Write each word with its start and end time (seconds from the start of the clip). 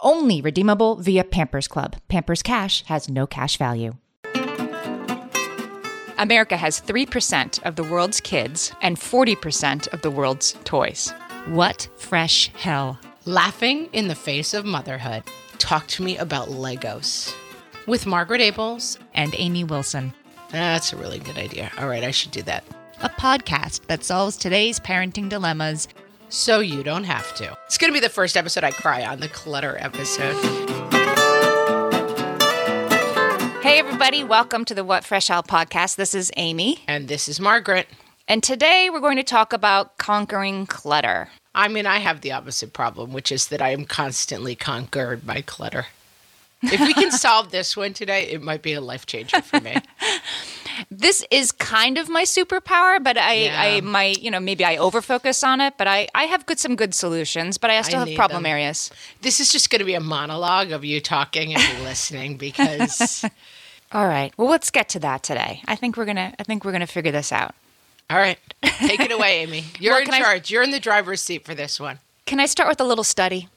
Only 0.00 0.40
redeemable 0.42 0.96
via 0.96 1.24
Pampers 1.24 1.68
Club. 1.68 1.96
Pampers 2.08 2.42
Cash 2.42 2.84
has 2.84 3.08
no 3.08 3.26
cash 3.26 3.56
value. 3.56 3.94
America 6.18 6.56
has 6.56 6.80
3% 6.80 7.62
of 7.62 7.76
the 7.76 7.84
world's 7.84 8.20
kids 8.20 8.72
and 8.82 8.96
40% 8.96 9.88
of 9.92 10.02
the 10.02 10.10
world's 10.10 10.54
toys. 10.64 11.10
What 11.46 11.88
fresh 11.96 12.50
hell? 12.54 12.98
Laughing 13.24 13.88
in 13.92 14.08
the 14.08 14.14
face 14.14 14.54
of 14.54 14.64
motherhood. 14.64 15.22
Talk 15.58 15.86
to 15.88 16.02
me 16.02 16.16
about 16.18 16.48
Legos. 16.48 17.34
With 17.86 18.06
Margaret 18.06 18.40
Ables. 18.40 18.98
And 19.14 19.34
Amy 19.36 19.64
Wilson. 19.64 20.12
That's 20.50 20.92
a 20.92 20.96
really 20.96 21.18
good 21.18 21.38
idea. 21.38 21.70
All 21.78 21.88
right, 21.88 22.04
I 22.04 22.10
should 22.10 22.30
do 22.30 22.42
that. 22.42 22.64
A 23.02 23.08
podcast 23.10 23.86
that 23.86 24.04
solves 24.04 24.36
today's 24.36 24.80
parenting 24.80 25.28
dilemmas 25.28 25.88
so 26.28 26.60
you 26.60 26.82
don't 26.82 27.04
have 27.04 27.34
to. 27.36 27.56
It's 27.66 27.78
going 27.78 27.92
to 27.92 27.94
be 27.94 28.00
the 28.00 28.08
first 28.08 28.36
episode 28.36 28.64
I 28.64 28.70
cry 28.70 29.04
on, 29.04 29.20
the 29.20 29.28
clutter 29.28 29.76
episode. 29.78 30.34
Hey, 33.62 33.78
everybody, 33.78 34.22
welcome 34.22 34.64
to 34.66 34.74
the 34.74 34.84
What 34.84 35.04
Fresh 35.04 35.28
Hell 35.28 35.42
podcast. 35.42 35.96
This 35.96 36.14
is 36.14 36.30
Amy. 36.36 36.82
And 36.86 37.08
this 37.08 37.28
is 37.28 37.40
Margaret. 37.40 37.88
And 38.28 38.42
today 38.42 38.90
we're 38.90 39.00
going 39.00 39.16
to 39.16 39.22
talk 39.22 39.52
about 39.52 39.98
conquering 39.98 40.66
clutter. 40.66 41.28
I 41.54 41.68
mean, 41.68 41.86
I 41.86 41.98
have 41.98 42.20
the 42.20 42.32
opposite 42.32 42.72
problem, 42.72 43.12
which 43.12 43.32
is 43.32 43.48
that 43.48 43.62
I 43.62 43.70
am 43.70 43.84
constantly 43.84 44.54
conquered 44.54 45.26
by 45.26 45.40
clutter. 45.40 45.86
If 46.62 46.80
we 46.80 46.94
can 46.94 47.10
solve 47.12 47.50
this 47.50 47.76
one 47.76 47.92
today, 47.92 48.24
it 48.28 48.42
might 48.42 48.62
be 48.62 48.72
a 48.72 48.80
life 48.80 49.06
changer 49.06 49.40
for 49.42 49.60
me. 49.60 49.76
this 50.90 51.24
is 51.30 51.52
kind 51.52 51.98
of 51.98 52.08
my 52.08 52.22
superpower, 52.24 53.02
but 53.02 53.16
I, 53.18 53.34
Yeah. 53.34 53.60
I 53.60 53.80
might, 53.82 54.22
you 54.22 54.30
know, 54.30 54.40
maybe 54.40 54.64
I 54.64 54.76
overfocus 54.76 55.46
on 55.46 55.60
it, 55.60 55.74
but 55.76 55.86
I, 55.86 56.08
I 56.14 56.24
have 56.24 56.46
good 56.46 56.58
some 56.58 56.74
good 56.74 56.94
solutions, 56.94 57.58
but 57.58 57.70
I 57.70 57.80
still 57.82 58.04
have 58.04 58.14
problem 58.16 58.42
them. 58.42 58.50
areas. 58.50 58.90
This 59.22 59.38
is 59.38 59.52
just 59.52 59.70
going 59.70 59.80
to 59.80 59.84
be 59.84 59.94
a 59.94 60.00
monologue 60.00 60.72
of 60.72 60.84
you 60.84 61.00
talking 61.00 61.54
and 61.54 61.82
listening 61.84 62.36
because, 62.36 63.24
All 63.92 64.08
right. 64.08 64.32
Well, 64.36 64.48
let's 64.48 64.70
get 64.70 64.88
to 64.90 64.98
that 65.00 65.22
today. 65.22 65.62
I 65.68 65.76
think 65.76 65.96
we're 65.96 66.06
gonna 66.06 66.34
I 66.38 66.42
think 66.42 66.64
we're 66.64 66.72
gonna 66.72 66.86
figure 66.88 67.12
this 67.12 67.30
out. 67.32 67.54
all 68.10 68.16
right, 68.16 68.38
take 68.62 68.98
it 69.00 69.12
away, 69.12 69.42
Amy. 69.42 69.64
You're 69.78 69.92
Well, 69.92 70.00
in 70.00 70.06
can 70.06 70.14
I- 70.14 70.20
charge. 70.20 70.50
You're 70.50 70.62
in 70.64 70.72
the 70.72 70.80
driver's 70.80 71.20
seat 71.20 71.44
for 71.44 71.54
this 71.54 71.78
one. 71.78 71.98
Can 72.24 72.40
I 72.40 72.46
start 72.46 72.68
with 72.68 72.80
a 72.80 72.84
little 72.84 73.04
study? 73.04 73.48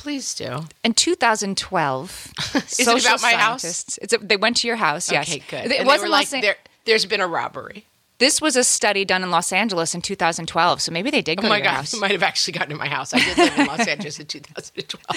Please 0.00 0.34
do. 0.34 0.64
In 0.82 0.94
2012, 0.94 2.32
Is 2.54 2.78
it 2.80 3.04
about 3.04 3.20
my 3.20 3.32
house? 3.32 3.98
It's 4.00 4.14
a, 4.14 4.18
they 4.18 4.38
went 4.38 4.56
to 4.58 4.66
your 4.66 4.76
house. 4.76 5.12
Yes. 5.12 5.28
Okay, 5.28 5.42
good. 5.46 5.70
It 5.70 5.80
And 5.80 5.86
wasn't 5.86 6.10
like, 6.10 6.32
An- 6.32 6.40
there, 6.40 6.56
there's 6.86 7.04
been 7.04 7.20
a 7.20 7.26
robbery. 7.26 7.84
This 8.16 8.40
was 8.40 8.56
a 8.56 8.64
study 8.64 9.04
done 9.04 9.22
in 9.22 9.30
Los 9.30 9.52
Angeles 9.52 9.94
in 9.94 10.00
2012, 10.00 10.80
so 10.80 10.90
maybe 10.90 11.10
they 11.10 11.20
did 11.20 11.38
oh 11.38 11.42
go 11.42 11.48
Oh 11.48 11.50
my 11.50 11.58
to 11.58 11.64
your 11.64 11.70
God, 11.72 11.76
house. 11.76 11.94
might 12.00 12.12
have 12.12 12.22
actually 12.22 12.52
gotten 12.54 12.70
to 12.70 12.76
my 12.76 12.88
house. 12.88 13.12
I 13.12 13.18
did 13.18 13.36
live 13.36 13.58
in 13.58 13.66
Los 13.66 13.86
Angeles 13.86 14.18
in 14.18 14.24
2012. 14.26 15.16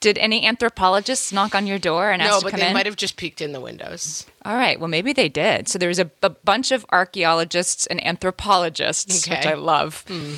Did 0.00 0.18
any 0.18 0.44
anthropologists 0.44 1.32
knock 1.32 1.54
on 1.54 1.68
your 1.68 1.78
door 1.78 2.10
and 2.10 2.20
No, 2.20 2.26
ask 2.26 2.44
to 2.44 2.50
come 2.50 2.54
in? 2.54 2.60
No, 2.60 2.62
but 2.64 2.68
they 2.68 2.74
might 2.74 2.86
have 2.86 2.96
just 2.96 3.16
peeked 3.16 3.40
in 3.40 3.52
the 3.52 3.60
windows. 3.60 4.26
All 4.44 4.56
right. 4.56 4.78
Well, 4.80 4.88
maybe 4.88 5.12
they 5.12 5.28
did. 5.28 5.68
So 5.68 5.78
there 5.78 5.88
was 5.88 6.00
a, 6.00 6.10
a 6.22 6.30
bunch 6.30 6.72
of 6.72 6.84
archaeologists 6.90 7.86
and 7.86 8.04
anthropologists, 8.04 9.28
which 9.28 9.46
I 9.46 9.54
love, 9.54 10.04
hmm. 10.08 10.34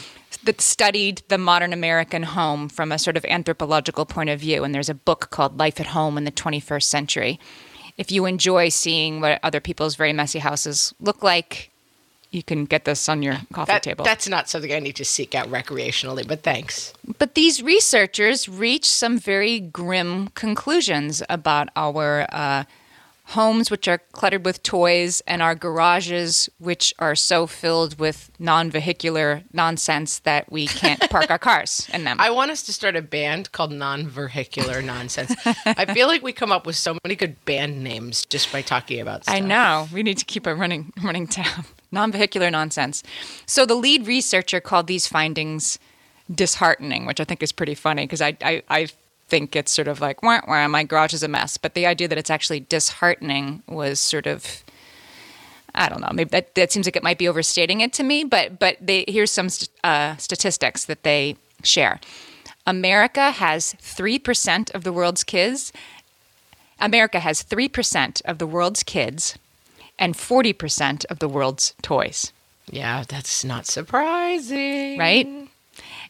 That 0.46 0.60
studied 0.60 1.22
the 1.28 1.38
modern 1.38 1.72
American 1.72 2.22
home 2.22 2.68
from 2.68 2.90
a 2.90 2.98
sort 2.98 3.16
of 3.16 3.24
anthropological 3.26 4.06
point 4.06 4.30
of 4.30 4.40
view. 4.40 4.64
And 4.64 4.74
there's 4.74 4.88
a 4.88 4.94
book 4.94 5.28
called 5.30 5.58
Life 5.58 5.78
at 5.80 5.88
Home 5.88 6.16
in 6.16 6.24
the 6.24 6.32
21st 6.32 6.84
Century. 6.84 7.38
If 7.98 8.10
you 8.10 8.24
enjoy 8.26 8.68
seeing 8.70 9.20
what 9.20 9.38
other 9.42 9.60
people's 9.60 9.96
very 9.96 10.12
messy 10.12 10.38
houses 10.38 10.94
look 11.00 11.22
like, 11.22 11.70
you 12.30 12.42
can 12.42 12.64
get 12.64 12.84
this 12.84 13.08
on 13.08 13.22
your 13.22 13.38
coffee 13.52 13.72
That, 13.72 13.82
table. 13.82 14.04
that's 14.04 14.28
not 14.28 14.48
something 14.48 14.72
I 14.72 14.80
need 14.80 14.96
to 14.96 15.04
seek 15.04 15.34
out 15.34 15.48
recreationally, 15.48 16.26
but 16.26 16.42
thanks. 16.42 16.92
But 17.18 17.34
these 17.34 17.62
researchers 17.62 18.48
reached 18.48 18.86
some 18.86 19.18
very 19.18 19.60
grim 19.60 20.28
conclusions 20.34 21.22
about 21.30 21.68
our 21.76 22.26
uh, 22.30 22.64
homes, 23.31 23.70
which 23.70 23.88
are 23.88 23.98
cluttered 24.12 24.44
with 24.44 24.62
toys, 24.62 25.20
and 25.26 25.42
our 25.42 25.54
garages, 25.54 26.48
which 26.59 26.94
are 26.98 27.14
so 27.16 27.47
filled 27.47 27.98
with 27.98 28.31
non 28.38 28.70
vehicular 28.70 29.42
nonsense 29.53 30.20
that 30.20 30.50
we 30.50 30.66
can't 30.66 31.00
park 31.10 31.31
our 31.31 31.38
cars 31.38 31.88
in 31.92 32.04
them. 32.04 32.16
I 32.20 32.31
want 32.31 32.50
us 32.50 32.62
to 32.64 32.72
start 32.72 32.94
a 32.97 33.03
band 33.03 33.53
called 33.53 33.72
Non 33.72 34.06
Vehicular 34.09 34.81
Nonsense. 34.81 35.34
I 35.66 35.92
feel 35.92 36.06
like 36.06 36.22
we 36.22 36.32
come 36.32 36.53
up 36.53 36.66
with 36.66 36.76
so 36.76 36.97
many 37.04 37.16
good 37.16 37.44
band 37.44 37.82
names 37.82 38.25
just 38.26 38.53
by 38.53 38.62
talking 38.62 39.00
about 39.00 39.25
stuff. 39.25 39.34
I 39.34 39.41
know. 39.41 39.88
We 39.93 40.03
need 40.03 40.19
to 40.19 40.25
keep 40.25 40.47
a 40.47 40.54
running 40.54 40.93
running 41.03 41.26
tab. 41.26 41.64
Non-vehicular 41.93 42.50
nonsense. 42.50 43.04
So 43.47 43.64
the 43.64 43.76
lead 43.76 44.06
researcher 44.06 44.60
called 44.60 44.88
these 44.88 45.06
findings 45.06 45.78
disheartening, 46.32 47.06
which 47.06 47.20
I 47.20 47.25
think 47.25 47.43
is 47.43 47.53
pretty 47.53 47.75
funny 47.75 48.03
because 48.03 48.20
I, 48.20 48.37
I 48.43 48.62
I 48.69 48.88
think 49.28 49.56
it's 49.56 49.72
sort 49.72 49.88
of 49.88 50.00
like 50.00 50.22
wah, 50.22 50.41
wah, 50.47 50.69
my 50.69 50.84
garage 50.84 51.12
is 51.12 51.22
a 51.22 51.28
mess, 51.28 51.56
but 51.56 51.75
the 51.75 51.87
idea 51.87 52.09
that 52.09 52.19
it's 52.19 52.31
actually 52.31 52.60
disheartening 52.60 53.62
was 53.69 54.00
sort 54.00 54.26
of 54.26 54.62
I 55.76 55.91
don't 55.91 56.00
know. 56.00 56.10
Maybe 56.12 56.31
that, 56.31 56.54
that 56.54 56.72
seems 56.72 56.87
like 56.87 56.97
it 56.97 57.03
might 57.03 57.19
be 57.19 57.28
overstating 57.28 57.82
it 57.82 57.92
to 57.94 58.03
me, 58.03 58.25
but 58.25 58.59
but 58.59 58.78
they 58.81 59.04
here's 59.06 59.31
some 59.31 59.48
st- 59.48 59.70
uh, 59.84 60.16
statistics 60.16 60.87
that 60.87 61.03
they 61.03 61.37
share. 61.62 62.00
America 62.66 63.31
has 63.31 63.75
three 63.78 64.19
percent 64.19 64.70
of 64.70 64.84
the 64.84 64.92
world's 64.92 65.22
kids. 65.22 65.72
America 66.81 67.20
has 67.20 67.43
three 67.43 67.69
percent 67.69 68.22
of 68.25 68.38
the 68.38 68.47
world's 68.47 68.82
kids, 68.82 69.37
and 69.98 70.16
forty 70.16 70.53
percent 70.53 71.04
of 71.10 71.19
the 71.19 71.28
world's 71.28 71.75
toys. 71.82 72.32
Yeah, 72.70 73.04
that's 73.06 73.44
not 73.44 73.66
surprising. 73.66 74.98
Right? 74.98 75.45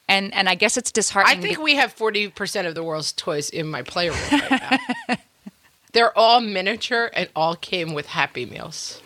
And 0.09 0.33
and 0.35 0.49
I 0.49 0.55
guess 0.55 0.77
it's 0.77 0.93
disheartening. 0.93 1.39
I 1.39 1.43
think 1.43 1.59
we 1.59 1.75
have 1.77 1.95
40% 1.95 2.67
of 2.67 2.75
the 2.75 2.85
world's 2.85 3.13
toys 3.13 3.51
in 3.51 3.67
my 3.67 3.83
playroom 3.83 4.19
right 4.31 4.81
now. 5.09 5.17
They're 5.93 6.17
all 6.17 6.41
miniature 6.41 7.11
and 7.15 7.29
all 7.35 7.57
came 7.57 7.95
with 7.95 8.07
Happy 8.07 8.47
Meals. 8.47 9.01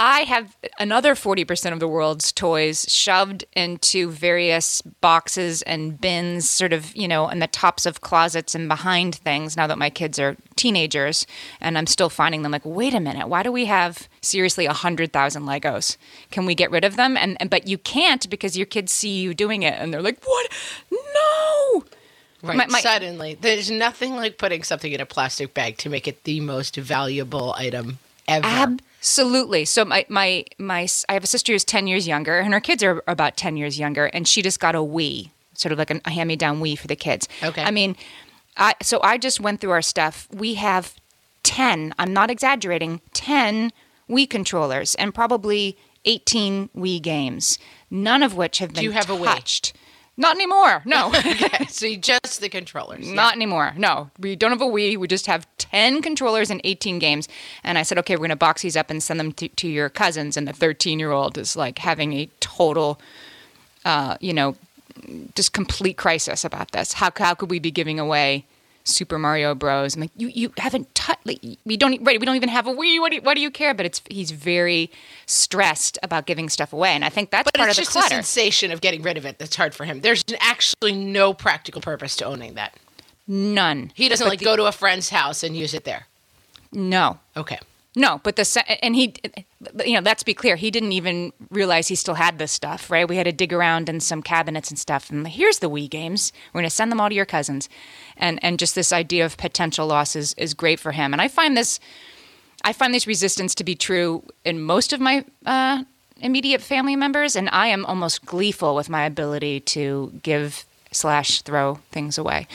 I 0.00 0.20
have 0.20 0.56
another 0.78 1.16
40% 1.16 1.72
of 1.72 1.80
the 1.80 1.88
world's 1.88 2.30
toys 2.30 2.86
shoved 2.88 3.44
into 3.54 4.12
various 4.12 4.80
boxes 4.80 5.62
and 5.62 6.00
bins, 6.00 6.48
sort 6.48 6.72
of, 6.72 6.94
you 6.94 7.08
know, 7.08 7.28
in 7.28 7.40
the 7.40 7.48
tops 7.48 7.84
of 7.84 8.00
closets 8.00 8.54
and 8.54 8.68
behind 8.68 9.16
things 9.16 9.56
now 9.56 9.66
that 9.66 9.76
my 9.76 9.90
kids 9.90 10.20
are 10.20 10.36
teenagers. 10.54 11.26
And 11.60 11.76
I'm 11.76 11.88
still 11.88 12.10
finding 12.10 12.42
them 12.42 12.52
like, 12.52 12.64
wait 12.64 12.94
a 12.94 13.00
minute, 13.00 13.28
why 13.28 13.42
do 13.42 13.50
we 13.50 13.64
have 13.64 14.08
seriously 14.20 14.68
100,000 14.68 15.42
Legos? 15.42 15.96
Can 16.30 16.46
we 16.46 16.54
get 16.54 16.70
rid 16.70 16.84
of 16.84 16.94
them? 16.94 17.16
And, 17.16 17.36
and 17.40 17.50
But 17.50 17.66
you 17.66 17.76
can't 17.76 18.30
because 18.30 18.56
your 18.56 18.66
kids 18.66 18.92
see 18.92 19.18
you 19.20 19.34
doing 19.34 19.64
it 19.64 19.74
and 19.80 19.92
they're 19.92 20.00
like, 20.00 20.22
what? 20.24 20.48
No! 20.92 21.84
Right. 22.44 22.56
My- 22.56 22.66
my- 22.66 22.80
Suddenly, 22.82 23.36
there's 23.40 23.68
nothing 23.68 24.14
like 24.14 24.38
putting 24.38 24.62
something 24.62 24.92
in 24.92 25.00
a 25.00 25.06
plastic 25.06 25.54
bag 25.54 25.76
to 25.78 25.90
make 25.90 26.06
it 26.06 26.22
the 26.22 26.38
most 26.38 26.76
valuable 26.76 27.52
item 27.54 27.98
ever. 28.28 28.46
Absolutely. 29.00 29.64
So 29.64 29.84
my 29.84 30.04
my 30.08 30.44
my 30.58 30.88
I 31.08 31.12
have 31.14 31.24
a 31.24 31.28
sister 31.28 31.52
who's 31.52 31.64
ten 31.64 31.86
years 31.86 32.06
younger, 32.08 32.38
and 32.38 32.52
her 32.52 32.60
kids 32.60 32.82
are 32.82 33.02
about 33.06 33.36
ten 33.36 33.56
years 33.56 33.78
younger, 33.78 34.06
and 34.06 34.26
she 34.26 34.42
just 34.42 34.58
got 34.60 34.74
a 34.74 34.78
Wii, 34.78 35.30
sort 35.54 35.72
of 35.72 35.78
like 35.78 35.90
a 35.90 36.10
hand 36.10 36.28
me 36.28 36.36
down 36.36 36.60
Wii 36.60 36.76
for 36.78 36.86
the 36.88 36.96
kids. 36.96 37.28
Okay. 37.42 37.62
I 37.62 37.70
mean, 37.70 37.96
I 38.56 38.74
so 38.82 39.00
I 39.02 39.16
just 39.18 39.40
went 39.40 39.60
through 39.60 39.70
our 39.70 39.82
stuff. 39.82 40.26
We 40.32 40.54
have 40.54 40.94
ten. 41.44 41.94
I'm 41.98 42.12
not 42.12 42.30
exaggerating. 42.30 43.00
Ten 43.12 43.72
Wii 44.10 44.28
controllers 44.28 44.94
and 44.96 45.14
probably 45.14 45.78
eighteen 46.04 46.68
Wii 46.76 47.00
games. 47.00 47.58
none 47.90 48.22
of 48.22 48.34
which 48.36 48.58
have 48.58 48.70
been 48.72 48.80
Do 48.80 48.84
you 48.84 48.92
have 48.92 49.10
a 49.10 49.14
Wii? 49.16 49.24
touched. 49.26 49.72
Not 50.18 50.34
anymore. 50.34 50.82
No. 50.84 51.08
okay, 51.08 51.64
so 51.68 51.86
you 51.86 51.96
just 51.96 52.40
the 52.40 52.48
controllers. 52.48 53.08
yeah. 53.08 53.14
Not 53.14 53.36
anymore. 53.36 53.72
No, 53.76 54.10
we 54.18 54.34
don't 54.34 54.50
have 54.50 54.60
a 54.60 54.66
Wii. 54.66 54.96
We 54.96 55.06
just 55.06 55.26
have 55.26 55.46
10 55.58 56.02
controllers 56.02 56.50
and 56.50 56.60
18 56.64 56.98
games. 56.98 57.28
And 57.62 57.78
I 57.78 57.82
said, 57.84 57.98
okay, 57.98 58.16
we're 58.16 58.22
going 58.26 58.30
to 58.30 58.36
box 58.36 58.62
these 58.62 58.76
up 58.76 58.90
and 58.90 59.00
send 59.00 59.20
them 59.20 59.32
to, 59.34 59.48
to 59.48 59.68
your 59.68 59.88
cousins. 59.88 60.36
And 60.36 60.46
the 60.48 60.52
13 60.52 60.98
year 60.98 61.12
old 61.12 61.38
is 61.38 61.54
like 61.54 61.78
having 61.78 62.12
a 62.14 62.28
total, 62.40 63.00
uh, 63.84 64.16
you 64.20 64.34
know, 64.34 64.56
just 65.36 65.52
complete 65.52 65.96
crisis 65.96 66.44
about 66.44 66.72
this. 66.72 66.94
How, 66.94 67.12
how 67.16 67.34
could 67.34 67.48
we 67.48 67.60
be 67.60 67.70
giving 67.70 68.00
away 68.00 68.44
Super 68.88 69.18
Mario 69.18 69.54
Bros? 69.54 69.94
I'm 69.94 70.00
like, 70.02 70.10
you, 70.16 70.28
you 70.28 70.52
haven't 70.58 70.94
touched, 70.94 71.26
like, 71.26 71.40
we 71.64 71.76
don't, 71.76 72.02
right, 72.04 72.18
we 72.18 72.26
don't 72.26 72.36
even 72.36 72.48
have 72.48 72.66
a 72.66 72.70
Wii. 72.72 73.00
What 73.00 73.10
do, 73.10 73.16
you, 73.16 73.22
what 73.22 73.34
do 73.34 73.40
you 73.40 73.50
care? 73.50 73.74
But 73.74 73.86
it's, 73.86 74.02
he's 74.10 74.30
very 74.30 74.90
stressed 75.26 75.98
about 76.02 76.26
giving 76.26 76.48
stuff 76.48 76.72
away. 76.72 76.90
And 76.90 77.04
I 77.04 77.08
think 77.08 77.30
that's 77.30 77.44
But 77.44 77.54
part 77.54 77.70
of 77.70 77.76
the 77.76 77.82
clutter. 77.82 78.08
just 78.08 78.10
the 78.10 78.14
sensation 78.16 78.70
of 78.72 78.80
getting 78.80 79.02
rid 79.02 79.16
of 79.16 79.24
it 79.26 79.38
that's 79.38 79.56
hard 79.56 79.74
for 79.74 79.84
him. 79.84 80.00
There's 80.00 80.24
actually 80.40 80.92
no 80.92 81.32
practical 81.34 81.80
purpose 81.80 82.16
to 82.16 82.24
owning 82.24 82.54
that. 82.54 82.74
None. 83.26 83.92
He 83.94 84.08
doesn't 84.08 84.24
But 84.24 84.30
like 84.30 84.38
the- 84.38 84.44
go 84.46 84.56
to 84.56 84.64
a 84.66 84.72
friend's 84.72 85.10
house 85.10 85.42
and 85.42 85.56
use 85.56 85.74
it 85.74 85.84
there. 85.84 86.06
No. 86.72 87.18
Okay. 87.36 87.58
No, 87.96 88.20
but 88.22 88.36
the 88.36 88.64
and 88.84 88.94
he, 88.94 89.14
you 89.84 89.94
know, 89.94 90.00
let's 90.00 90.22
be 90.22 90.32
clear, 90.32 90.54
he 90.54 90.70
didn't 90.70 90.92
even 90.92 91.32
realize 91.50 91.88
he 91.88 91.96
still 91.96 92.14
had 92.14 92.38
this 92.38 92.52
stuff, 92.52 92.90
right? 92.92 93.08
We 93.08 93.16
had 93.16 93.24
to 93.24 93.32
dig 93.32 93.52
around 93.52 93.88
in 93.88 93.98
some 93.98 94.22
cabinets 94.22 94.70
and 94.70 94.78
stuff, 94.78 95.10
and 95.10 95.26
here's 95.26 95.58
the 95.58 95.68
Wii 95.68 95.90
games. 95.90 96.32
We're 96.52 96.60
going 96.60 96.68
to 96.70 96.74
send 96.76 96.92
them 96.92 97.00
all 97.00 97.08
to 97.08 97.14
your 97.14 97.24
cousins, 97.24 97.68
and 98.18 98.38
and 98.42 98.58
just 98.58 98.74
this 98.74 98.92
idea 98.92 99.24
of 99.24 99.36
potential 99.36 99.86
loss 99.86 100.14
is 100.16 100.34
is 100.34 100.54
great 100.54 100.80
for 100.80 100.92
him. 100.92 101.12
And 101.12 101.22
I 101.22 101.28
find 101.28 101.56
this, 101.56 101.80
I 102.64 102.72
find 102.72 102.92
this 102.92 103.06
resistance 103.06 103.54
to 103.56 103.64
be 103.64 103.74
true 103.74 104.22
in 104.44 104.60
most 104.62 104.92
of 104.92 105.00
my 105.00 105.24
uh, 105.46 105.84
immediate 106.20 106.60
family 106.60 106.96
members, 106.96 107.36
and 107.36 107.48
I 107.50 107.68
am 107.68 107.86
almost 107.86 108.26
gleeful 108.26 108.74
with 108.74 108.88
my 108.88 109.04
ability 109.04 109.60
to 109.60 110.12
give 110.22 110.64
slash 110.92 111.42
throw 111.42 111.78
things 111.92 112.18
away. 112.18 112.46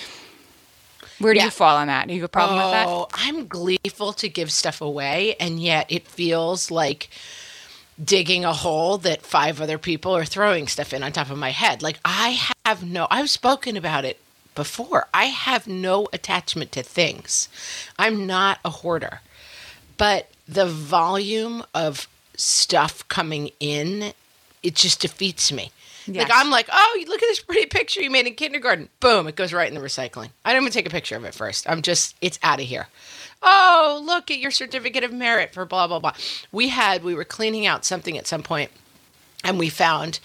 Where 1.19 1.33
do 1.33 1.39
Yeah. 1.39 1.45
you 1.45 1.51
fall 1.51 1.77
on 1.77 1.87
that? 1.87 2.07
Do 2.07 2.13
you 2.13 2.21
have 2.21 2.25
a 2.25 2.31
problem 2.31 2.57
with 2.57 2.71
that? 2.71 2.87
Oh, 2.87 3.07
I'm 3.13 3.47
gleeful 3.47 4.13
to 4.13 4.27
give 4.27 4.51
stuff 4.51 4.81
away, 4.81 5.35
and 5.39 5.59
yet 5.61 5.85
it 5.89 6.07
feels 6.07 6.69
like 6.71 7.09
digging 8.03 8.43
a 8.43 8.53
hole 8.53 8.97
that 8.97 9.21
five 9.21 9.61
other 9.61 9.77
people 9.77 10.15
are 10.17 10.25
throwing 10.25 10.67
stuff 10.67 10.93
in 10.93 11.03
on 11.03 11.11
top 11.11 11.29
of 11.29 11.37
my 11.37 11.51
head. 11.51 11.83
Like 11.83 11.99
I 12.03 12.39
have 12.65 12.83
no, 12.83 13.07
I've 13.11 13.29
spoken 13.29 13.77
about 13.77 14.03
it 14.03 14.19
before. 14.55 15.07
I 15.13 15.25
have 15.25 15.67
no 15.67 16.07
attachment 16.13 16.71
to 16.73 16.83
things. 16.83 17.49
I'm 17.97 18.25
not 18.25 18.59
a 18.63 18.69
hoarder, 18.69 19.21
but 19.97 20.29
the 20.47 20.65
volume 20.65 21.63
of 21.73 22.07
stuff 22.35 23.07
coming 23.07 23.51
in, 23.59 24.13
it 24.61 24.75
just 24.75 25.01
defeats 25.01 25.51
me. 25.51 25.71
Yes. 26.05 26.27
Like 26.27 26.37
I'm 26.37 26.49
like, 26.49 26.67
oh, 26.71 27.03
look 27.07 27.23
at 27.23 27.27
this 27.27 27.39
pretty 27.39 27.65
picture 27.65 28.01
you 28.01 28.09
made 28.09 28.27
in 28.27 28.35
kindergarten. 28.35 28.89
Boom, 28.99 29.27
it 29.27 29.35
goes 29.35 29.53
right 29.53 29.67
in 29.67 29.73
the 29.73 29.79
recycling. 29.79 30.29
I 30.43 30.51
don't 30.51 30.63
even 30.63 30.73
take 30.73 30.85
a 30.85 30.89
picture 30.89 31.15
of 31.15 31.23
it 31.23 31.33
first. 31.33 31.69
I'm 31.69 31.81
just, 31.81 32.15
it's 32.21 32.39
out 32.43 32.59
of 32.59 32.65
here. 32.65 32.87
Oh, 33.41 34.01
look 34.05 34.29
at 34.29 34.39
your 34.39 34.51
certificate 34.51 35.03
of 35.03 35.13
merit 35.13 35.53
for 35.53 35.65
blah 35.65 35.87
blah 35.87 35.99
blah. 35.99 36.13
We 36.51 36.69
had, 36.69 37.03
we 37.03 37.15
were 37.15 37.23
cleaning 37.23 37.65
out 37.65 37.85
something 37.85 38.17
at 38.17 38.27
some 38.27 38.43
point, 38.43 38.71
and 39.43 39.57
we 39.57 39.69
found 39.69 40.19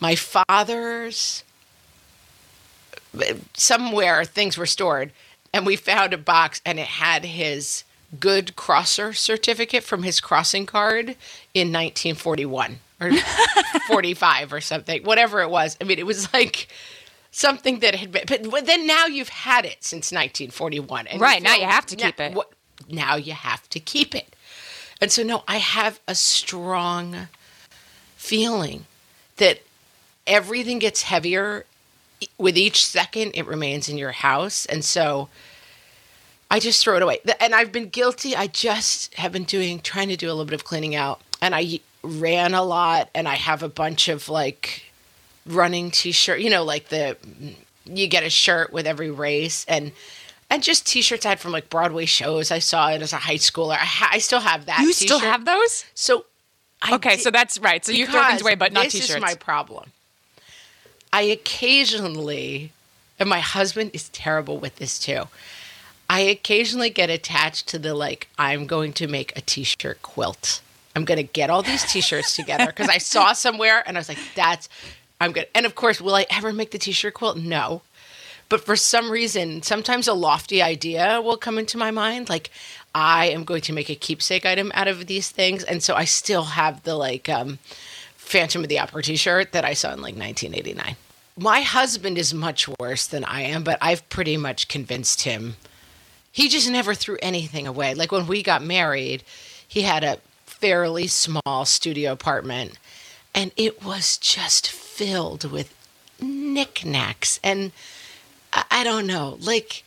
my 0.00 0.14
father's 0.14 1.44
somewhere 3.54 4.24
things 4.24 4.56
were 4.58 4.66
stored, 4.66 5.12
and 5.52 5.64
we 5.66 5.76
found 5.76 6.12
a 6.12 6.18
box, 6.18 6.60
and 6.66 6.78
it 6.78 6.86
had 6.86 7.24
his 7.24 7.84
good 8.20 8.54
crosser 8.56 9.12
certificate 9.12 9.82
from 9.82 10.02
his 10.04 10.20
crossing 10.20 10.66
card 10.66 11.16
in 11.52 11.68
1941 11.72 12.78
or 13.00 13.10
45 13.88 14.52
or 14.52 14.60
something, 14.60 15.02
whatever 15.02 15.40
it 15.40 15.50
was. 15.50 15.76
I 15.80 15.84
mean, 15.84 15.98
it 15.98 16.06
was 16.06 16.32
like 16.32 16.68
something 17.32 17.80
that 17.80 17.96
had 17.96 18.12
been, 18.12 18.48
but 18.50 18.66
then 18.66 18.86
now 18.86 19.06
you've 19.06 19.28
had 19.30 19.64
it 19.64 19.82
since 19.82 20.12
1941. 20.12 21.08
And 21.08 21.20
Right, 21.20 21.42
now 21.42 21.52
feel- 21.52 21.62
you 21.62 21.66
have 21.68 21.86
to 21.86 21.96
now- 21.96 22.04
keep 22.04 22.20
it. 22.20 22.32
what- 22.34 22.52
now 22.88 23.16
you 23.16 23.32
have 23.32 23.68
to 23.70 23.80
keep 23.80 24.14
it. 24.14 24.34
And 25.00 25.10
so, 25.10 25.22
no, 25.24 25.42
I 25.48 25.56
have 25.56 25.98
a 26.06 26.14
strong 26.14 27.28
feeling 28.16 28.86
that 29.36 29.60
everything 30.26 30.78
gets 30.78 31.02
heavier 31.02 31.64
with 32.38 32.56
each 32.56 32.84
second 32.84 33.32
it 33.34 33.46
remains 33.46 33.88
in 33.88 33.98
your 33.98 34.12
house. 34.12 34.66
And 34.66 34.84
so 34.84 35.28
I 36.50 36.60
just 36.60 36.82
throw 36.82 36.96
it 36.96 37.02
away. 37.02 37.18
And 37.40 37.54
I've 37.54 37.72
been 37.72 37.88
guilty. 37.88 38.36
I 38.36 38.46
just 38.46 39.14
have 39.14 39.32
been 39.32 39.44
doing, 39.44 39.80
trying 39.80 40.08
to 40.08 40.16
do 40.16 40.28
a 40.28 40.30
little 40.32 40.44
bit 40.44 40.54
of 40.54 40.64
cleaning 40.64 40.94
out. 40.94 41.20
And 41.42 41.54
I 41.54 41.80
ran 42.02 42.54
a 42.54 42.62
lot 42.62 43.08
and 43.14 43.26
I 43.26 43.34
have 43.34 43.62
a 43.62 43.68
bunch 43.68 44.08
of 44.08 44.28
like 44.28 44.84
running 45.46 45.90
t-shirt, 45.90 46.40
you 46.40 46.50
know, 46.50 46.64
like 46.64 46.88
the, 46.88 47.16
you 47.84 48.06
get 48.06 48.22
a 48.22 48.30
shirt 48.30 48.72
with 48.72 48.86
every 48.86 49.10
race 49.10 49.64
and, 49.68 49.92
and 50.50 50.62
just 50.62 50.86
t-shirts 50.86 51.26
I 51.26 51.30
had 51.30 51.40
from 51.40 51.52
like 51.52 51.68
Broadway 51.70 52.04
shows 52.04 52.50
I 52.50 52.58
saw 52.60 52.90
it 52.90 53.02
as 53.02 53.12
a 53.12 53.16
high 53.16 53.36
schooler. 53.36 53.72
I, 53.72 53.76
ha- 53.84 54.10
I 54.12 54.18
still 54.18 54.40
have 54.40 54.66
that. 54.66 54.80
You 54.80 54.92
still 54.92 55.18
t-shirt. 55.18 55.30
have 55.32 55.44
those? 55.44 55.84
So 55.94 56.24
I 56.82 56.94
Okay, 56.94 57.16
did- 57.16 57.20
so 57.24 57.30
that's 57.30 57.58
right. 57.58 57.84
So 57.84 57.92
you 57.92 58.06
throw 58.06 58.22
things 58.24 58.42
away, 58.42 58.54
but 58.54 58.72
not 58.72 58.84
this 58.84 58.92
t-shirts. 58.92 59.10
is 59.16 59.20
my 59.20 59.34
problem. 59.34 59.90
I 61.14 61.22
occasionally, 61.22 62.72
and 63.20 63.28
my 63.28 63.38
husband 63.38 63.92
is 63.92 64.08
terrible 64.08 64.58
with 64.58 64.74
this 64.76 64.98
too. 64.98 65.28
I 66.10 66.22
occasionally 66.22 66.90
get 66.90 67.08
attached 67.08 67.68
to 67.68 67.78
the 67.78 67.94
like, 67.94 68.26
I'm 68.36 68.66
going 68.66 68.92
to 68.94 69.06
make 69.06 69.32
a 69.36 69.40
t-shirt 69.40 70.02
quilt. 70.02 70.60
I'm 70.96 71.04
going 71.04 71.18
to 71.18 71.22
get 71.22 71.50
all 71.50 71.62
these 71.62 71.84
t-shirts 71.84 72.34
together 72.34 72.66
because 72.66 72.88
I 72.88 72.98
saw 72.98 73.32
somewhere 73.32 73.84
and 73.86 73.96
I 73.96 74.00
was 74.00 74.08
like, 74.08 74.18
that's, 74.34 74.68
I'm 75.20 75.30
good. 75.30 75.46
And 75.54 75.66
of 75.66 75.76
course, 75.76 76.00
will 76.00 76.16
I 76.16 76.26
ever 76.30 76.52
make 76.52 76.72
the 76.72 76.78
t-shirt 76.78 77.14
quilt? 77.14 77.36
No. 77.36 77.82
But 78.48 78.64
for 78.64 78.74
some 78.74 79.08
reason, 79.08 79.62
sometimes 79.62 80.08
a 80.08 80.14
lofty 80.14 80.62
idea 80.62 81.22
will 81.22 81.36
come 81.36 81.58
into 81.58 81.78
my 81.78 81.92
mind. 81.92 82.28
Like, 82.28 82.50
I 82.92 83.26
am 83.26 83.44
going 83.44 83.62
to 83.62 83.72
make 83.72 83.88
a 83.88 83.94
keepsake 83.94 84.44
item 84.44 84.72
out 84.74 84.88
of 84.88 85.06
these 85.06 85.30
things. 85.30 85.62
And 85.62 85.80
so 85.80 85.94
I 85.94 86.06
still 86.06 86.42
have 86.42 86.82
the 86.82 86.96
like 86.96 87.28
um, 87.28 87.60
Phantom 88.16 88.64
of 88.64 88.68
the 88.68 88.80
Opera 88.80 89.04
t 89.04 89.14
shirt 89.14 89.52
that 89.52 89.64
I 89.64 89.74
saw 89.74 89.92
in 89.92 90.02
like 90.02 90.16
1989. 90.16 90.96
My 91.36 91.62
husband 91.62 92.16
is 92.16 92.32
much 92.32 92.68
worse 92.78 93.06
than 93.06 93.24
I 93.24 93.42
am, 93.42 93.64
but 93.64 93.78
I've 93.82 94.08
pretty 94.08 94.36
much 94.36 94.68
convinced 94.68 95.22
him. 95.22 95.56
He 96.30 96.48
just 96.48 96.70
never 96.70 96.94
threw 96.94 97.18
anything 97.22 97.66
away. 97.66 97.94
Like 97.94 98.12
when 98.12 98.26
we 98.26 98.42
got 98.42 98.62
married, 98.62 99.24
he 99.66 99.82
had 99.82 100.04
a 100.04 100.18
fairly 100.46 101.06
small 101.06 101.64
studio 101.64 102.12
apartment 102.12 102.78
and 103.34 103.50
it 103.56 103.84
was 103.84 104.16
just 104.16 104.70
filled 104.70 105.50
with 105.50 105.74
knickknacks 106.20 107.40
and 107.42 107.72
I, 108.70 108.84
don't 108.84 109.06
know, 109.08 109.36
like 109.40 109.84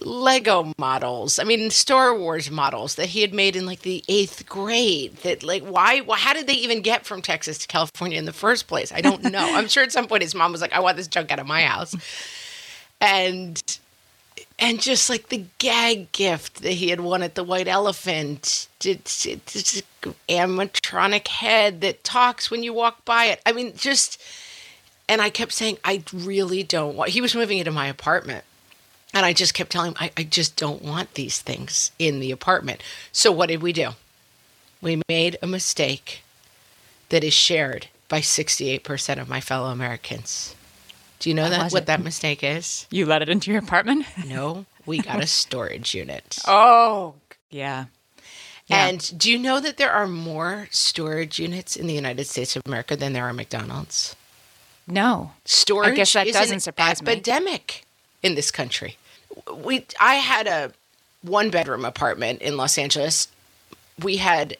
Lego 0.00 0.72
models. 0.78 1.38
I 1.38 1.44
mean, 1.44 1.70
Star 1.70 2.16
Wars 2.16 2.50
models 2.50 2.94
that 2.96 3.06
he 3.06 3.20
had 3.20 3.34
made 3.34 3.56
in 3.56 3.66
like 3.66 3.82
the 3.82 4.04
eighth 4.08 4.48
grade. 4.48 5.16
That 5.18 5.42
like, 5.42 5.64
why? 5.64 6.02
how 6.16 6.32
did 6.32 6.46
they 6.46 6.54
even 6.54 6.80
get 6.82 7.06
from 7.06 7.22
Texas 7.22 7.58
to 7.58 7.66
California 7.66 8.18
in 8.18 8.24
the 8.24 8.32
first 8.32 8.66
place? 8.66 8.92
I 8.92 9.00
don't 9.00 9.24
know. 9.24 9.54
I'm 9.54 9.68
sure 9.68 9.82
at 9.82 9.92
some 9.92 10.06
point 10.06 10.22
his 10.22 10.34
mom 10.34 10.52
was 10.52 10.60
like, 10.60 10.72
"I 10.72 10.80
want 10.80 10.96
this 10.96 11.08
junk 11.08 11.30
out 11.30 11.38
of 11.38 11.46
my 11.46 11.62
house," 11.62 11.94
and 13.00 13.62
and 14.58 14.80
just 14.80 15.08
like 15.08 15.28
the 15.28 15.44
gag 15.58 16.10
gift 16.12 16.62
that 16.62 16.72
he 16.72 16.88
had 16.88 17.00
won 17.00 17.22
at 17.22 17.34
the 17.34 17.44
White 17.44 17.68
Elephant, 17.68 18.68
it's, 18.84 19.24
it's 19.24 19.82
an 20.04 20.14
animatronic 20.28 21.28
head 21.28 21.80
that 21.82 22.02
talks 22.02 22.50
when 22.50 22.62
you 22.62 22.72
walk 22.72 23.04
by 23.04 23.26
it. 23.26 23.40
I 23.46 23.52
mean, 23.52 23.76
just. 23.76 24.20
And 25.10 25.22
I 25.22 25.30
kept 25.30 25.52
saying, 25.52 25.78
I 25.84 26.02
really 26.12 26.62
don't 26.62 26.94
want. 26.94 27.08
He 27.08 27.22
was 27.22 27.34
moving 27.34 27.56
into 27.56 27.70
my 27.70 27.86
apartment. 27.86 28.44
And 29.14 29.24
I 29.24 29.32
just 29.32 29.54
kept 29.54 29.70
telling 29.70 29.92
him, 29.92 29.96
I, 29.98 30.10
I 30.16 30.22
just 30.22 30.56
don't 30.56 30.82
want 30.82 31.14
these 31.14 31.40
things 31.40 31.92
in 31.98 32.20
the 32.20 32.30
apartment. 32.30 32.82
So 33.10 33.32
what 33.32 33.48
did 33.48 33.62
we 33.62 33.72
do? 33.72 33.90
We 34.82 35.02
made 35.08 35.38
a 35.42 35.46
mistake 35.46 36.22
that 37.08 37.24
is 37.24 37.32
shared 37.32 37.88
by 38.08 38.20
68% 38.20 39.20
of 39.20 39.28
my 39.28 39.40
fellow 39.40 39.70
Americans. 39.70 40.54
Do 41.18 41.30
you 41.30 41.34
know 41.34 41.48
that 41.48 41.72
what 41.72 41.86
that 41.86 42.02
mistake 42.02 42.44
is? 42.44 42.86
You 42.90 43.06
let 43.06 43.22
it 43.22 43.28
into 43.28 43.50
your 43.50 43.60
apartment? 43.60 44.06
No, 44.26 44.66
we 44.86 44.98
got 44.98 45.22
a 45.22 45.26
storage 45.26 45.94
unit. 45.94 46.38
Oh, 46.46 47.14
yeah. 47.50 47.86
Yeah. 48.66 48.86
And 48.86 49.18
do 49.18 49.30
you 49.30 49.38
know 49.38 49.60
that 49.60 49.78
there 49.78 49.90
are 49.90 50.06
more 50.06 50.68
storage 50.70 51.38
units 51.38 51.74
in 51.76 51.86
the 51.86 51.94
United 51.94 52.26
States 52.26 52.54
of 52.54 52.62
America 52.66 52.94
than 52.94 53.14
there 53.14 53.24
are 53.24 53.32
McDonald's? 53.32 54.14
No. 54.86 55.32
storage 55.44 55.92
I 55.92 55.94
guess 55.96 56.12
that 56.12 56.26
doesn't 56.28 56.60
surprise 56.60 57.02
me. 57.02 57.12
epidemic 57.12 57.84
in 58.22 58.34
this 58.34 58.50
country. 58.50 58.96
We 59.54 59.86
I 60.00 60.14
had 60.16 60.46
a 60.46 60.72
one 61.22 61.50
bedroom 61.50 61.84
apartment 61.84 62.42
in 62.42 62.56
Los 62.56 62.78
Angeles. 62.78 63.28
We 64.02 64.18
had 64.18 64.56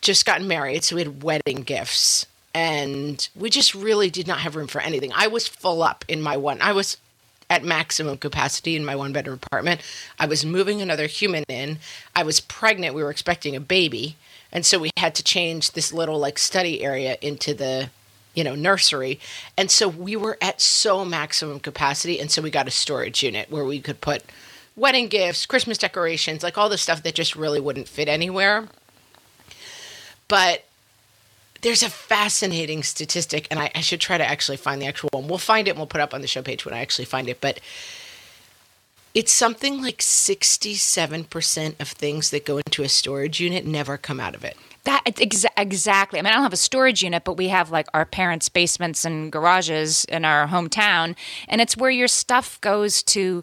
just 0.00 0.26
gotten 0.26 0.46
married, 0.46 0.84
so 0.84 0.96
we 0.96 1.02
had 1.02 1.22
wedding 1.22 1.62
gifts 1.62 2.26
and 2.54 3.28
we 3.34 3.50
just 3.50 3.74
really 3.74 4.08
did 4.08 4.28
not 4.28 4.38
have 4.40 4.54
room 4.54 4.68
for 4.68 4.80
anything. 4.80 5.12
I 5.14 5.26
was 5.26 5.48
full 5.48 5.82
up 5.82 6.04
in 6.06 6.22
my 6.22 6.36
one. 6.36 6.62
I 6.62 6.72
was 6.72 6.96
at 7.50 7.64
maximum 7.64 8.16
capacity 8.16 8.76
in 8.76 8.84
my 8.84 8.96
one 8.96 9.12
bedroom 9.12 9.40
apartment. 9.42 9.80
I 10.18 10.26
was 10.26 10.46
moving 10.46 10.80
another 10.80 11.06
human 11.06 11.44
in. 11.48 11.78
I 12.14 12.22
was 12.22 12.40
pregnant. 12.40 12.94
We 12.94 13.02
were 13.02 13.10
expecting 13.10 13.56
a 13.56 13.60
baby. 13.60 14.16
And 14.52 14.64
so 14.64 14.78
we 14.78 14.90
had 14.96 15.14
to 15.16 15.24
change 15.24 15.72
this 15.72 15.92
little 15.92 16.18
like 16.18 16.38
study 16.38 16.82
area 16.82 17.18
into 17.20 17.52
the 17.54 17.90
you 18.34 18.44
know, 18.44 18.54
nursery. 18.54 19.20
And 19.56 19.70
so 19.70 19.88
we 19.88 20.16
were 20.16 20.36
at 20.40 20.60
so 20.60 21.04
maximum 21.04 21.60
capacity. 21.60 22.20
And 22.20 22.30
so 22.30 22.42
we 22.42 22.50
got 22.50 22.68
a 22.68 22.72
storage 22.72 23.22
unit 23.22 23.50
where 23.50 23.64
we 23.64 23.80
could 23.80 24.00
put 24.00 24.22
wedding 24.76 25.08
gifts, 25.08 25.46
Christmas 25.46 25.78
decorations, 25.78 26.42
like 26.42 26.58
all 26.58 26.68
the 26.68 26.78
stuff 26.78 27.02
that 27.02 27.14
just 27.14 27.36
really 27.36 27.60
wouldn't 27.60 27.88
fit 27.88 28.08
anywhere. 28.08 28.68
But 30.28 30.64
there's 31.62 31.82
a 31.82 31.88
fascinating 31.88 32.82
statistic, 32.82 33.48
and 33.50 33.58
I, 33.58 33.70
I, 33.74 33.80
should 33.80 34.00
try 34.00 34.18
to 34.18 34.24
actually 34.24 34.58
find 34.58 34.82
the 34.82 34.86
actual 34.86 35.08
one. 35.12 35.28
We'll 35.28 35.38
find 35.38 35.66
it 35.66 35.70
and 35.70 35.78
we'll 35.78 35.86
put 35.86 36.00
it 36.00 36.04
up 36.04 36.12
on 36.12 36.20
the 36.20 36.26
show 36.26 36.42
page 36.42 36.64
when 36.64 36.74
I 36.74 36.80
actually 36.80 37.06
find 37.06 37.26
it. 37.26 37.40
But 37.40 37.58
it's 39.14 39.32
something 39.32 39.80
like 39.80 39.98
67% 39.98 41.80
of 41.80 41.88
things 41.88 42.30
that 42.30 42.44
go 42.44 42.58
into 42.58 42.82
a 42.82 42.88
storage 42.88 43.40
unit 43.40 43.64
never 43.64 43.96
come 43.96 44.20
out 44.20 44.34
of 44.34 44.44
it. 44.44 44.58
That 44.84 45.02
exa- 45.06 45.46
exactly. 45.56 46.18
I 46.18 46.22
mean, 46.22 46.30
I 46.30 46.34
don't 46.34 46.42
have 46.42 46.52
a 46.52 46.58
storage 46.58 47.02
unit, 47.02 47.24
but 47.24 47.36
we 47.38 47.48
have 47.48 47.70
like 47.70 47.86
our 47.94 48.04
parents' 48.04 48.48
basements 48.48 49.04
and 49.04 49.32
garages 49.32 50.04
in 50.06 50.24
our 50.24 50.46
hometown, 50.46 51.16
and 51.48 51.60
it's 51.60 51.76
where 51.76 51.90
your 51.90 52.08
stuff 52.08 52.60
goes 52.60 53.02
to 53.04 53.42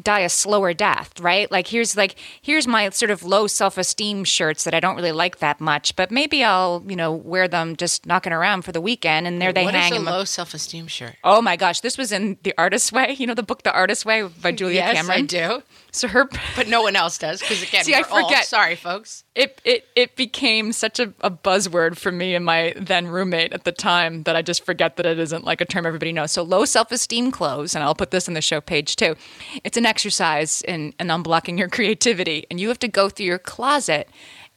die 0.00 0.20
a 0.20 0.28
slower 0.28 0.74
death, 0.74 1.20
right? 1.20 1.50
Like 1.50 1.68
here's 1.68 1.96
like 1.96 2.16
here's 2.42 2.66
my 2.66 2.88
sort 2.90 3.10
of 3.10 3.22
low 3.22 3.46
self-esteem 3.46 4.24
shirts 4.24 4.64
that 4.64 4.74
I 4.74 4.80
don't 4.80 4.96
really 4.96 5.12
like 5.12 5.38
that 5.38 5.60
much, 5.60 5.94
but 5.96 6.10
maybe 6.10 6.42
I'll, 6.42 6.84
you 6.86 6.96
know, 6.96 7.12
wear 7.12 7.46
them 7.46 7.76
just 7.76 8.06
knocking 8.06 8.32
around 8.32 8.62
for 8.62 8.72
the 8.72 8.80
weekend 8.80 9.26
and 9.26 9.40
there 9.40 9.52
they 9.52 9.64
what 9.64 9.74
hang. 9.74 9.92
What 9.92 10.00
is 10.00 10.06
a 10.06 10.10
low 10.10 10.24
self-esteem 10.24 10.88
shirt? 10.88 11.16
Oh 11.22 11.40
my 11.40 11.56
gosh, 11.56 11.80
this 11.80 11.96
was 11.96 12.12
in 12.12 12.38
The 12.42 12.54
Artist's 12.58 12.92
Way, 12.92 13.14
you 13.18 13.26
know 13.26 13.34
the 13.34 13.42
book 13.42 13.62
The 13.62 13.72
Artist's 13.72 14.04
Way 14.04 14.22
by 14.22 14.52
Julia 14.64 14.76
yes, 14.76 14.96
Cameron. 14.96 15.20
I 15.20 15.26
do. 15.26 15.62
So 15.92 16.08
her, 16.08 16.28
but 16.56 16.66
no 16.68 16.82
one 16.82 16.96
else 16.96 17.18
does 17.18 17.40
because 17.40 17.62
again, 17.62 17.84
See, 17.84 17.94
I 17.94 18.02
forget. 18.02 18.38
Old. 18.38 18.44
Sorry, 18.44 18.74
folks. 18.74 19.24
It 19.34 19.60
it 19.64 19.86
it 19.94 20.16
became 20.16 20.72
such 20.72 20.98
a, 20.98 21.12
a 21.20 21.30
buzzword 21.30 21.96
for 21.96 22.10
me 22.10 22.34
and 22.34 22.44
my 22.44 22.74
then 22.76 23.06
roommate 23.06 23.52
at 23.52 23.64
the 23.64 23.72
time 23.72 24.24
that 24.24 24.34
I 24.34 24.42
just 24.42 24.64
forget 24.64 24.96
that 24.96 25.06
it 25.06 25.18
isn't 25.18 25.44
like 25.44 25.60
a 25.60 25.64
term 25.64 25.86
everybody 25.86 26.12
knows. 26.12 26.32
So 26.32 26.42
low 26.42 26.64
self 26.64 26.90
esteem 26.90 27.30
clothes, 27.30 27.74
and 27.74 27.84
I'll 27.84 27.94
put 27.94 28.10
this 28.10 28.26
in 28.26 28.34
the 28.34 28.42
show 28.42 28.60
page 28.60 28.96
too. 28.96 29.14
It's 29.62 29.76
an 29.76 29.83
exercise 29.84 30.62
in, 30.62 30.94
in 30.98 31.08
unblocking 31.08 31.58
your 31.58 31.68
creativity, 31.68 32.46
and 32.50 32.60
you 32.60 32.68
have 32.68 32.78
to 32.80 32.88
go 32.88 33.08
through 33.08 33.26
your 33.26 33.38
closet, 33.38 34.08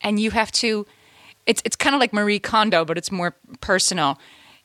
and 0.01 0.19
you 0.19 0.31
have 0.31 0.51
to. 0.53 0.85
It's 1.45 1.61
it's 1.63 1.75
kind 1.75 1.95
of 1.95 1.99
like 1.99 2.13
Marie 2.13 2.39
Kondo, 2.39 2.83
but 2.83 2.97
it's 2.97 3.11
more 3.11 3.35
personal 3.61 4.19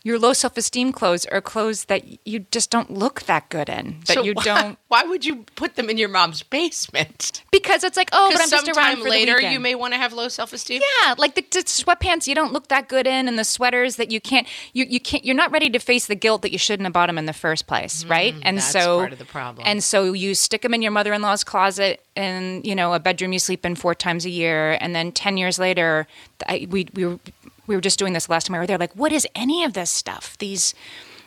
your 0.04 0.18
low 0.18 0.32
self 0.32 0.56
esteem 0.56 0.92
clothes 0.92 1.26
are 1.26 1.40
clothes 1.40 1.84
that 1.84 2.26
you 2.26 2.40
just 2.50 2.70
don't 2.70 2.90
look 2.90 3.22
that 3.22 3.48
good 3.48 3.68
in. 3.68 4.00
That 4.06 4.14
so 4.14 4.22
you 4.22 4.32
why, 4.34 4.44
don't. 4.44 4.78
Why 4.88 5.04
would 5.04 5.24
you 5.24 5.46
put 5.54 5.76
them 5.76 5.88
in 5.88 5.96
your 5.96 6.10
mom's 6.10 6.42
basement? 6.42 7.42
Because 7.50 7.82
it's 7.82 7.96
like, 7.96 8.10
oh, 8.12 8.30
but 8.30 8.42
I'm 8.42 8.50
just 8.50 8.68
around 8.68 8.98
for 8.98 9.08
later. 9.08 9.40
You 9.40 9.58
may 9.58 9.74
want 9.74 9.94
to 9.94 9.98
have 9.98 10.12
low 10.12 10.28
self 10.28 10.52
esteem. 10.52 10.82
Yeah, 11.02 11.14
like 11.16 11.34
the, 11.34 11.42
the, 11.50 11.60
sweatpants 11.60 12.26
you 12.26 12.34
don't 12.34 12.52
look 12.52 12.68
that 12.68 12.88
good 12.88 13.06
in, 13.06 13.28
and 13.28 13.38
the 13.38 13.44
sweaters 13.44 13.96
that 13.96 14.10
you 14.10 14.20
can't. 14.20 14.46
You 14.72 14.84
you 14.84 15.00
can't. 15.00 15.24
You're 15.24 15.36
not 15.36 15.50
ready 15.50 15.70
to 15.70 15.78
face 15.78 16.06
the 16.06 16.14
guilt 16.14 16.42
that 16.42 16.52
you 16.52 16.58
shouldn't 16.58 16.84
have 16.84 16.92
bought 16.92 17.06
them 17.06 17.16
in 17.16 17.26
the 17.26 17.32
first 17.32 17.66
place, 17.66 18.04
right? 18.04 18.34
Mm, 18.34 18.42
and 18.42 18.58
that's 18.58 18.70
so 18.70 18.98
part 18.98 19.12
of 19.12 19.18
the 19.18 19.24
problem. 19.24 19.66
And 19.66 19.82
so 19.82 20.12
you 20.12 20.34
stick 20.34 20.62
them 20.62 20.74
in 20.74 20.82
your 20.82 20.92
mother 20.92 21.12
in 21.12 21.22
law's 21.22 21.44
closet, 21.44 22.04
in 22.16 22.60
you 22.64 22.74
know 22.74 22.92
a 22.92 23.00
bedroom 23.00 23.32
you 23.32 23.38
sleep 23.38 23.64
in 23.64 23.76
four 23.76 23.94
times 23.94 24.26
a 24.26 24.30
year, 24.30 24.76
and 24.80 24.94
then 24.94 25.12
ten 25.12 25.36
years 25.36 25.58
later, 25.58 26.06
I, 26.46 26.66
we 26.68 26.88
we 26.92 27.06
were 27.06 27.18
we 27.66 27.74
were 27.74 27.80
just 27.80 27.98
doing 27.98 28.12
this 28.12 28.28
last 28.28 28.46
time 28.46 28.54
I 28.54 28.58
were 28.58 28.66
there. 28.66 28.78
Like, 28.78 28.94
what 28.94 29.12
is 29.12 29.26
any 29.34 29.64
of 29.64 29.72
this 29.72 29.90
stuff? 29.90 30.36
These, 30.38 30.74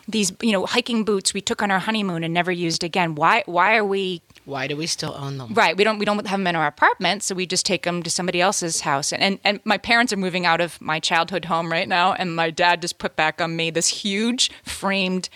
these, 0.08 0.32
you 0.40 0.52
know, 0.52 0.66
hiking 0.66 1.04
boots 1.04 1.34
we 1.34 1.40
took 1.40 1.62
on 1.62 1.70
our 1.70 1.78
honeymoon 1.78 2.22
and 2.22 2.32
never 2.32 2.52
used 2.52 2.84
again. 2.84 3.14
Why? 3.14 3.42
Why 3.46 3.76
are 3.76 3.84
we? 3.84 4.22
Why 4.44 4.68
do 4.68 4.76
we 4.76 4.86
still 4.86 5.14
own 5.18 5.38
them? 5.38 5.54
Right. 5.54 5.76
We 5.76 5.82
don't. 5.82 5.98
We 5.98 6.04
don't 6.04 6.24
have 6.26 6.38
them 6.38 6.46
in 6.46 6.54
our 6.54 6.66
apartment, 6.66 7.24
so 7.24 7.34
we 7.34 7.46
just 7.46 7.66
take 7.66 7.82
them 7.82 8.02
to 8.02 8.10
somebody 8.10 8.40
else's 8.40 8.82
house. 8.82 9.12
And 9.12 9.22
and, 9.22 9.38
and 9.42 9.60
my 9.64 9.78
parents 9.78 10.12
are 10.12 10.16
moving 10.16 10.46
out 10.46 10.60
of 10.60 10.80
my 10.80 11.00
childhood 11.00 11.46
home 11.46 11.72
right 11.72 11.88
now, 11.88 12.12
and 12.12 12.36
my 12.36 12.50
dad 12.50 12.82
just 12.82 12.98
put 12.98 13.16
back 13.16 13.40
on 13.40 13.56
me 13.56 13.70
this 13.70 13.88
huge 13.88 14.50
framed 14.62 15.28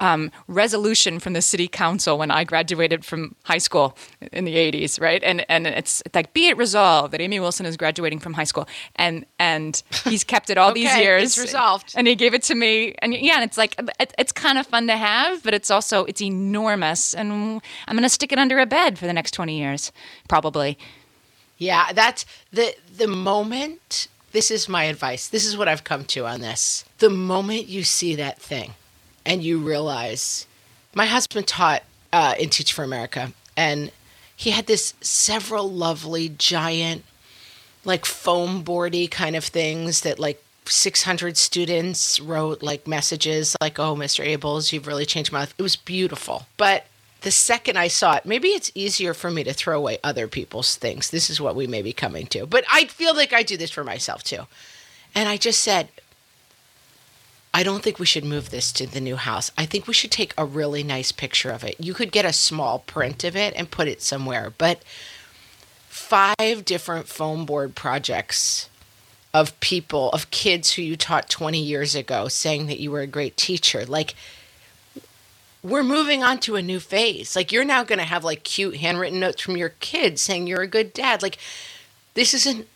um, 0.00 0.32
resolution 0.48 1.20
from 1.20 1.34
the 1.34 1.42
city 1.42 1.68
council 1.68 2.18
when 2.18 2.30
I 2.30 2.44
graduated 2.44 3.04
from 3.04 3.36
high 3.44 3.58
school 3.58 3.96
in 4.32 4.44
the 4.44 4.56
80s, 4.56 5.00
right? 5.00 5.22
And 5.22 5.44
and 5.48 5.66
it's 5.66 6.02
like, 6.14 6.32
be 6.32 6.48
it 6.48 6.56
resolved 6.56 7.12
that 7.12 7.20
Amy 7.20 7.38
Wilson 7.38 7.66
is 7.66 7.76
graduating 7.76 8.18
from 8.18 8.32
high 8.32 8.44
school, 8.44 8.66
and 8.96 9.24
and 9.38 9.82
he's 10.04 10.24
kept 10.24 10.50
it 10.50 10.58
all 10.58 10.70
okay, 10.70 10.82
these 10.82 10.96
years. 10.96 11.22
It's 11.22 11.38
resolved, 11.38 11.92
and 11.94 12.06
he 12.06 12.16
gave 12.16 12.34
it 12.34 12.42
to 12.44 12.54
me, 12.54 12.94
and 13.00 13.14
yeah, 13.14 13.34
and 13.34 13.44
it's 13.44 13.58
like 13.58 13.76
it, 14.00 14.12
it's 14.18 14.32
kind 14.32 14.58
of 14.58 14.66
fun 14.66 14.86
to 14.88 14.96
have, 14.96 15.42
but 15.42 15.54
it's 15.54 15.70
also 15.70 16.04
it's 16.06 16.22
enormous, 16.22 17.14
and 17.14 17.60
I'm 17.86 17.96
gonna 17.96 18.08
stick 18.08 18.32
it 18.32 18.38
under 18.38 18.58
a 18.58 18.66
bed 18.66 18.98
for 18.98 19.06
the 19.06 19.12
next 19.12 19.32
20 19.32 19.56
years, 19.56 19.92
probably. 20.28 20.78
Yeah, 21.58 21.92
that's 21.92 22.24
the 22.52 22.74
the 22.96 23.06
moment. 23.06 24.08
This 24.32 24.52
is 24.52 24.68
my 24.68 24.84
advice. 24.84 25.26
This 25.26 25.44
is 25.44 25.56
what 25.56 25.66
I've 25.66 25.82
come 25.82 26.04
to 26.04 26.24
on 26.24 26.40
this. 26.40 26.84
The 26.98 27.10
moment 27.10 27.66
you 27.66 27.82
see 27.82 28.14
that 28.14 28.40
thing 28.40 28.74
and 29.24 29.42
you 29.42 29.58
realize 29.58 30.46
my 30.94 31.06
husband 31.06 31.46
taught 31.46 31.82
uh, 32.12 32.34
in 32.38 32.48
Teach 32.50 32.72
for 32.72 32.82
America, 32.82 33.32
and 33.56 33.92
he 34.34 34.50
had 34.50 34.66
this 34.66 34.94
several 35.00 35.70
lovely 35.70 36.28
giant, 36.30 37.04
like 37.84 38.04
foam 38.04 38.62
boardy 38.62 39.06
kind 39.06 39.36
of 39.36 39.44
things 39.44 40.00
that 40.02 40.18
like 40.18 40.42
600 40.66 41.36
students 41.36 42.20
wrote 42.20 42.62
like 42.62 42.86
messages 42.86 43.56
like, 43.60 43.78
"Oh, 43.78 43.94
Mr. 43.94 44.26
Ables, 44.26 44.72
you've 44.72 44.86
really 44.86 45.06
changed 45.06 45.32
my 45.32 45.40
life." 45.40 45.54
It 45.58 45.62
was 45.62 45.76
beautiful, 45.76 46.46
but 46.56 46.86
the 47.20 47.30
second 47.30 47.76
I 47.76 47.88
saw 47.88 48.14
it, 48.14 48.24
maybe 48.24 48.48
it's 48.48 48.72
easier 48.74 49.12
for 49.12 49.30
me 49.30 49.44
to 49.44 49.52
throw 49.52 49.76
away 49.76 49.98
other 50.02 50.26
people's 50.26 50.76
things. 50.76 51.10
This 51.10 51.28
is 51.28 51.40
what 51.40 51.54
we 51.54 51.66
may 51.66 51.82
be 51.82 51.92
coming 51.92 52.26
to, 52.28 52.46
but 52.46 52.64
I 52.72 52.86
feel 52.86 53.14
like 53.14 53.32
I 53.32 53.42
do 53.42 53.56
this 53.56 53.70
for 53.70 53.84
myself 53.84 54.22
too. 54.22 54.46
And 55.14 55.28
I 55.28 55.36
just 55.36 55.60
said, 55.60 55.88
I 57.52 57.62
don't 57.62 57.82
think 57.82 57.98
we 57.98 58.06
should 58.06 58.24
move 58.24 58.50
this 58.50 58.70
to 58.72 58.86
the 58.86 59.00
new 59.00 59.16
house. 59.16 59.50
I 59.58 59.66
think 59.66 59.86
we 59.86 59.94
should 59.94 60.12
take 60.12 60.34
a 60.38 60.44
really 60.44 60.84
nice 60.84 61.10
picture 61.10 61.50
of 61.50 61.64
it. 61.64 61.76
You 61.80 61.94
could 61.94 62.12
get 62.12 62.24
a 62.24 62.32
small 62.32 62.80
print 62.80 63.24
of 63.24 63.36
it 63.36 63.54
and 63.56 63.70
put 63.70 63.88
it 63.88 64.02
somewhere, 64.02 64.52
but 64.56 64.82
five 65.88 66.64
different 66.64 67.08
foam 67.08 67.44
board 67.44 67.74
projects 67.74 68.68
of 69.34 69.58
people, 69.60 70.10
of 70.10 70.30
kids 70.30 70.72
who 70.72 70.82
you 70.82 70.96
taught 70.96 71.28
20 71.28 71.60
years 71.60 71.94
ago 71.94 72.28
saying 72.28 72.66
that 72.66 72.80
you 72.80 72.90
were 72.90 73.00
a 73.00 73.06
great 73.06 73.36
teacher. 73.36 73.84
Like, 73.84 74.14
we're 75.62 75.82
moving 75.82 76.22
on 76.22 76.38
to 76.40 76.56
a 76.56 76.62
new 76.62 76.80
phase. 76.80 77.36
Like, 77.36 77.52
you're 77.52 77.64
now 77.64 77.84
going 77.84 77.98
to 77.98 78.04
have 78.04 78.24
like 78.24 78.44
cute 78.44 78.76
handwritten 78.76 79.20
notes 79.20 79.42
from 79.42 79.56
your 79.56 79.68
kids 79.80 80.22
saying 80.22 80.46
you're 80.46 80.62
a 80.62 80.66
good 80.66 80.92
dad. 80.92 81.22
Like, 81.22 81.38
this 82.14 82.32
isn't, 82.34 82.66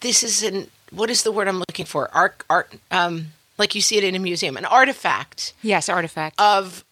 this 0.00 0.22
isn't, 0.22 0.70
what 0.90 1.10
is 1.10 1.22
the 1.22 1.32
word 1.32 1.48
I'm 1.48 1.58
looking 1.58 1.86
for? 1.86 2.14
Art, 2.14 2.44
art, 2.48 2.74
um, 2.90 3.28
like 3.58 3.74
you 3.74 3.80
see 3.80 3.96
it 3.96 4.04
in 4.04 4.14
a 4.14 4.18
museum, 4.18 4.56
an 4.56 4.64
artifact. 4.64 5.52
Yes, 5.62 5.88
artifact 5.88 6.40
of 6.40 6.84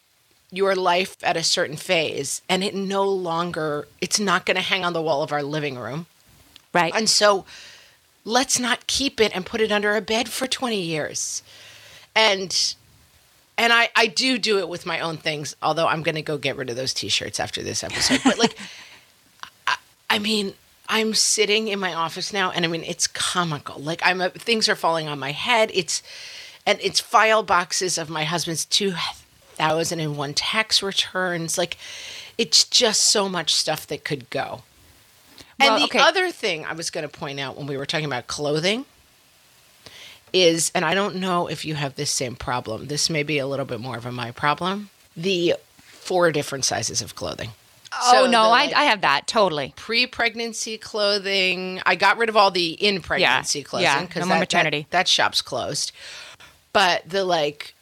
your 0.52 0.75
life 0.75 1.17
at 1.23 1.37
a 1.37 1.43
certain 1.43 1.76
phase, 1.76 2.43
and 2.49 2.64
it 2.64 2.75
no 2.75 3.09
longer 3.09 3.87
it's 4.00 4.19
not 4.19 4.47
going 4.47 4.57
to 4.57 4.62
hang 4.62 4.85
on 4.85 4.93
the 4.93 5.02
wall 5.02 5.23
of 5.23 5.33
our 5.33 5.43
living 5.43 5.79
room, 5.79 6.07
right? 6.73 6.93
And 6.95 7.09
so, 7.09 7.45
let's 8.25 8.59
not 8.59 8.87
keep 8.87 9.21
it 9.21 9.35
and 9.35 9.47
put 9.47 9.61
it 9.61 9.73
under 9.73 9.97
a 9.97 10.00
bed 10.00 10.29
for 10.29 10.47
twenty 10.47 10.81
years, 10.81 11.43
and 12.14 12.75
and 13.57 13.73
I 13.73 13.88
I 13.97 14.07
do 14.07 14.38
do 14.38 14.59
it 14.59 14.69
with 14.69 14.87
my 14.87 15.00
own 15.00 15.17
things. 15.17 15.55
Although 15.62 15.87
I'm 15.87 16.02
going 16.02 16.17
to 16.17 16.23
go 16.23 16.37
get 16.37 16.57
rid 16.57 16.69
of 16.69 16.76
those 16.76 16.93
T-shirts 16.93 17.40
after 17.40 17.62
this 17.62 17.85
episode, 17.85 18.21
but 18.25 18.38
like, 18.38 18.57
I, 19.67 19.76
I 20.09 20.19
mean. 20.19 20.55
I'm 20.93 21.14
sitting 21.14 21.69
in 21.69 21.79
my 21.79 21.95
office 21.95 22.33
now, 22.33 22.50
and 22.50 22.64
I 22.64 22.69
mean 22.69 22.83
it's 22.83 23.07
comical. 23.07 23.81
Like 23.81 24.00
I'm, 24.05 24.21
a, 24.21 24.31
things 24.31 24.69
are 24.69 24.75
falling 24.75 25.07
on 25.07 25.21
my 25.21 25.31
head. 25.31 25.71
It's 25.73 26.02
and 26.71 26.79
it's 26.81 27.00
file 27.00 27.43
boxes 27.43 27.99
of 27.99 28.09
my 28.09 28.23
husband's 28.23 28.65
2001 28.65 30.35
tax 30.35 30.85
returns. 30.85 31.59
Like, 31.59 31.77
it's 32.39 32.62
just 32.62 33.03
so 33.03 33.29
much 33.29 33.53
stuff 33.53 33.89
that 33.89 34.05
could 34.05 34.31
go. 34.31 34.62
Well, 35.59 35.75
and 35.75 35.83
the 35.83 35.87
okay. 35.87 35.99
other 35.99 36.31
thing 36.31 36.65
I 36.65 36.75
was 36.75 36.91
going 36.91 37.03
to 37.03 37.19
point 37.19 37.41
out 37.41 37.57
when 37.57 37.67
we 37.67 37.77
were 37.77 37.87
talking 37.87 38.07
about 38.07 38.29
clothing 38.29 38.85
is, 40.33 40.71
and 40.73 40.85
I 40.85 40.95
don't 40.95 41.17
know 41.17 41.49
if 41.49 41.65
you 41.65 41.75
have 41.75 41.97
this 41.97 42.12
same 42.12 42.37
problem, 42.37 42.87
this 42.87 43.11
may 43.11 43.25
be 43.25 43.39
a 43.39 43.49
little 43.49 43.67
bit 43.67 43.81
more 43.81 43.97
of 43.97 44.07
a 44.07 44.12
my 44.12 44.31
problem 44.31 44.91
the 45.17 45.57
four 45.83 46.31
different 46.31 46.65
sizes 46.65 47.03
of 47.03 47.17
clothing. 47.17 47.50
Oh 47.93 48.12
so 48.12 48.31
no, 48.31 48.45
the, 48.45 48.49
like, 48.49 48.73
I, 48.75 48.83
I 48.83 48.85
have 48.85 49.00
that 49.00 49.27
totally. 49.27 49.75
Pre-pregnancy 49.75 50.79
clothing. 50.79 51.81
I 51.85 51.97
got 51.97 52.17
rid 52.17 52.29
of 52.29 52.37
all 52.37 52.53
the 52.53 52.71
in 52.75 53.03
pregnancy 53.03 53.59
yeah, 53.59 53.65
clothing 53.65 54.07
because 54.07 54.21
yeah, 54.21 54.25
no 54.27 54.35
that, 54.35 54.39
maternity. 54.39 54.87
That, 54.91 54.99
that 54.99 55.09
shop's 55.09 55.43
closed. 55.43 55.91
But 56.73 57.09
the 57.09 57.25
like, 57.25 57.75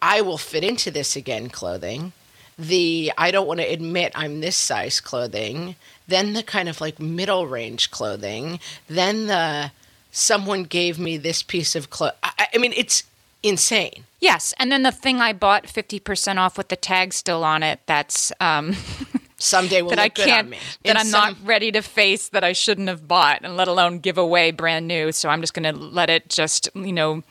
I 0.00 0.20
will 0.20 0.38
fit 0.38 0.64
into 0.64 0.90
this 0.90 1.16
again 1.16 1.48
clothing, 1.48 2.12
the 2.58 3.12
I 3.18 3.30
don't 3.30 3.46
want 3.46 3.60
to 3.60 3.66
admit 3.66 4.12
I'm 4.14 4.40
this 4.40 4.56
size 4.56 5.00
clothing, 5.00 5.76
then 6.06 6.32
the 6.32 6.42
kind 6.42 6.68
of 6.68 6.80
like 6.80 7.00
middle 7.00 7.46
range 7.46 7.90
clothing, 7.90 8.60
then 8.88 9.26
the 9.26 9.72
someone 10.10 10.64
gave 10.64 10.98
me 10.98 11.16
this 11.16 11.42
piece 11.42 11.74
of 11.74 11.90
clothes. 11.90 12.14
I, 12.22 12.48
I 12.54 12.58
mean, 12.58 12.72
it's 12.76 13.04
insane. 13.42 14.04
Yes, 14.20 14.54
and 14.58 14.70
then 14.70 14.82
the 14.82 14.92
thing 14.92 15.20
I 15.20 15.32
bought 15.32 15.66
fifty 15.66 15.98
percent 15.98 16.38
off 16.38 16.56
with 16.56 16.68
the 16.68 16.76
tag 16.76 17.12
still 17.12 17.42
on 17.42 17.62
it. 17.62 17.80
That's 17.86 18.30
um, 18.40 18.76
someday 19.38 19.82
will 19.82 19.90
that 19.90 19.98
I 19.98 20.08
can't 20.08 20.54
that 20.84 20.96
I'm 20.96 21.06
some... 21.06 21.20
not 21.20 21.36
ready 21.44 21.72
to 21.72 21.82
face 21.82 22.28
that 22.28 22.44
I 22.44 22.52
shouldn't 22.52 22.88
have 22.88 23.08
bought, 23.08 23.40
and 23.42 23.56
let 23.56 23.66
alone 23.66 23.98
give 23.98 24.18
away 24.18 24.52
brand 24.52 24.86
new. 24.86 25.10
So 25.10 25.28
I'm 25.28 25.40
just 25.40 25.54
going 25.54 25.74
to 25.74 25.78
let 25.80 26.10
it 26.10 26.28
just 26.28 26.68
you 26.74 26.92
know 26.92 27.24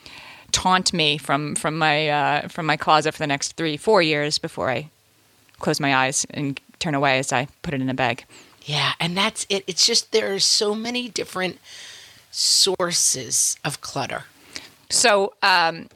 taunt 0.51 0.93
me 0.93 1.17
from 1.17 1.55
from 1.55 1.77
my 1.77 2.10
uh, 2.10 2.48
from 2.48 2.65
my 2.65 2.77
closet 2.77 3.13
for 3.13 3.20
the 3.20 3.27
next 3.27 3.53
three 3.53 3.77
four 3.77 4.01
years 4.01 4.38
before 4.38 4.70
I 4.70 4.89
close 5.60 5.79
my 5.79 5.96
eyes 5.96 6.25
and 6.31 6.60
turn 6.79 6.96
away 6.96 7.20
as 7.20 7.31
I 7.31 7.48
put 7.62 7.74
it 7.74 7.81
in 7.81 7.89
a 7.89 7.93
bag. 7.93 8.25
Yeah, 8.63 8.93
and 9.00 9.17
that's 9.17 9.46
it. 9.50 9.63
It's 9.67 9.86
just 9.86 10.12
there 10.12 10.34
are 10.34 10.39
so 10.39 10.75
many 10.75 11.10
different 11.10 11.60
sources 12.31 13.58
of 13.63 13.81
clutter. 13.81 14.25
So 14.89 15.34
um, 15.41 15.88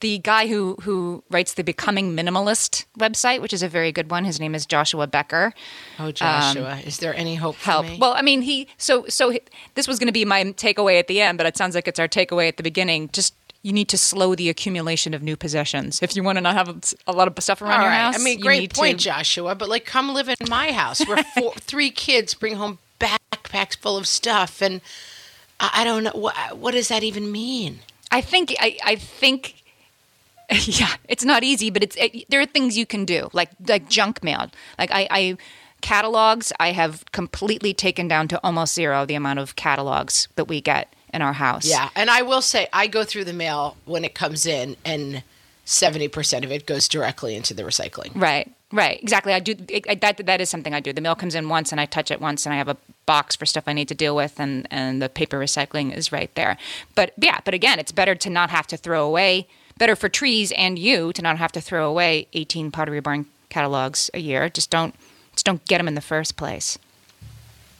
the 0.00 0.18
guy 0.18 0.46
who 0.46 0.76
who 0.82 1.22
writes 1.30 1.54
the 1.54 1.64
Becoming 1.64 2.16
Minimalist 2.16 2.84
website, 2.98 3.40
which 3.40 3.52
is 3.52 3.62
a 3.62 3.68
very 3.68 3.92
good 3.92 4.10
one, 4.10 4.24
his 4.24 4.40
name 4.40 4.54
is 4.54 4.66
Joshua 4.66 5.06
Becker. 5.06 5.52
Oh, 5.98 6.10
Joshua, 6.10 6.78
is 6.84 6.98
there 6.98 7.14
any 7.14 7.34
hope 7.34 7.56
for 7.56 7.70
Help. 7.70 7.98
Well, 7.98 8.14
I 8.14 8.22
mean, 8.22 8.42
he 8.42 8.68
so 8.78 9.06
so 9.08 9.30
he, 9.30 9.40
this 9.74 9.86
was 9.86 9.98
going 9.98 10.08
to 10.08 10.12
be 10.12 10.24
my 10.24 10.44
takeaway 10.44 10.98
at 10.98 11.08
the 11.08 11.20
end, 11.20 11.38
but 11.38 11.46
it 11.46 11.56
sounds 11.56 11.74
like 11.74 11.88
it's 11.88 11.98
our 11.98 12.08
takeaway 12.08 12.48
at 12.48 12.56
the 12.56 12.62
beginning. 12.62 13.10
Just 13.12 13.34
you 13.64 13.72
need 13.72 13.88
to 13.88 13.98
slow 13.98 14.34
the 14.34 14.50
accumulation 14.50 15.14
of 15.14 15.22
new 15.22 15.36
possessions 15.36 16.02
if 16.02 16.14
you 16.14 16.22
want 16.22 16.36
to 16.36 16.42
not 16.42 16.54
have 16.54 16.94
a 17.06 17.12
lot 17.12 17.26
of 17.26 17.42
stuff 17.42 17.62
around 17.62 17.72
All 17.72 17.80
your 17.80 17.88
right. 17.88 17.96
house. 18.02 18.14
I 18.20 18.22
mean, 18.22 18.38
great 18.38 18.74
point, 18.74 19.00
to- 19.00 19.04
Joshua. 19.06 19.54
But 19.54 19.70
like, 19.70 19.86
come 19.86 20.12
live 20.12 20.28
in 20.28 20.36
my 20.48 20.70
house. 20.70 21.00
We're 21.08 21.22
four, 21.36 21.54
three 21.54 21.90
kids 21.90 22.34
bring 22.34 22.56
home 22.56 22.78
backpacks 23.00 23.74
full 23.76 23.96
of 23.96 24.06
stuff, 24.06 24.60
and 24.60 24.82
I, 25.58 25.70
I 25.76 25.84
don't 25.84 26.04
know 26.04 26.12
what 26.14 26.36
what 26.58 26.72
does 26.72 26.88
that 26.88 27.02
even 27.02 27.32
mean. 27.32 27.80
I 28.12 28.20
think 28.20 28.54
I, 28.60 28.78
I 28.84 28.96
think 28.96 29.62
yeah, 30.50 30.94
it's 31.08 31.24
not 31.24 31.42
easy, 31.42 31.70
but 31.70 31.82
it's 31.82 31.96
it, 31.96 32.26
there 32.28 32.40
are 32.40 32.46
things 32.46 32.76
you 32.76 32.84
can 32.84 33.06
do, 33.06 33.30
like 33.32 33.48
like 33.66 33.88
junk 33.88 34.22
mail. 34.22 34.50
Like 34.78 34.90
I, 34.92 35.08
I 35.10 35.36
catalogs, 35.80 36.52
I 36.60 36.72
have 36.72 37.04
completely 37.12 37.72
taken 37.72 38.08
down 38.08 38.28
to 38.28 38.40
almost 38.44 38.74
zero 38.74 39.06
the 39.06 39.14
amount 39.14 39.38
of 39.38 39.56
catalogs 39.56 40.28
that 40.36 40.48
we 40.48 40.60
get 40.60 40.92
in 41.14 41.22
our 41.22 41.32
house. 41.32 41.64
Yeah, 41.64 41.88
and 41.94 42.10
I 42.10 42.22
will 42.22 42.42
say 42.42 42.68
I 42.72 42.86
go 42.86 43.04
through 43.04 43.24
the 43.24 43.32
mail 43.32 43.76
when 43.86 44.04
it 44.04 44.14
comes 44.14 44.44
in, 44.44 44.76
and 44.84 45.22
seventy 45.64 46.08
percent 46.08 46.44
of 46.44 46.52
it 46.52 46.66
goes 46.66 46.88
directly 46.88 47.36
into 47.36 47.54
the 47.54 47.62
recycling. 47.62 48.10
Right. 48.14 48.52
Right. 48.72 49.00
Exactly. 49.00 49.32
I 49.32 49.38
do 49.38 49.54
it, 49.68 50.00
that. 50.00 50.16
That 50.26 50.40
is 50.40 50.50
something 50.50 50.74
I 50.74 50.80
do. 50.80 50.92
The 50.92 51.00
mail 51.00 51.14
comes 51.14 51.36
in 51.36 51.48
once, 51.48 51.70
and 51.70 51.80
I 51.80 51.86
touch 51.86 52.10
it 52.10 52.20
once, 52.20 52.44
and 52.44 52.52
I 52.52 52.58
have 52.58 52.68
a 52.68 52.76
box 53.06 53.36
for 53.36 53.46
stuff 53.46 53.64
I 53.68 53.72
need 53.72 53.88
to 53.88 53.94
deal 53.94 54.16
with, 54.16 54.40
and 54.40 54.66
and 54.70 55.00
the 55.00 55.08
paper 55.08 55.38
recycling 55.38 55.96
is 55.96 56.10
right 56.10 56.34
there. 56.34 56.58
But 56.94 57.12
yeah. 57.16 57.38
But 57.44 57.54
again, 57.54 57.78
it's 57.78 57.92
better 57.92 58.16
to 58.16 58.28
not 58.28 58.50
have 58.50 58.66
to 58.68 58.76
throw 58.76 59.06
away. 59.06 59.46
Better 59.78 59.96
for 59.96 60.08
trees 60.08 60.52
and 60.52 60.78
you 60.78 61.12
to 61.12 61.22
not 61.22 61.38
have 61.38 61.52
to 61.52 61.60
throw 61.60 61.88
away 61.88 62.28
18 62.32 62.70
Pottery 62.70 63.00
Barn 63.00 63.26
catalogs 63.48 64.08
a 64.14 64.18
year. 64.18 64.48
Just 64.48 64.70
don't. 64.70 64.94
Just 65.32 65.46
don't 65.46 65.64
get 65.66 65.78
them 65.78 65.88
in 65.88 65.94
the 65.94 66.00
first 66.00 66.36
place. 66.36 66.78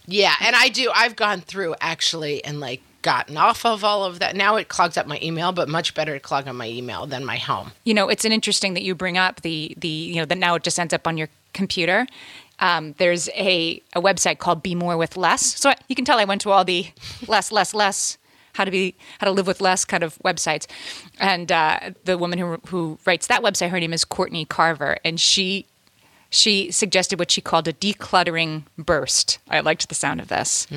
Yeah, 0.07 0.35
and 0.41 0.55
I 0.55 0.69
do. 0.69 0.91
I've 0.95 1.17
gone 1.17 1.41
through 1.41 1.75
actually 1.81 2.45
and 2.45 2.61
like 2.61 2.83
gotten 3.05 3.37
off 3.37 3.65
of 3.65 3.85
all 3.85 4.03
of 4.05 4.19
that. 4.19 4.35
Now 4.35 4.57
it 4.57 4.67
clogs 4.69 4.97
up 4.97 5.07
my 5.07 5.21
email, 5.23 5.53
but 5.53 5.69
much 5.69 5.95
better 5.95 6.15
to 6.15 6.19
clog 6.21 6.49
up 6.49 6.57
my 6.57 6.67
email 6.69 7.07
than 7.07 7.25
my 7.25 7.37
home. 7.37 7.71
you 7.85 7.95
know, 7.95 8.09
it's 8.09 8.25
an 8.25 8.33
interesting 8.33 8.75
that 8.75 8.83
you 8.83 8.97
bring 8.97 9.17
up 9.17 9.43
the 9.43 9.75
the 9.79 9.89
you 9.89 10.17
know 10.17 10.25
that 10.25 10.39
now 10.39 10.57
it 10.57 10.65
just 10.65 10.81
ends 10.81 10.93
up 10.93 11.07
on 11.07 11.17
your 11.17 11.29
computer. 11.53 12.07
Um, 12.59 12.95
there's 12.99 13.29
a 13.31 13.81
a 13.95 14.01
website 14.01 14.39
called 14.39 14.63
Be 14.63 14.75
More 14.75 14.97
with 14.97 15.17
Less. 15.17 15.43
So 15.61 15.71
I, 15.71 15.77
you 15.89 15.95
can 15.95 16.05
tell 16.05 16.19
I 16.19 16.25
went 16.25 16.41
to 16.43 16.51
all 16.51 16.65
the 16.65 16.87
less, 17.29 17.53
less, 17.53 17.73
less. 17.75 18.19
How 18.55 18.65
to 18.65 18.71
be, 18.71 18.95
how 19.19 19.27
to 19.27 19.33
live 19.33 19.49
with 19.49 19.61
less 19.61 19.85
kind 19.85 20.05
of 20.05 20.17
websites, 20.25 20.69
and 21.19 21.51
uh, 21.51 21.91
the 22.05 22.17
woman 22.17 22.39
who 22.39 22.59
who 22.69 22.99
writes 23.05 23.27
that 23.27 23.43
website, 23.43 23.71
her 23.71 23.81
name 23.81 23.93
is 23.93 24.05
Courtney 24.05 24.45
Carver, 24.45 24.97
and 25.05 25.21
she 25.21 25.67
she 26.31 26.71
suggested 26.71 27.19
what 27.19 27.33
she 27.33 27.41
called 27.41 27.67
a 27.67 27.73
decluttering 27.73 28.63
burst. 28.79 29.39
I 29.51 29.59
liked 29.59 29.89
the 29.89 29.97
sound 29.97 30.21
of 30.21 30.29
this, 30.29 30.69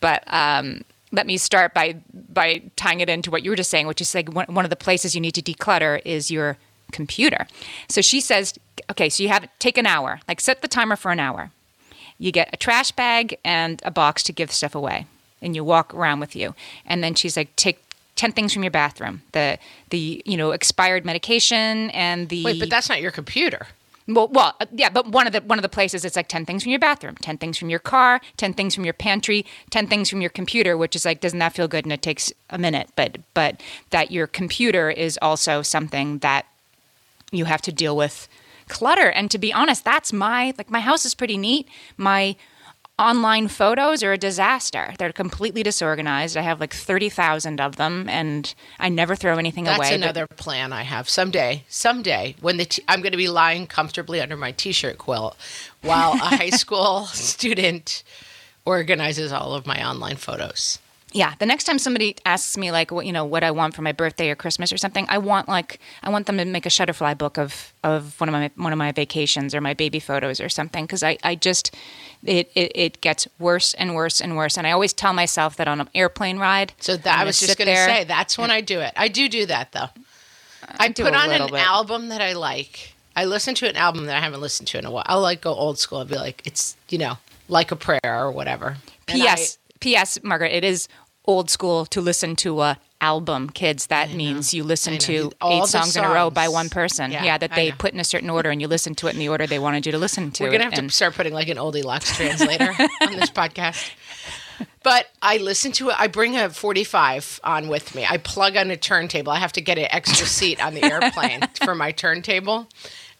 but 0.00 0.24
um, 0.26 0.84
let 1.14 1.26
me 1.26 1.36
start 1.36 1.72
by 1.72 1.96
by 2.12 2.62
tying 2.76 3.00
it 3.00 3.08
into 3.08 3.30
what 3.30 3.44
you 3.44 3.50
were 3.50 3.56
just 3.56 3.70
saying, 3.70 3.86
which 3.86 4.00
is 4.00 4.14
like 4.14 4.28
one, 4.32 4.64
of 4.64 4.70
the 4.70 4.76
places 4.76 5.14
you 5.14 5.20
need 5.20 5.34
to 5.34 5.42
declutter 5.42 6.02
is 6.04 6.30
your 6.30 6.58
computer. 6.92 7.46
So 7.88 8.00
she 8.00 8.20
says, 8.20 8.54
okay, 8.90 9.08
so 9.08 9.22
you 9.22 9.28
have 9.28 9.48
take 9.58 9.78
an 9.78 9.86
hour, 9.86 10.20
like 10.28 10.40
set 10.40 10.60
the 10.62 10.68
timer 10.68 10.96
for 10.96 11.12
an 11.12 11.20
hour. 11.20 11.50
You 12.18 12.32
get 12.32 12.50
a 12.52 12.56
trash 12.56 12.90
bag 12.90 13.38
and 13.44 13.80
a 13.84 13.90
box 13.90 14.22
to 14.24 14.32
give 14.32 14.52
stuff 14.52 14.74
away, 14.74 15.06
and 15.40 15.54
you 15.54 15.64
walk 15.64 15.94
around 15.94 16.20
with 16.20 16.36
you. 16.36 16.54
And 16.84 17.02
then 17.02 17.14
she's 17.14 17.36
like, 17.36 17.54
take. 17.56 17.80
10 18.16 18.30
things 18.30 18.52
from 18.52 18.62
your 18.62 18.70
bathroom 18.70 19.22
the 19.32 19.58
the 19.90 20.22
you 20.24 20.36
know 20.36 20.52
expired 20.52 21.04
medication 21.04 21.90
and 21.90 22.28
the 22.28 22.44
Wait, 22.44 22.60
but 22.60 22.70
that's 22.70 22.88
not 22.88 23.02
your 23.02 23.10
computer. 23.10 23.66
Well, 24.06 24.28
well, 24.28 24.54
uh, 24.60 24.66
yeah, 24.72 24.90
but 24.90 25.08
one 25.08 25.26
of 25.26 25.32
the 25.32 25.40
one 25.40 25.58
of 25.58 25.62
the 25.62 25.68
places 25.68 26.04
it's 26.04 26.16
like 26.16 26.28
ten 26.28 26.44
things 26.44 26.62
from 26.62 26.70
your 26.70 26.78
bathroom, 26.78 27.16
ten 27.16 27.38
things 27.38 27.56
from 27.56 27.70
your 27.70 27.78
car, 27.78 28.20
ten 28.36 28.52
things 28.52 28.74
from 28.74 28.84
your 28.84 28.92
pantry, 28.92 29.46
ten 29.70 29.86
things 29.86 30.10
from 30.10 30.20
your 30.20 30.30
computer, 30.30 30.76
which 30.76 30.94
is 30.94 31.04
like, 31.04 31.20
doesn't 31.20 31.38
that 31.38 31.54
feel 31.54 31.68
good? 31.68 31.86
And 31.86 31.92
it 31.92 32.02
takes 32.02 32.32
a 32.50 32.58
minute, 32.58 32.90
but 32.96 33.18
but 33.32 33.62
that 33.90 34.10
your 34.10 34.26
computer 34.26 34.90
is 34.90 35.18
also 35.22 35.62
something 35.62 36.18
that 36.18 36.46
you 37.32 37.46
have 37.46 37.62
to 37.62 37.72
deal 37.72 37.96
with 37.96 38.28
clutter. 38.68 39.08
And 39.08 39.30
to 39.30 39.38
be 39.38 39.52
honest, 39.52 39.84
that's 39.84 40.12
my 40.12 40.52
like 40.58 40.70
my 40.70 40.80
house 40.80 41.06
is 41.06 41.14
pretty 41.14 41.38
neat. 41.38 41.66
My 41.96 42.36
online 42.98 43.48
photos 43.48 44.02
are 44.02 44.12
a 44.12 44.18
disaster. 44.18 44.94
They're 44.98 45.12
completely 45.12 45.62
disorganized. 45.62 46.36
I 46.36 46.42
have 46.42 46.60
like 46.60 46.72
thirty 46.72 47.08
thousand 47.08 47.60
of 47.60 47.76
them, 47.76 48.08
and 48.08 48.54
I 48.78 48.88
never 48.88 49.16
throw 49.16 49.36
anything 49.38 49.64
That's 49.64 49.78
away. 49.78 49.90
but- 49.90 49.94
another 50.02 50.26
plan 50.26 50.72
I 50.72 50.82
have. 50.82 51.08
Someday, 51.08 51.64
someday, 51.68 52.36
when 52.40 52.56
the 52.56 52.64
t- 52.66 52.82
I'm 52.88 53.00
going 53.00 53.12
to 53.12 53.18
be 53.18 53.28
lying 53.28 53.66
comfortably 53.66 54.20
under 54.20 54.36
my 54.36 54.52
t-shirt 54.52 54.98
quilt 54.98 55.36
while 55.82 56.12
a 56.12 56.16
high 56.18 56.50
school 56.64 57.06
student 57.06 58.02
organizes 58.64 59.32
all 59.32 59.54
of 59.54 59.66
my 59.66 59.86
online 59.86 60.16
photos. 60.16 60.78
Yeah, 61.14 61.32
the 61.38 61.46
next 61.46 61.62
time 61.62 61.78
somebody 61.78 62.16
asks 62.26 62.56
me 62.58 62.72
like 62.72 62.90
what 62.90 63.06
you 63.06 63.12
know 63.12 63.24
what 63.24 63.44
I 63.44 63.52
want 63.52 63.74
for 63.76 63.82
my 63.82 63.92
birthday 63.92 64.30
or 64.30 64.34
Christmas 64.34 64.72
or 64.72 64.76
something, 64.76 65.06
I 65.08 65.18
want 65.18 65.48
like 65.48 65.78
I 66.02 66.10
want 66.10 66.26
them 66.26 66.38
to 66.38 66.44
make 66.44 66.66
a 66.66 66.68
Shutterfly 66.68 67.16
book 67.16 67.38
of 67.38 67.72
of 67.84 68.20
one 68.20 68.28
of 68.28 68.32
my 68.32 68.50
one 68.56 68.72
of 68.72 68.78
my 68.78 68.90
vacations 68.90 69.54
or 69.54 69.60
my 69.60 69.74
baby 69.74 70.00
photos 70.00 70.40
or 70.40 70.48
something 70.48 70.84
because 70.84 71.04
I 71.04 71.16
I 71.22 71.36
just 71.36 71.72
it, 72.24 72.50
it 72.56 72.72
it 72.74 73.00
gets 73.00 73.28
worse 73.38 73.74
and 73.74 73.94
worse 73.94 74.20
and 74.20 74.36
worse 74.36 74.58
and 74.58 74.66
I 74.66 74.72
always 74.72 74.92
tell 74.92 75.12
myself 75.12 75.54
that 75.56 75.68
on 75.68 75.80
an 75.80 75.88
airplane 75.94 76.38
ride. 76.40 76.72
So 76.80 76.96
that 76.96 77.18
I 77.20 77.24
was 77.24 77.38
just 77.38 77.56
going 77.58 77.68
to 77.68 77.74
there- 77.74 77.86
say 77.86 78.02
that's 78.02 78.36
when 78.36 78.50
I 78.50 78.60
do 78.60 78.80
it. 78.80 78.92
I 78.96 79.06
do 79.06 79.28
do 79.28 79.46
that 79.46 79.70
though. 79.70 79.80
Uh, 80.64 80.76
I 80.80 80.88
do 80.88 81.04
put 81.04 81.14
on 81.14 81.30
an 81.30 81.46
bit. 81.48 81.60
album 81.60 82.08
that 82.08 82.22
I 82.22 82.32
like. 82.32 82.92
I 83.14 83.26
listen 83.26 83.54
to 83.54 83.68
an 83.68 83.76
album 83.76 84.06
that 84.06 84.16
I 84.16 84.20
haven't 84.20 84.40
listened 84.40 84.66
to 84.68 84.78
in 84.78 84.84
a 84.84 84.90
while. 84.90 85.04
I'll 85.06 85.20
like 85.20 85.40
go 85.42 85.54
old 85.54 85.78
school. 85.78 85.98
I'll 85.98 86.04
be 86.06 86.16
like, 86.16 86.44
it's 86.44 86.76
you 86.88 86.98
know, 86.98 87.18
like 87.48 87.70
a 87.70 87.76
prayer 87.76 88.00
or 88.04 88.32
whatever. 88.32 88.78
P.S. 89.06 89.58
P.S. 89.80 90.18
Margaret, 90.22 90.50
it 90.52 90.64
is 90.64 90.88
old 91.26 91.50
school 91.50 91.86
to 91.86 92.00
listen 92.00 92.36
to 92.36 92.60
a 92.60 92.78
album. 93.00 93.50
Kids, 93.50 93.86
that 93.88 94.12
means 94.14 94.54
you 94.54 94.64
listen 94.64 94.96
to 94.98 95.30
eight 95.44 95.60
the 95.60 95.66
songs, 95.66 95.96
in 95.96 96.04
a 96.04 96.08
row 96.08 96.30
by 96.30 96.48
one 96.48 96.70
person. 96.70 97.12
Yeah, 97.12 97.24
Yeah, 97.24 97.38
that 97.38 97.54
they 97.54 97.72
put 97.72 97.92
in 97.92 98.00
a 98.00 98.04
certain 98.04 98.30
order 98.30 98.50
and 98.50 98.60
you 98.60 98.68
listen 98.68 98.94
to 98.96 99.08
it 99.08 99.12
in 99.12 99.18
the 99.18 99.28
order 99.28 99.46
they 99.46 99.58
wanted 99.58 99.84
you 99.86 99.92
to 99.92 99.98
listen 99.98 100.30
to. 100.32 100.44
We're 100.44 100.50
gonna 100.50 100.64
have 100.64 100.74
to 100.74 100.88
start 100.90 101.14
putting 101.14 101.34
like 101.34 101.48
an 101.48 101.58
oldie 101.58 101.84
lux 101.84 102.16
translator 102.16 102.70
on 103.00 103.12
this 103.12 103.30
podcast. 103.30 103.90
But 104.82 105.06
I 105.20 105.38
listen 105.38 105.72
to 105.72 105.90
it. 105.90 105.96
I 105.98 106.06
bring 106.06 106.36
a 106.36 106.48
45 106.50 107.40
on 107.42 107.68
with 107.68 107.94
me. 107.94 108.06
I 108.08 108.18
plug 108.18 108.56
on 108.56 108.70
a 108.70 108.76
turntable. 108.76 109.32
I 109.32 109.38
have 109.38 109.52
to 109.52 109.60
get 109.60 109.78
an 109.78 109.88
extra 109.90 110.26
seat 110.26 110.64
on 110.64 110.74
the 110.74 110.84
airplane 110.84 111.40
for 111.64 111.74
my 111.74 111.90
turntable. 111.90 112.68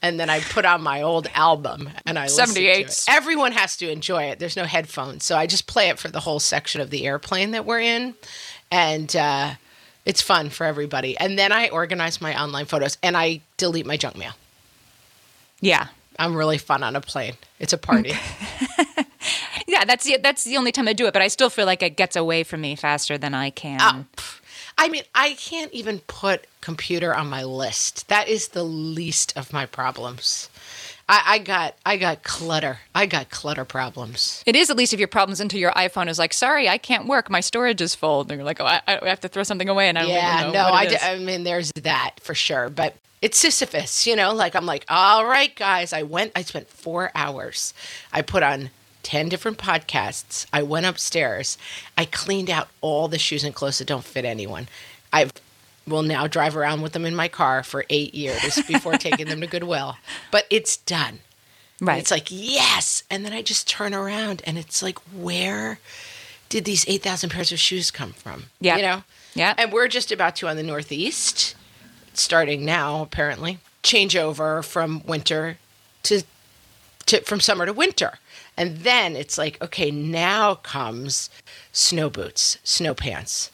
And 0.05 0.21
then 0.21 0.29
I 0.29 0.41
put 0.41 0.67
on 0.67 0.83
my 0.83 1.01
old 1.01 1.29
album 1.35 1.89
and 2.05 2.19
I 2.19 2.25
listen 2.25 2.55
to 2.55 2.63
it. 2.63 2.89
78s. 2.89 3.07
Everyone 3.09 3.53
has 3.53 3.75
to 3.79 3.91
enjoy 3.91 4.25
it. 4.25 4.39
There's 4.39 4.55
no 4.55 4.65
headphones. 4.65 5.25
So 5.25 5.39
I 5.39 5.47
just 5.47 5.67
play 5.67 5.89
it 5.89 5.99
for 5.99 6.09
the 6.09 6.21
whole 6.21 6.39
section 6.41 6.83
of 6.83 6.91
the 6.91 7.07
airplane 7.07 7.53
that 7.53 7.65
we're 7.65 7.81
in. 7.81 8.15
And 8.71 9.17
uh, 9.17 9.55
it's 10.05 10.21
fun 10.21 10.51
for 10.51 10.65
everybody. 10.67 11.17
And 11.17 11.39
then 11.39 11.53
I 11.53 11.71
organize 11.71 12.21
my 12.21 12.39
online 12.39 12.67
photos 12.67 12.99
and 13.03 13.17
I 13.17 13.41
delete 13.57 13.87
my 13.87 13.97
junk 13.97 14.17
mail. 14.17 14.33
yeah. 15.61 15.87
I'm 16.17 16.37
really 16.37 16.59
fun 16.59 16.85
on 16.85 16.95
a 16.95 17.01
plane. 17.01 17.35
It's 17.59 17.73
a 17.73 17.79
party. 17.79 18.13
Yeah, 19.67 19.85
that's 19.85 20.05
the, 20.05 20.19
that's 20.23 20.45
the 20.45 20.57
only 20.57 20.73
time 20.73 20.87
I 20.87 20.93
do 20.93 21.07
it, 21.07 21.13
but 21.13 21.23
I 21.23 21.29
still 21.29 21.51
feel 21.51 21.67
like 21.67 21.83
it 21.83 21.97
gets 21.97 22.17
away 22.17 22.45
from 22.45 22.61
me 22.61 22.77
faster 22.77 23.17
than 23.17 23.35
I 23.35 23.51
can. 23.51 23.81
Oh. 23.81 24.05
I 24.77 24.89
mean, 24.89 25.05
I 25.15 25.35
can't 25.35 25.73
even 25.73 26.01
put 26.01 26.47
computer 26.61 27.15
on 27.15 27.29
my 27.29 27.45
list. 27.45 28.09
That 28.09 28.29
is 28.29 28.49
the 28.49 28.65
least 28.65 29.37
of 29.37 29.53
my 29.53 29.67
problems. 29.67 30.49
I, 31.09 31.23
I 31.27 31.39
got 31.39 31.75
I 31.85 31.97
got 31.99 32.23
clutter. 32.23 32.79
I 32.95 33.07
got 33.07 33.31
clutter 33.31 33.65
problems. 33.65 34.43
It 34.47 34.57
is 34.57 34.71
at 34.71 34.77
least 34.77 34.93
if 34.95 34.99
your 34.99 35.09
problems 35.09 35.39
until 35.41 35.61
your 35.61 35.73
iPhone 35.73 36.09
is 36.09 36.19
like, 36.19 36.33
sorry, 36.33 36.69
I 36.69 36.79
can't 36.79 37.07
work, 37.07 37.29
my 37.29 37.41
storage 37.41 37.81
is 37.83 37.95
full. 37.95 38.23
And 38.23 38.31
you're 38.31 38.43
like, 38.43 38.61
oh, 38.61 38.65
I, 38.67 38.81
I 38.89 39.09
have 39.09 39.21
to 39.21 39.29
throw 39.29 39.43
something 39.43 39.69
away, 39.69 39.89
and 39.89 39.99
I 39.99 40.03
don't 40.03 40.11
Yeah, 40.11 40.41
even 40.41 40.53
know 40.55 40.65
no, 40.65 40.71
what 40.71 40.87
it 40.87 40.89
d- 40.91 40.95
is. 40.97 41.03
I 41.03 41.19
mean, 41.19 41.45
there's 41.45 41.71
that 41.83 42.15
for 42.21 42.35
sure. 42.35 42.71
But 42.71 42.97
it's 43.21 43.39
Sisyphus, 43.39 44.07
you 44.07 44.17
know. 44.17 44.33
Like 44.33 44.55
I'm 44.57 44.67
like, 44.67 44.87
all 44.89 45.27
right, 45.27 45.55
guys. 45.55 45.93
I 45.93 46.03
went. 46.05 46.33
I 46.35 46.43
spent 46.43 46.69
four 46.69 47.11
hours. 47.15 47.75
I 48.13 48.23
put 48.23 48.43
on. 48.43 48.71
10 49.05 49.29
different 49.29 49.59
podcasts. 49.59 50.47
I 50.53 50.63
went 50.63 50.87
upstairs. 50.87 51.57
I 51.97 52.05
cleaned 52.07 52.51
out 52.51 52.69
all 52.81 53.07
the 53.07 53.19
shoes 53.19 53.45
and 53.45 53.55
clothes 53.55 53.79
that 53.79 53.87
don't 53.87 54.05
fit 54.05 54.25
anyone. 54.25 54.69
I 55.13 55.31
will 55.87 56.03
now 56.03 56.27
drive 56.27 56.57
around 56.57 56.81
with 56.83 56.93
them 56.93 57.05
in 57.05 57.15
my 57.15 57.29
car 57.29 57.63
for 57.63 57.85
eight 57.91 58.15
years 58.15 58.61
before 58.67 58.95
taking 58.95 59.29
them 59.29 59.41
to 59.41 59.47
Goodwill. 59.47 59.97
But 60.31 60.47
it's 60.51 60.77
done. 60.79 61.21
And 61.79 61.89
right. 61.89 61.99
It's 61.99 62.11
like, 62.11 62.29
yes. 62.31 63.05
And 63.11 63.25
then 63.25 63.33
I 63.33 63.43
just 63.43 63.69
turn 63.69 63.95
around 63.95 64.43
and 64.47 64.59
it's 64.59 64.83
like, 64.83 64.99
where 65.13 65.79
did 66.49 66.65
these 66.65 66.85
8,000 66.89 67.31
pairs 67.31 67.53
of 67.53 67.61
shoes 67.61 67.91
come 67.91 68.13
from? 68.13 68.45
Yeah. 68.61 68.77
You 68.77 68.83
know? 68.83 69.05
Yeah. 69.35 69.55
And 69.59 69.73
we're 69.73 69.89
just 69.89 70.11
about 70.11 70.37
to 70.37 70.49
on 70.49 70.57
the 70.57 70.63
Northeast. 70.63 71.55
starting 72.15 72.65
now 72.65 73.03
apparently 73.03 73.59
change 73.83 74.17
over 74.17 74.63
from 74.63 75.03
winter 75.05 75.59
to, 76.05 76.23
to 77.07 77.21
from 77.23 77.41
summer 77.41 77.67
to 77.67 77.73
winter. 77.73 78.19
And 78.57 78.79
then 78.79 79.17
it's 79.17 79.37
like, 79.37 79.61
okay, 79.63 79.91
now 79.91 80.57
comes 80.57 81.31
snow 81.73 82.09
boots, 82.09 82.59
snow 82.63 82.95
pants, 82.95 83.51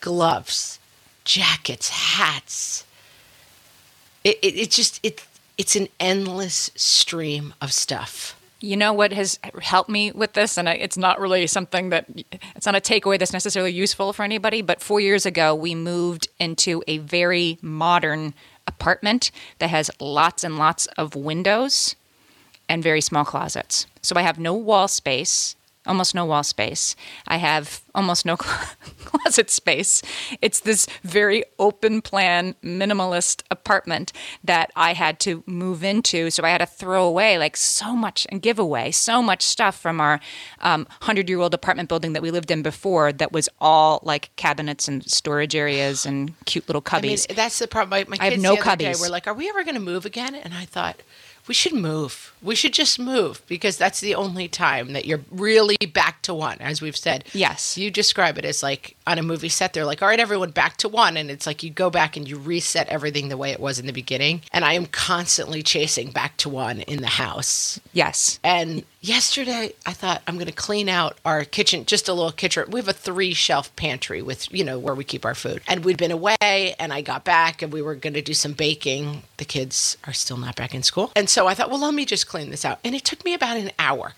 gloves, 0.00 0.78
jackets, 1.24 1.88
hats. 1.88 2.84
It, 4.22 4.38
it, 4.42 4.56
it 4.56 4.70
just 4.70 5.00
it 5.02 5.26
it's 5.58 5.76
an 5.76 5.88
endless 6.00 6.70
stream 6.74 7.54
of 7.60 7.72
stuff. 7.72 8.40
You 8.60 8.78
know 8.78 8.94
what 8.94 9.12
has 9.12 9.38
helped 9.60 9.90
me 9.90 10.10
with 10.10 10.32
this, 10.32 10.56
and 10.56 10.66
it's 10.68 10.96
not 10.96 11.20
really 11.20 11.46
something 11.46 11.90
that 11.90 12.06
it's 12.56 12.64
not 12.64 12.74
a 12.74 12.80
takeaway 12.80 13.18
that's 13.18 13.32
necessarily 13.32 13.72
useful 13.72 14.14
for 14.14 14.22
anybody. 14.22 14.62
But 14.62 14.80
four 14.80 15.00
years 15.00 15.26
ago, 15.26 15.54
we 15.54 15.74
moved 15.74 16.28
into 16.40 16.82
a 16.88 16.98
very 16.98 17.58
modern 17.60 18.32
apartment 18.66 19.30
that 19.58 19.68
has 19.68 19.90
lots 20.00 20.42
and 20.44 20.56
lots 20.56 20.86
of 20.96 21.14
windows 21.14 21.94
and 22.68 22.82
very 22.82 23.00
small 23.00 23.24
closets. 23.24 23.86
So 24.02 24.16
I 24.16 24.22
have 24.22 24.38
no 24.38 24.54
wall 24.54 24.88
space 24.88 25.56
almost 25.86 26.14
no 26.14 26.24
wall 26.24 26.42
space. 26.42 26.96
I 27.28 27.36
have 27.36 27.82
almost 27.94 28.24
no 28.24 28.36
closet 28.36 29.50
space. 29.50 30.02
It's 30.40 30.60
this 30.60 30.86
very 31.02 31.44
open 31.58 32.00
plan, 32.00 32.54
minimalist 32.62 33.42
apartment 33.50 34.12
that 34.42 34.70
I 34.76 34.94
had 34.94 35.20
to 35.20 35.42
move 35.46 35.84
into. 35.84 36.30
So 36.30 36.42
I 36.42 36.48
had 36.48 36.58
to 36.58 36.66
throw 36.66 37.04
away 37.04 37.38
like 37.38 37.56
so 37.56 37.94
much 37.94 38.26
and 38.30 38.40
give 38.40 38.58
away 38.58 38.90
so 38.92 39.22
much 39.22 39.42
stuff 39.42 39.78
from 39.78 40.00
our 40.00 40.20
100 40.60 40.90
um, 41.00 41.28
year 41.28 41.40
old 41.40 41.54
apartment 41.54 41.88
building 41.88 42.14
that 42.14 42.22
we 42.22 42.30
lived 42.30 42.50
in 42.50 42.62
before 42.62 43.12
that 43.12 43.32
was 43.32 43.48
all 43.60 44.00
like 44.02 44.34
cabinets 44.36 44.88
and 44.88 45.08
storage 45.08 45.54
areas 45.54 46.06
and 46.06 46.34
cute 46.46 46.68
little 46.68 46.82
cubbies. 46.82 47.26
I 47.28 47.32
mean, 47.32 47.36
that's 47.36 47.58
the 47.58 47.68
problem. 47.68 47.90
My, 47.90 48.04
my 48.08 48.16
kids 48.16 48.20
I 48.20 48.30
have 48.30 48.40
no 48.40 48.54
the 48.54 48.60
other 48.60 48.70
cubbies. 48.70 48.94
Day 48.94 49.00
were 49.00 49.10
like, 49.10 49.26
Are 49.26 49.34
we 49.34 49.48
ever 49.48 49.62
going 49.64 49.74
to 49.74 49.80
move 49.80 50.06
again? 50.06 50.34
And 50.34 50.54
I 50.54 50.64
thought, 50.64 51.00
we 51.46 51.54
should 51.54 51.74
move. 51.74 52.34
We 52.42 52.54
should 52.54 52.72
just 52.72 52.98
move 52.98 53.42
because 53.46 53.76
that's 53.76 54.00
the 54.00 54.14
only 54.14 54.48
time 54.48 54.92
that 54.92 55.04
you're 55.04 55.20
really 55.30 55.76
back 55.92 56.22
to 56.22 56.34
one, 56.34 56.58
as 56.60 56.80
we've 56.80 56.96
said. 56.96 57.24
Yes. 57.32 57.76
You 57.76 57.90
describe 57.90 58.38
it 58.38 58.44
as 58.44 58.62
like 58.62 58.93
on 59.06 59.18
a 59.18 59.22
movie 59.22 59.48
set, 59.48 59.72
they're 59.72 59.84
like, 59.84 60.02
all 60.02 60.08
right, 60.08 60.20
everyone 60.20 60.50
back 60.50 60.76
to 60.78 60.88
one. 60.88 61.16
And 61.16 61.30
it's 61.30 61.46
like 61.46 61.62
you 61.62 61.70
go 61.70 61.90
back 61.90 62.16
and 62.16 62.28
you 62.28 62.38
reset 62.38 62.88
everything 62.88 63.28
the 63.28 63.36
way 63.36 63.50
it 63.50 63.60
was 63.60 63.78
in 63.78 63.86
the 63.86 63.92
beginning. 63.92 64.42
And 64.52 64.64
I 64.64 64.74
am 64.74 64.86
constantly 64.86 65.62
chasing 65.62 66.10
back 66.10 66.36
to 66.38 66.48
one 66.48 66.80
in 66.80 67.00
the 67.00 67.06
house. 67.06 67.80
Yes. 67.92 68.38
And 68.42 68.84
yesterday 69.00 69.72
I 69.84 69.92
thought 69.92 70.22
I'm 70.26 70.36
going 70.36 70.46
to 70.46 70.52
clean 70.52 70.88
out 70.88 71.18
our 71.24 71.44
kitchen, 71.44 71.84
just 71.84 72.08
a 72.08 72.14
little 72.14 72.32
kitchen. 72.32 72.64
We 72.70 72.80
have 72.80 72.88
a 72.88 72.92
three 72.92 73.34
shelf 73.34 73.74
pantry 73.76 74.22
with, 74.22 74.52
you 74.52 74.64
know, 74.64 74.78
where 74.78 74.94
we 74.94 75.04
keep 75.04 75.24
our 75.24 75.34
food. 75.34 75.62
And 75.68 75.84
we'd 75.84 75.98
been 75.98 76.10
away 76.10 76.74
and 76.78 76.92
I 76.92 77.02
got 77.02 77.24
back 77.24 77.62
and 77.62 77.72
we 77.72 77.82
were 77.82 77.94
going 77.94 78.14
to 78.14 78.22
do 78.22 78.34
some 78.34 78.52
baking. 78.52 79.22
The 79.36 79.44
kids 79.44 79.98
are 80.06 80.12
still 80.12 80.36
not 80.36 80.56
back 80.56 80.74
in 80.74 80.82
school. 80.82 81.12
And 81.14 81.28
so 81.28 81.46
I 81.46 81.54
thought, 81.54 81.70
well, 81.70 81.80
let 81.80 81.94
me 81.94 82.04
just 82.04 82.26
clean 82.26 82.50
this 82.50 82.64
out. 82.64 82.78
And 82.84 82.94
it 82.94 83.04
took 83.04 83.24
me 83.24 83.34
about 83.34 83.56
an 83.56 83.70
hour 83.78 84.14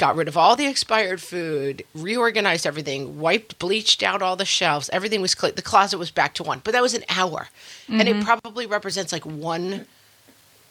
got 0.00 0.16
rid 0.16 0.28
of 0.28 0.36
all 0.36 0.56
the 0.56 0.66
expired 0.66 1.20
food, 1.20 1.84
reorganized 1.94 2.66
everything, 2.66 3.20
wiped, 3.20 3.58
bleached 3.58 4.02
out 4.02 4.22
all 4.22 4.34
the 4.34 4.46
shelves. 4.46 4.88
Everything 4.94 5.20
was 5.20 5.34
clean. 5.34 5.54
The 5.54 5.62
closet 5.62 5.98
was 5.98 6.10
back 6.10 6.32
to 6.34 6.42
one, 6.42 6.62
but 6.64 6.72
that 6.72 6.80
was 6.80 6.94
an 6.94 7.04
hour. 7.10 7.48
Mm-hmm. 7.82 8.00
And 8.00 8.08
it 8.08 8.16
mm-hmm. 8.16 8.24
probably 8.24 8.66
represents 8.66 9.12
like 9.12 9.26
one 9.26 9.86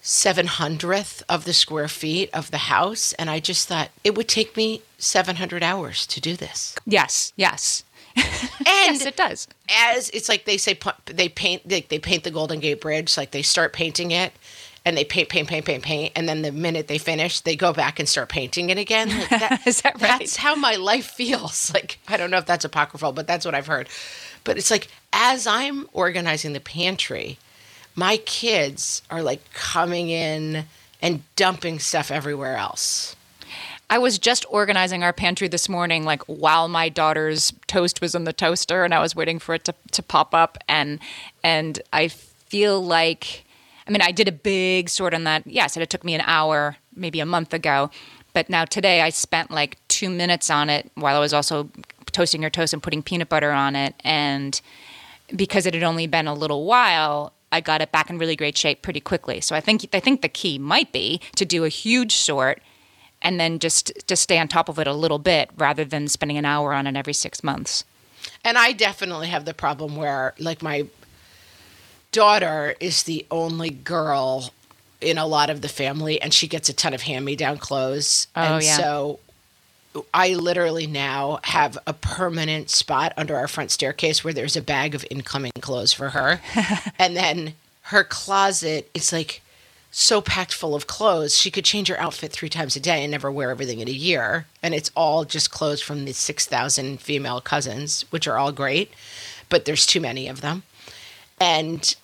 seven 0.01 0.47
hundredth 0.47 1.21
of 1.29 1.45
the 1.45 1.53
square 1.53 1.87
feet 1.87 2.29
of 2.33 2.49
the 2.49 2.57
house. 2.57 3.13
And 3.13 3.29
I 3.29 3.39
just 3.39 3.67
thought 3.67 3.89
it 4.03 4.15
would 4.15 4.27
take 4.27 4.57
me 4.57 4.81
700 4.97 5.61
hours 5.61 6.07
to 6.07 6.19
do 6.19 6.35
this. 6.35 6.75
Yes, 6.85 7.31
yes. 7.35 7.83
and 8.15 8.25
yes, 8.65 9.05
it 9.05 9.15
does. 9.15 9.47
As 9.69 10.09
it's 10.09 10.27
like 10.27 10.45
they 10.45 10.57
say, 10.57 10.77
they 11.05 11.29
paint 11.29 11.69
they, 11.69 11.81
they 11.81 11.99
paint 11.99 12.23
the 12.23 12.31
Golden 12.31 12.59
Gate 12.59 12.81
Bridge. 12.81 13.15
Like 13.15 13.29
they 13.29 13.43
start 13.43 13.73
painting 13.73 14.09
it, 14.09 14.33
and 14.85 14.97
they 14.97 15.03
paint, 15.03 15.29
paint, 15.29 15.47
paint, 15.47 15.65
paint, 15.65 15.83
paint, 15.83 16.13
and 16.15 16.27
then 16.27 16.41
the 16.41 16.51
minute 16.51 16.87
they 16.87 16.97
finish, 16.97 17.41
they 17.41 17.55
go 17.55 17.73
back 17.73 17.99
and 17.99 18.07
start 18.07 18.29
painting 18.29 18.69
it 18.69 18.77
again. 18.77 19.09
Like 19.19 19.29
that, 19.29 19.67
Is 19.67 19.81
that 19.81 20.01
right? 20.01 20.19
That's 20.19 20.37
how 20.37 20.55
my 20.55 20.75
life 20.75 21.05
feels. 21.05 21.71
Like 21.79 21.99
I 22.07 22.17
don't 22.17 22.31
know 22.31 22.37
if 22.37 22.45
that's 22.45 22.65
apocryphal, 22.65 23.11
but 23.11 23.27
that's 23.27 23.45
what 23.45 23.55
I've 23.55 23.67
heard. 23.67 23.89
But 24.43 24.57
it's 24.57 24.71
like 24.71 24.87
as 25.13 25.45
I'm 25.47 25.87
organizing 25.93 26.53
the 26.53 26.59
pantry, 26.59 27.37
my 27.95 28.17
kids 28.17 29.01
are 29.09 29.21
like 29.21 29.41
coming 29.53 30.09
in 30.09 30.65
and 31.01 31.23
dumping 31.35 31.79
stuff 31.79 32.11
everywhere 32.11 32.55
else. 32.55 33.15
I 33.89 33.97
was 33.97 34.19
just 34.19 34.45
organizing 34.49 35.03
our 35.03 35.13
pantry 35.13 35.47
this 35.47 35.67
morning, 35.67 36.03
like 36.05 36.21
while 36.23 36.67
my 36.67 36.89
daughter's 36.89 37.51
toast 37.67 38.01
was 38.01 38.13
in 38.13 38.23
the 38.23 38.33
toaster, 38.33 38.83
and 38.83 38.93
I 38.93 38.99
was 38.99 39.15
waiting 39.15 39.39
for 39.39 39.55
it 39.55 39.63
to, 39.65 39.73
to 39.91 40.03
pop 40.03 40.35
up, 40.35 40.57
and 40.67 40.99
and 41.43 41.81
I 41.91 42.09
feel 42.09 42.83
like 42.83 43.45
I 43.89 43.91
mean, 43.91 44.03
I 44.03 44.11
did 44.11 44.27
a 44.27 44.31
big 44.31 44.87
sort 44.87 45.15
on 45.15 45.23
that. 45.23 45.47
Yes, 45.47 45.75
it 45.75 45.89
took 45.89 46.03
me 46.03 46.13
an 46.13 46.21
hour, 46.21 46.77
maybe 46.95 47.19
a 47.19 47.25
month 47.25 47.55
ago. 47.55 47.89
But 48.33 48.47
now 48.47 48.63
today 48.63 49.01
I 49.01 49.09
spent 49.09 49.49
like 49.49 49.79
two 49.87 50.11
minutes 50.11 50.51
on 50.51 50.69
it 50.69 50.91
while 50.93 51.15
I 51.15 51.19
was 51.19 51.33
also 51.33 51.71
toasting 52.11 52.41
your 52.41 52.51
toast 52.51 52.71
and 52.71 52.83
putting 52.83 53.01
peanut 53.01 53.29
butter 53.29 53.51
on 53.51 53.75
it. 53.75 53.95
And 54.01 54.61
because 55.35 55.65
it 55.65 55.73
had 55.73 55.81
only 55.81 56.05
been 56.05 56.27
a 56.27 56.35
little 56.35 56.65
while, 56.65 57.33
I 57.51 57.61
got 57.61 57.81
it 57.81 57.91
back 57.91 58.11
in 58.11 58.19
really 58.19 58.35
great 58.35 58.55
shape 58.55 58.83
pretty 58.83 58.99
quickly. 58.99 59.41
So 59.41 59.55
I 59.55 59.59
think 59.59 59.89
I 59.91 59.99
think 59.99 60.21
the 60.21 60.29
key 60.29 60.59
might 60.59 60.91
be 60.91 61.19
to 61.35 61.43
do 61.43 61.65
a 61.65 61.69
huge 61.69 62.13
sort 62.13 62.61
and 63.23 63.39
then 63.39 63.57
just 63.57 63.91
just 64.05 64.21
stay 64.21 64.37
on 64.37 64.47
top 64.47 64.69
of 64.69 64.77
it 64.77 64.85
a 64.85 64.93
little 64.93 65.17
bit 65.17 65.49
rather 65.57 65.83
than 65.83 66.07
spending 66.07 66.37
an 66.37 66.45
hour 66.45 66.73
on 66.73 66.85
it 66.85 66.95
every 66.95 67.13
6 67.13 67.43
months. 67.43 67.85
And 68.45 68.55
I 68.55 68.71
definitely 68.71 69.29
have 69.29 69.45
the 69.45 69.55
problem 69.55 69.95
where 69.95 70.35
like 70.37 70.61
my 70.61 70.85
daughter 72.11 72.75
is 72.79 73.03
the 73.03 73.25
only 73.31 73.69
girl 73.69 74.51
in 75.01 75.17
a 75.17 75.25
lot 75.25 75.49
of 75.49 75.61
the 75.61 75.69
family, 75.69 76.21
and 76.21 76.33
she 76.33 76.47
gets 76.47 76.69
a 76.69 76.73
ton 76.73 76.93
of 76.93 77.03
hand 77.03 77.25
me 77.25 77.35
down 77.35 77.57
clothes. 77.57 78.27
Oh, 78.35 78.41
and 78.41 78.63
yeah. 78.63 78.77
so 78.77 79.19
I 80.13 80.33
literally 80.33 80.87
now 80.87 81.39
have 81.43 81.77
a 81.87 81.93
permanent 81.93 82.69
spot 82.69 83.13
under 83.17 83.35
our 83.35 83.47
front 83.47 83.71
staircase 83.71 84.23
where 84.23 84.33
there's 84.33 84.55
a 84.55 84.61
bag 84.61 84.93
of 84.93 85.05
incoming 85.09 85.53
clothes 85.61 85.93
for 85.93 86.09
her. 86.09 86.41
and 86.99 87.15
then 87.15 87.53
her 87.83 88.03
closet 88.03 88.89
is 88.93 89.11
like 89.11 89.41
so 89.91 90.21
packed 90.21 90.53
full 90.53 90.75
of 90.75 90.85
clothes. 90.85 91.35
She 91.35 91.49
could 91.49 91.65
change 91.65 91.87
her 91.87 91.99
outfit 91.99 92.31
three 92.31 92.49
times 92.49 92.75
a 92.75 92.79
day 92.79 93.03
and 93.03 93.11
never 93.11 93.31
wear 93.31 93.49
everything 93.49 93.79
in 93.79 93.87
a 93.87 93.91
year. 93.91 94.45
And 94.61 94.75
it's 94.75 94.91
all 94.95 95.25
just 95.25 95.49
clothes 95.49 95.81
from 95.81 96.05
the 96.05 96.13
6,000 96.13 97.01
female 97.01 97.41
cousins, 97.41 98.05
which 98.11 98.27
are 98.27 98.37
all 98.37 98.51
great, 98.51 98.91
but 99.49 99.65
there's 99.65 99.85
too 99.85 100.01
many 100.01 100.27
of 100.27 100.41
them. 100.41 100.63
And 101.39 101.95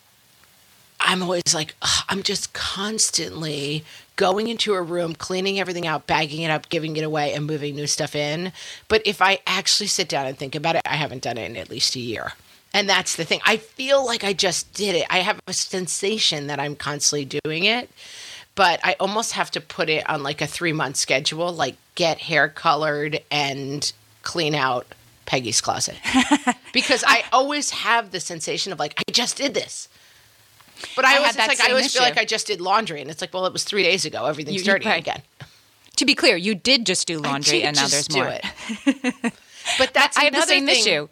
I'm 1.00 1.22
always 1.22 1.54
like, 1.54 1.74
ugh, 1.82 2.04
I'm 2.08 2.22
just 2.22 2.52
constantly 2.52 3.84
going 4.16 4.48
into 4.48 4.74
a 4.74 4.82
room, 4.82 5.14
cleaning 5.14 5.60
everything 5.60 5.86
out, 5.86 6.06
bagging 6.06 6.42
it 6.42 6.50
up, 6.50 6.68
giving 6.68 6.96
it 6.96 7.04
away, 7.04 7.32
and 7.34 7.46
moving 7.46 7.76
new 7.76 7.86
stuff 7.86 8.16
in. 8.16 8.52
But 8.88 9.02
if 9.04 9.20
I 9.20 9.40
actually 9.46 9.88
sit 9.88 10.08
down 10.08 10.26
and 10.26 10.36
think 10.36 10.54
about 10.54 10.76
it, 10.76 10.82
I 10.86 10.96
haven't 10.96 11.22
done 11.22 11.38
it 11.38 11.50
in 11.50 11.56
at 11.56 11.70
least 11.70 11.96
a 11.96 12.00
year. 12.00 12.32
And 12.72 12.88
that's 12.88 13.16
the 13.16 13.24
thing. 13.24 13.40
I 13.44 13.56
feel 13.56 14.04
like 14.04 14.24
I 14.24 14.32
just 14.32 14.72
did 14.74 14.96
it. 14.96 15.06
I 15.08 15.18
have 15.18 15.40
a 15.46 15.52
sensation 15.52 16.46
that 16.48 16.58
I'm 16.58 16.76
constantly 16.76 17.38
doing 17.44 17.64
it, 17.64 17.90
but 18.54 18.80
I 18.82 18.96
almost 18.98 19.32
have 19.32 19.50
to 19.52 19.60
put 19.60 19.88
it 19.88 20.08
on 20.08 20.22
like 20.22 20.40
a 20.40 20.46
three 20.46 20.72
month 20.72 20.96
schedule, 20.96 21.52
like 21.52 21.76
get 21.94 22.18
hair 22.18 22.48
colored 22.48 23.20
and 23.30 23.92
clean 24.22 24.54
out 24.54 24.86
Peggy's 25.26 25.60
closet. 25.60 25.96
because 26.72 27.04
I 27.06 27.24
always 27.32 27.70
have 27.70 28.10
the 28.10 28.20
sensation 28.20 28.72
of 28.72 28.78
like, 28.78 28.94
I 28.98 29.10
just 29.12 29.36
did 29.36 29.54
this. 29.54 29.88
But 30.94 31.04
I, 31.04 31.14
I 31.14 31.16
always, 31.18 31.36
like, 31.38 31.60
I 31.60 31.68
always 31.68 31.86
issue. 31.86 31.98
feel 31.98 32.02
like 32.02 32.18
I 32.18 32.24
just 32.24 32.46
did 32.46 32.60
laundry, 32.60 33.00
and 33.00 33.10
it's 33.10 33.20
like, 33.20 33.32
well, 33.32 33.46
it 33.46 33.52
was 33.52 33.64
three 33.64 33.82
days 33.82 34.04
ago. 34.04 34.26
Everything's 34.26 34.56
you, 34.56 34.62
starting 34.62 34.88
right. 34.88 35.00
again. 35.00 35.22
To 35.96 36.04
be 36.04 36.14
clear, 36.14 36.36
you 36.36 36.54
did 36.54 36.84
just 36.84 37.06
do 37.06 37.18
laundry, 37.18 37.62
and 37.62 37.76
now 37.76 37.86
there's 37.86 38.10
more. 38.12 38.24
but 39.78 39.94
that's 39.94 40.18
I 40.18 40.24
have 40.24 40.34
the 40.34 40.42
same 40.42 40.66
thing. 40.66 40.78
issue. 40.78 41.08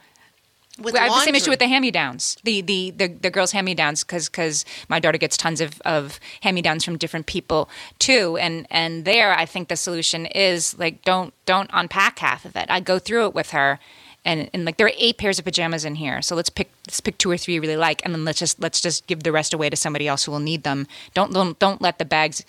With 0.78 0.96
I 0.96 1.02
have 1.02 1.10
laundry. 1.10 1.20
the 1.20 1.24
same 1.26 1.34
issue 1.36 1.50
with 1.50 1.60
the 1.60 1.68
hand-me-downs. 1.68 2.36
The 2.42 2.60
the 2.60 2.90
the, 2.90 3.08
the 3.08 3.30
girls' 3.30 3.52
hand-me-downs 3.52 4.04
because 4.04 4.28
because 4.28 4.64
my 4.88 4.98
daughter 4.98 5.18
gets 5.18 5.36
tons 5.36 5.60
of, 5.60 5.80
of 5.82 6.20
hand-me-downs 6.42 6.84
from 6.84 6.98
different 6.98 7.26
people 7.26 7.70
too. 7.98 8.36
And 8.36 8.66
and 8.70 9.04
there, 9.04 9.38
I 9.38 9.46
think 9.46 9.68
the 9.68 9.76
solution 9.76 10.26
is 10.26 10.76
like 10.78 11.02
don't 11.04 11.32
don't 11.46 11.70
unpack 11.72 12.18
half 12.18 12.44
of 12.44 12.56
it. 12.56 12.66
I 12.68 12.80
go 12.80 12.98
through 12.98 13.26
it 13.26 13.34
with 13.34 13.50
her 13.50 13.78
and, 14.24 14.48
and 14.52 14.64
like 14.64 14.76
there 14.76 14.86
are 14.86 14.92
eight 14.96 15.18
pairs 15.18 15.38
of 15.38 15.44
pajamas 15.44 15.84
in 15.84 15.96
here 15.96 16.22
so 16.22 16.34
let's 16.34 16.50
pick 16.50 16.70
let's 16.86 17.00
pick 17.00 17.18
two 17.18 17.30
or 17.30 17.36
three 17.36 17.54
you 17.54 17.60
really 17.60 17.76
like 17.76 18.04
and 18.04 18.14
then 18.14 18.24
let's 18.24 18.38
just 18.38 18.60
let's 18.60 18.80
just 18.80 19.06
give 19.06 19.22
the 19.22 19.32
rest 19.32 19.54
away 19.54 19.70
to 19.70 19.76
somebody 19.76 20.08
else 20.08 20.24
who 20.24 20.32
will 20.32 20.40
need 20.40 20.62
them. 20.62 20.86
Don't 21.14 21.32
don't, 21.32 21.58
don't 21.58 21.80
let 21.80 21.98
the 21.98 22.04
bags 22.04 22.44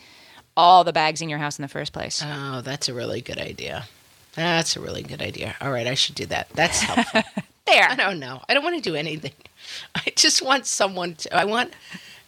all 0.58 0.84
the 0.84 0.94
bags 0.94 1.22
in 1.22 1.30
your 1.30 1.40
house 1.40 1.60
in 1.60 1.64
the 1.64 1.68
first 1.70 1.94
place. 1.94 2.24
Oh 2.26 2.62
that's 2.62 2.90
a 2.90 2.94
really 2.94 3.22
good 3.22 3.40
idea. 3.40 3.86
That's 4.36 4.76
a 4.76 4.82
really 4.82 5.04
good 5.04 5.22
idea. 5.22 5.56
All 5.62 5.72
right 5.72 5.88
i 5.88 5.94
should 5.94 6.16
do 6.16 6.26
that. 6.28 6.50
That's 6.52 6.82
helpful. 6.82 7.24
There. 7.68 7.90
I 7.90 7.96
don't 7.96 8.20
know. 8.20 8.44
I 8.48 8.54
don't 8.54 8.64
want 8.64 8.76
to 8.76 8.90
do 8.92 8.96
anything. 8.96 9.32
I 9.96 10.14
just 10.16 10.44
want 10.44 10.68
someone 10.68 11.16
to 11.16 11.36
i 11.36 11.46
want 11.46 11.74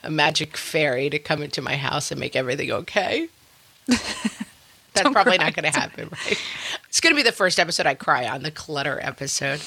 a 0.04 0.10
magic 0.10 0.58
fairy 0.58 1.10
to 1.10 1.20
come 1.20 1.42
into 1.42 1.62
my 1.62 1.76
house 1.76 2.12
and 2.12 2.20
make 2.20 2.36
everything 2.36 2.72
okay 2.72 3.28
that's 5.04 5.14
probably 5.14 5.38
not 5.38 5.54
going 5.54 5.72
to 5.72 5.80
happen, 5.80 6.10
right? 6.26 6.42
It's 6.90 7.00
going 7.02 7.14
to 7.14 7.18
be 7.18 7.24
the 7.24 7.32
first 7.32 7.60
episode 7.60 7.86
I 7.86 7.94
cry 7.96 8.28
on, 8.28 8.44
the 8.44 8.52
clutter 8.52 9.00
episode. 9.02 9.62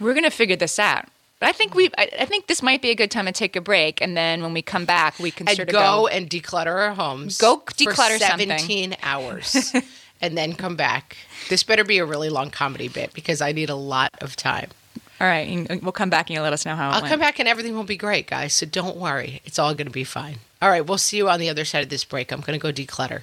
We're 0.00 0.14
going 0.14 0.24
to 0.24 0.30
figure 0.30 0.56
this 0.56 0.78
out. 0.78 1.06
But 1.38 1.48
I 1.48 1.52
think 1.52 1.74
we, 1.74 1.88
I, 1.98 2.08
I 2.20 2.24
think 2.24 2.46
this 2.46 2.62
might 2.62 2.82
be 2.82 2.90
a 2.90 2.94
good 2.94 3.10
time 3.10 3.26
to 3.26 3.32
take 3.32 3.56
a 3.56 3.60
break, 3.60 4.00
and 4.00 4.16
then 4.16 4.42
when 4.42 4.52
we 4.54 4.62
come 4.62 4.84
back, 4.84 5.18
we 5.18 5.30
can 5.32 5.48
And 5.48 5.56
sort 5.56 5.68
of 5.68 5.72
go, 5.72 5.80
go. 6.02 6.06
and 6.06 6.30
declutter 6.30 6.66
our 6.74 6.94
homes. 6.94 7.38
Go 7.38 7.58
declutter 7.66 8.18
something. 8.18 8.48
17 8.48 8.96
hours 9.02 9.72
and 10.20 10.38
then 10.38 10.54
come 10.54 10.76
back. 10.76 11.16
This 11.48 11.64
better 11.64 11.82
be 11.82 11.98
a 11.98 12.04
really 12.04 12.28
long 12.30 12.50
comedy 12.50 12.86
bit 12.88 13.12
because 13.12 13.40
I 13.40 13.50
need 13.52 13.70
a 13.70 13.74
lot 13.74 14.10
of 14.20 14.36
time. 14.36 14.68
All 15.20 15.26
right, 15.28 15.68
we'll 15.82 15.92
come 15.92 16.10
back 16.10 16.28
and 16.30 16.34
you'll 16.34 16.42
let 16.44 16.52
us 16.52 16.64
know 16.66 16.74
how 16.74 16.90
it 16.90 16.94
I'll 16.94 17.00
went. 17.02 17.10
come 17.12 17.20
back 17.20 17.38
and 17.38 17.48
everything 17.48 17.74
will 17.76 17.84
be 17.84 17.96
great, 17.96 18.26
guys. 18.28 18.54
So 18.54 18.66
don't 18.66 18.96
worry. 18.96 19.40
It's 19.44 19.58
all 19.58 19.72
going 19.74 19.86
to 19.86 19.92
be 19.92 20.02
fine. 20.04 20.38
All 20.60 20.68
right. 20.68 20.84
We'll 20.84 20.98
see 20.98 21.16
you 21.16 21.28
on 21.28 21.38
the 21.38 21.48
other 21.48 21.64
side 21.64 21.82
of 21.84 21.88
this 21.90 22.04
break. 22.04 22.32
I'm 22.32 22.40
going 22.40 22.58
to 22.58 22.62
go 22.62 22.72
declutter. 22.72 23.22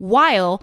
while 0.00 0.62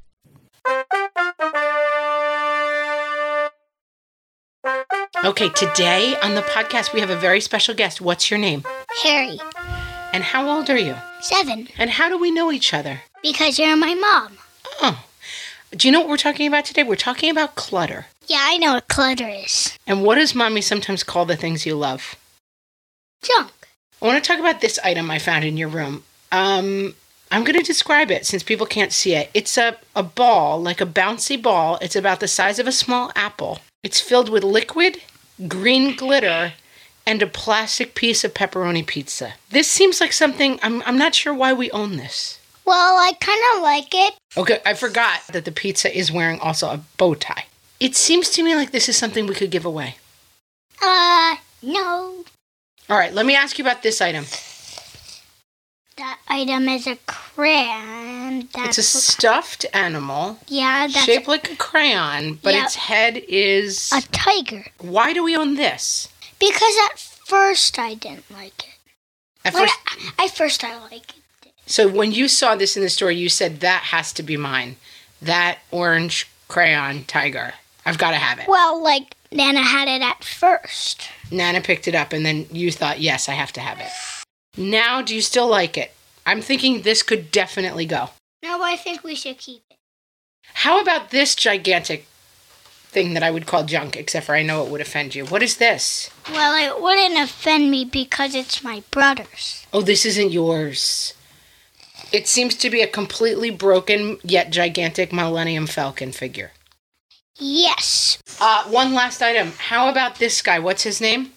Okay, 5.23 5.49
today 5.49 6.15
on 6.23 6.33
the 6.35 6.41
podcast, 6.41 6.93
we 6.93 6.99
have 6.99 7.09
a 7.11 7.15
very 7.15 7.41
special 7.41 7.75
guest. 7.75 8.01
What's 8.01 8.31
your 8.31 8.39
name? 8.39 8.63
Harry, 9.03 9.39
And 10.13 10.23
how 10.23 10.49
old 10.49 10.69
are 10.69 10.77
you? 10.77 10.95
seven, 11.21 11.67
And 11.77 11.91
how 11.91 12.09
do 12.09 12.17
we 12.17 12.31
know 12.31 12.51
each 12.51 12.73
other? 12.73 13.01
because 13.21 13.59
you're 13.59 13.75
my 13.77 13.93
mom. 13.93 14.37
Oh, 14.81 15.03
do 15.75 15.87
you 15.87 15.91
know 15.91 15.99
what 15.99 16.09
we're 16.09 16.17
talking 16.17 16.47
about 16.47 16.65
today? 16.65 16.81
We're 16.81 16.95
talking 16.95 17.29
about 17.29 17.53
clutter. 17.53 18.07
Yeah, 18.25 18.39
I 18.41 18.57
know 18.57 18.73
what 18.73 18.87
clutter 18.87 19.27
is. 19.29 19.77
And 19.85 20.03
what 20.03 20.15
does 20.15 20.33
mommy 20.33 20.61
sometimes 20.61 21.03
call 21.03 21.25
the 21.25 21.35
things 21.37 21.65
you 21.67 21.75
love? 21.75 22.15
Junk. 23.21 23.51
I 24.01 24.07
want 24.07 24.23
to 24.23 24.27
talk 24.27 24.39
about 24.39 24.59
this 24.61 24.79
item 24.83 25.11
I 25.11 25.19
found 25.19 25.45
in 25.45 25.55
your 25.55 25.67
room. 25.69 26.03
Um, 26.31 26.95
I'm 27.29 27.43
going 27.43 27.59
to 27.59 27.63
describe 27.63 28.09
it 28.09 28.25
since 28.25 28.41
people 28.41 28.65
can't 28.65 28.91
see 28.91 29.13
it. 29.13 29.29
It's 29.35 29.55
a, 29.59 29.77
a 29.95 30.01
ball, 30.01 30.59
like 30.59 30.81
a 30.81 30.85
bouncy 30.87 31.39
ball. 31.39 31.77
It's 31.79 31.95
about 31.95 32.21
the 32.21 32.27
size 32.27 32.57
of 32.57 32.65
a 32.67 32.71
small 32.71 33.11
apple. 33.15 33.59
It's 33.83 34.01
filled 34.01 34.29
with 34.29 34.43
liquid, 34.43 34.99
green 35.47 35.95
glitter, 35.95 36.53
and 37.05 37.21
a 37.21 37.27
plastic 37.27 37.95
piece 37.95 38.23
of 38.23 38.33
pepperoni 38.33 38.85
pizza. 38.85 39.33
This 39.49 39.69
seems 39.69 39.99
like 39.99 40.13
something, 40.13 40.59
I'm, 40.61 40.83
I'm 40.85 40.97
not 40.97 41.15
sure 41.15 41.33
why 41.33 41.53
we 41.53 41.71
own 41.71 41.97
this. 41.97 42.39
Well, 42.65 42.95
I 42.97 43.13
kind 43.19 43.41
of 43.55 43.63
like 43.63 43.93
it. 43.93 44.13
Okay, 44.37 44.59
I 44.65 44.73
forgot 44.75 45.21
that 45.33 45.45
the 45.45 45.51
pizza 45.51 45.95
is 45.95 46.11
wearing 46.11 46.39
also 46.39 46.67
a 46.67 46.81
bow 46.97 47.15
tie. 47.15 47.45
It 47.79 47.95
seems 47.95 48.29
to 48.31 48.43
me 48.43 48.55
like 48.55 48.71
this 48.71 48.87
is 48.87 48.95
something 48.95 49.25
we 49.25 49.33
could 49.33 49.49
give 49.49 49.65
away. 49.65 49.95
Uh, 50.81 51.35
no. 51.63 52.23
All 52.89 52.97
right, 52.97 53.13
let 53.13 53.25
me 53.25 53.35
ask 53.35 53.57
you 53.57 53.63
about 53.63 53.83
this 53.83 53.99
item. 54.01 54.25
That 56.01 56.17
item 56.27 56.67
is 56.67 56.87
a 56.87 56.95
crayon. 57.05 58.49
that's 58.55 58.79
It's 58.79 58.95
a 58.95 58.97
stuffed 58.97 59.67
animal 59.71 60.39
yeah, 60.47 60.87
that's 60.87 61.05
shaped 61.05 61.27
like 61.27 61.51
a 61.51 61.55
crayon, 61.55 62.39
but 62.41 62.55
Yeah. 62.55 62.63
its 62.63 62.73
head 62.73 63.17
is. 63.27 63.91
a 63.93 64.01
tiger. 64.11 64.65
Why 64.79 65.13
do 65.13 65.23
we 65.23 65.35
own 65.35 65.53
this? 65.57 66.07
Because 66.39 66.73
at 66.89 66.97
first 66.97 67.77
I 67.77 67.93
didn't 67.93 68.31
like 68.31 68.63
it. 68.63 68.79
At 69.45 69.53
When 69.53 69.67
first, 69.67 69.79
I, 70.17 70.25
at 70.25 70.31
first 70.35 70.63
I 70.63 70.79
like 70.79 71.11
it. 71.45 71.53
so 71.67 71.87
when 71.87 72.11
you 72.11 72.27
saw 72.27 72.55
this 72.55 72.75
in 72.75 72.81
the 72.81 72.89
store, 72.89 73.11
you 73.11 73.29
said 73.29 73.59
that 73.59 73.83
has 73.93 74.11
to 74.13 74.23
be 74.23 74.37
mine. 74.37 74.77
That 75.21 75.59
orange 75.69 76.27
crayon 76.47 77.03
tiger. 77.03 77.53
I've 77.85 77.99
got 77.99 78.11
to 78.11 78.17
have 78.17 78.39
it. 78.39 78.47
Well, 78.47 78.81
like 78.81 79.15
Nana 79.31 79.61
had 79.61 79.87
it 79.87 80.01
at 80.01 80.23
first. 80.23 81.09
Nana 81.29 81.61
picked 81.61 81.87
it 81.87 81.93
up, 81.93 82.11
and 82.11 82.25
then 82.25 82.47
you 82.51 82.71
thought, 82.71 82.99
yes, 82.99 83.29
I 83.29 83.33
have 83.33 83.53
to 83.53 83.61
have 83.61 83.79
it. 83.79 83.91
Now, 84.57 85.01
do 85.01 85.15
you 85.15 85.21
still 85.21 85.47
like 85.47 85.77
it? 85.77 85.91
I'm 86.25 86.41
thinking 86.41 86.81
this 86.81 87.03
could 87.03 87.31
definitely 87.31 87.85
go. 87.85 88.09
No, 88.43 88.61
I 88.61 88.75
think 88.75 89.03
we 89.03 89.15
should 89.15 89.37
keep 89.37 89.63
it. 89.69 89.77
How 90.53 90.81
about 90.81 91.09
this 91.11 91.35
gigantic 91.35 92.05
thing 92.89 93.13
that 93.13 93.23
I 93.23 93.31
would 93.31 93.45
call 93.47 93.63
junk, 93.63 93.95
except 93.95 94.25
for 94.25 94.35
I 94.35 94.43
know 94.43 94.63
it 94.65 94.69
would 94.69 94.81
offend 94.81 95.15
you? 95.15 95.25
What 95.25 95.41
is 95.41 95.57
this? 95.57 96.09
Well, 96.29 96.53
it 96.53 96.81
wouldn't 96.81 97.17
offend 97.17 97.71
me 97.71 97.85
because 97.85 98.35
it's 98.35 98.63
my 98.63 98.83
brother's. 98.91 99.65
Oh, 99.71 99.81
this 99.81 100.05
isn't 100.05 100.31
yours. 100.31 101.13
It 102.11 102.27
seems 102.27 102.55
to 102.55 102.69
be 102.69 102.81
a 102.81 102.87
completely 102.87 103.49
broken 103.51 104.17
yet 104.23 104.49
gigantic 104.51 105.13
Millennium 105.13 105.67
Falcon 105.67 106.11
figure. 106.11 106.51
Yes, 107.37 108.17
Uh, 108.41 108.63
one 108.65 108.93
last 108.93 109.21
item. 109.21 109.53
How 109.57 109.87
about 109.87 110.15
this 110.15 110.41
guy? 110.41 110.59
What's 110.59 110.83
his 110.83 110.99
name? 110.99 111.31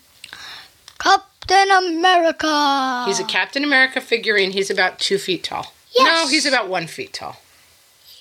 Captain 1.46 1.70
America. 1.70 3.04
He's 3.06 3.20
a 3.20 3.24
Captain 3.24 3.64
America 3.64 4.00
figurine. 4.00 4.52
He's 4.52 4.70
about 4.70 4.98
two 4.98 5.18
feet 5.18 5.44
tall. 5.44 5.72
Yes. 5.94 6.06
No, 6.24 6.28
he's 6.30 6.46
about 6.46 6.68
one 6.68 6.86
feet 6.86 7.12
tall. 7.12 7.36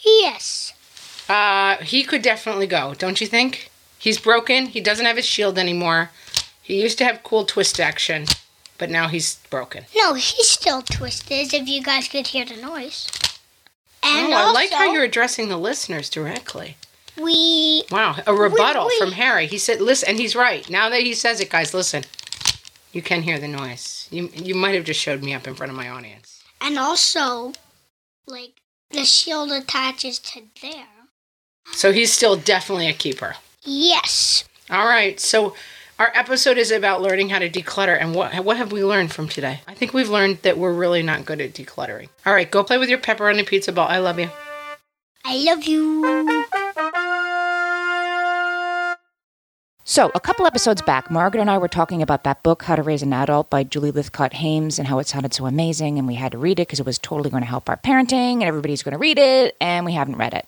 Yes. 0.04 0.74
Uh, 1.30 1.78
he 1.78 2.04
could 2.04 2.22
definitely 2.22 2.68
go, 2.68 2.94
don't 2.94 3.22
you 3.22 3.28
think? 3.28 3.72
He's 3.98 4.20
broken. 4.20 4.68
He 4.68 4.82
doesn't 4.82 5.06
have 5.06 5.16
his 5.16 5.26
shield 5.26 5.58
anymore. 5.58 6.12
He 6.62 6.82
used 6.82 6.98
to 6.98 7.06
have 7.06 7.24
cool 7.24 7.46
twist 7.46 7.80
action, 7.80 8.26
but 8.78 8.90
now 8.90 9.08
he's 9.08 9.36
broken. 9.50 9.86
No, 9.96 10.14
he's 10.14 10.50
still 10.50 10.82
twisted. 10.82 11.54
If 11.54 11.68
you 11.68 11.82
guys 11.82 12.08
could 12.10 12.28
hear 12.28 12.46
the 12.46 12.58
noise. 12.58 13.10
And 14.04 14.34
oh, 14.34 14.36
I 14.38 14.52
like 14.52 14.72
how 14.72 14.92
you're 14.92 15.04
addressing 15.04 15.48
the 15.48 15.58
listeners 15.58 16.10
directly. 16.10 16.76
we 17.20 17.84
Wow, 17.90 18.18
a 18.28 18.34
rebuttal 18.34 18.88
we- 18.88 19.00
from 19.00 19.14
Harry. 19.14 19.48
He 19.48 19.58
said, 19.58 19.80
"Listen," 19.80 20.10
and 20.10 20.20
he's 20.20 20.36
right. 20.36 20.70
Now 20.70 20.90
that 20.90 21.02
he 21.02 21.14
says 21.14 21.40
it, 21.40 21.50
guys, 21.50 21.74
listen. 21.74 22.04
You 22.94 23.02
can 23.02 23.24
hear 23.24 23.40
the 23.40 23.48
noise. 23.48 24.08
You 24.12 24.30
you 24.34 24.56
might 24.56 24.76
have 24.76 24.86
just 24.86 25.00
showed 25.02 25.22
me 25.24 25.34
up 25.34 25.48
in 25.48 25.56
front 25.56 25.72
of 25.72 25.76
my 25.76 25.90
audience. 25.90 26.44
and 26.62 26.78
also 26.80 27.52
like 28.28 28.62
the 28.92 29.04
shield 29.04 29.52
attaches 29.52 30.20
to 30.20 30.44
there. 30.62 30.88
So 31.72 31.92
he's 31.92 32.14
still 32.14 32.36
definitely 32.38 32.88
a 32.88 32.94
keeper. 32.94 33.36
Yes. 33.64 34.44
All 34.70 34.86
right. 34.86 35.20
So 35.20 35.56
our 36.00 36.12
episode 36.16 36.58
is 36.58 36.72
about 36.72 37.02
learning 37.02 37.30
how 37.30 37.40
to 37.40 37.50
declutter, 37.50 37.98
and 38.00 38.14
what 38.16 38.34
what 38.46 38.58
have 38.58 38.72
we 38.72 38.84
learned 38.84 39.12
from 39.12 39.28
today? 39.28 39.62
I 39.68 39.74
think 39.74 39.94
we've 39.94 40.10
learned 40.10 40.40
that 40.44 40.58
we're 40.58 40.74
really 40.74 41.02
not 41.04 41.26
good 41.26 41.42
at 41.42 41.54
decluttering. 41.54 42.10
All 42.26 42.34
right, 42.34 42.50
go 42.50 42.64
play 42.64 42.78
with 42.78 42.90
your 42.90 43.00
pepperoni 43.00 43.46
pizza 43.46 43.72
ball. 43.72 43.88
I 43.88 43.98
love 44.00 44.20
you. 44.20 44.30
I 45.26 45.38
love 45.38 45.64
you. 45.66 46.46
So, 49.86 50.12
a 50.16 50.20
couple 50.22 50.48
episodes 50.48 50.82
back, 50.82 51.12
Margaret 51.12 51.42
and 51.42 51.52
I 51.52 51.58
were 51.58 51.68
talking 51.68 52.02
about 52.02 52.24
that 52.24 52.42
book, 52.42 52.64
How 52.64 52.78
to 52.78 52.82
Raise 52.82 53.04
an 53.04 53.12
Adult 53.12 53.50
by 53.50 53.66
Julie 53.66 53.92
Lythcott-Haims, 53.92 54.80
and 54.80 54.88
how 54.88 55.00
it 55.00 55.08
sounded 55.08 55.34
so 55.34 55.46
amazing, 55.46 56.00
and 56.00 56.08
we 56.08 56.16
had 56.16 56.32
to 56.32 56.38
read 56.38 56.58
it 56.58 56.70
because 56.70 56.80
it 56.80 56.86
was 56.86 56.98
totally 56.98 57.30
going 57.30 57.44
to 57.44 57.50
help 57.50 57.68
our 57.68 57.76
parenting, 57.76 58.36
and 58.36 58.44
everybody's 58.44 58.82
going 58.82 58.94
to 58.94 58.98
read 58.98 59.20
it, 59.20 59.58
and 59.60 59.86
we 59.86 59.92
haven't 59.92 60.16
read 60.16 60.34
it. 60.34 60.48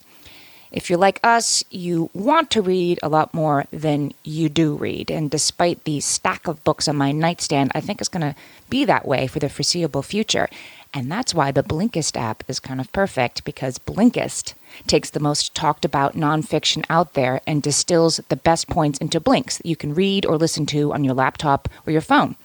If 0.71 0.89
you're 0.89 0.97
like 0.97 1.19
us, 1.21 1.65
you 1.69 2.09
want 2.13 2.49
to 2.51 2.61
read 2.61 2.97
a 3.03 3.09
lot 3.09 3.33
more 3.33 3.65
than 3.71 4.13
you 4.23 4.47
do 4.47 4.73
read. 4.75 5.11
And 5.11 5.29
despite 5.29 5.83
the 5.83 5.99
stack 5.99 6.47
of 6.47 6.63
books 6.63 6.87
on 6.87 6.95
my 6.95 7.11
nightstand, 7.11 7.73
I 7.75 7.81
think 7.81 7.99
it's 7.99 8.09
going 8.09 8.21
to 8.21 8.35
be 8.69 8.85
that 8.85 9.05
way 9.05 9.27
for 9.27 9.39
the 9.39 9.49
foreseeable 9.49 10.01
future. 10.01 10.47
And 10.93 11.11
that's 11.11 11.33
why 11.33 11.51
the 11.51 11.63
Blinkist 11.63 12.15
app 12.15 12.43
is 12.47 12.61
kind 12.61 12.79
of 12.79 12.91
perfect 12.93 13.43
because 13.43 13.79
Blinkist 13.79 14.53
takes 14.87 15.09
the 15.09 15.19
most 15.19 15.55
talked 15.55 15.85
about 15.85 16.15
nonfiction 16.15 16.85
out 16.89 17.13
there 17.13 17.41
and 17.45 17.61
distills 17.61 18.19
the 18.29 18.35
best 18.35 18.67
points 18.67 18.99
into 18.99 19.19
blinks 19.19 19.57
that 19.57 19.65
you 19.65 19.75
can 19.75 19.93
read 19.93 20.25
or 20.25 20.37
listen 20.37 20.65
to 20.67 20.93
on 20.93 21.03
your 21.03 21.13
laptop 21.13 21.69
or 21.85 21.91
your 21.91 22.01
phone. 22.01 22.35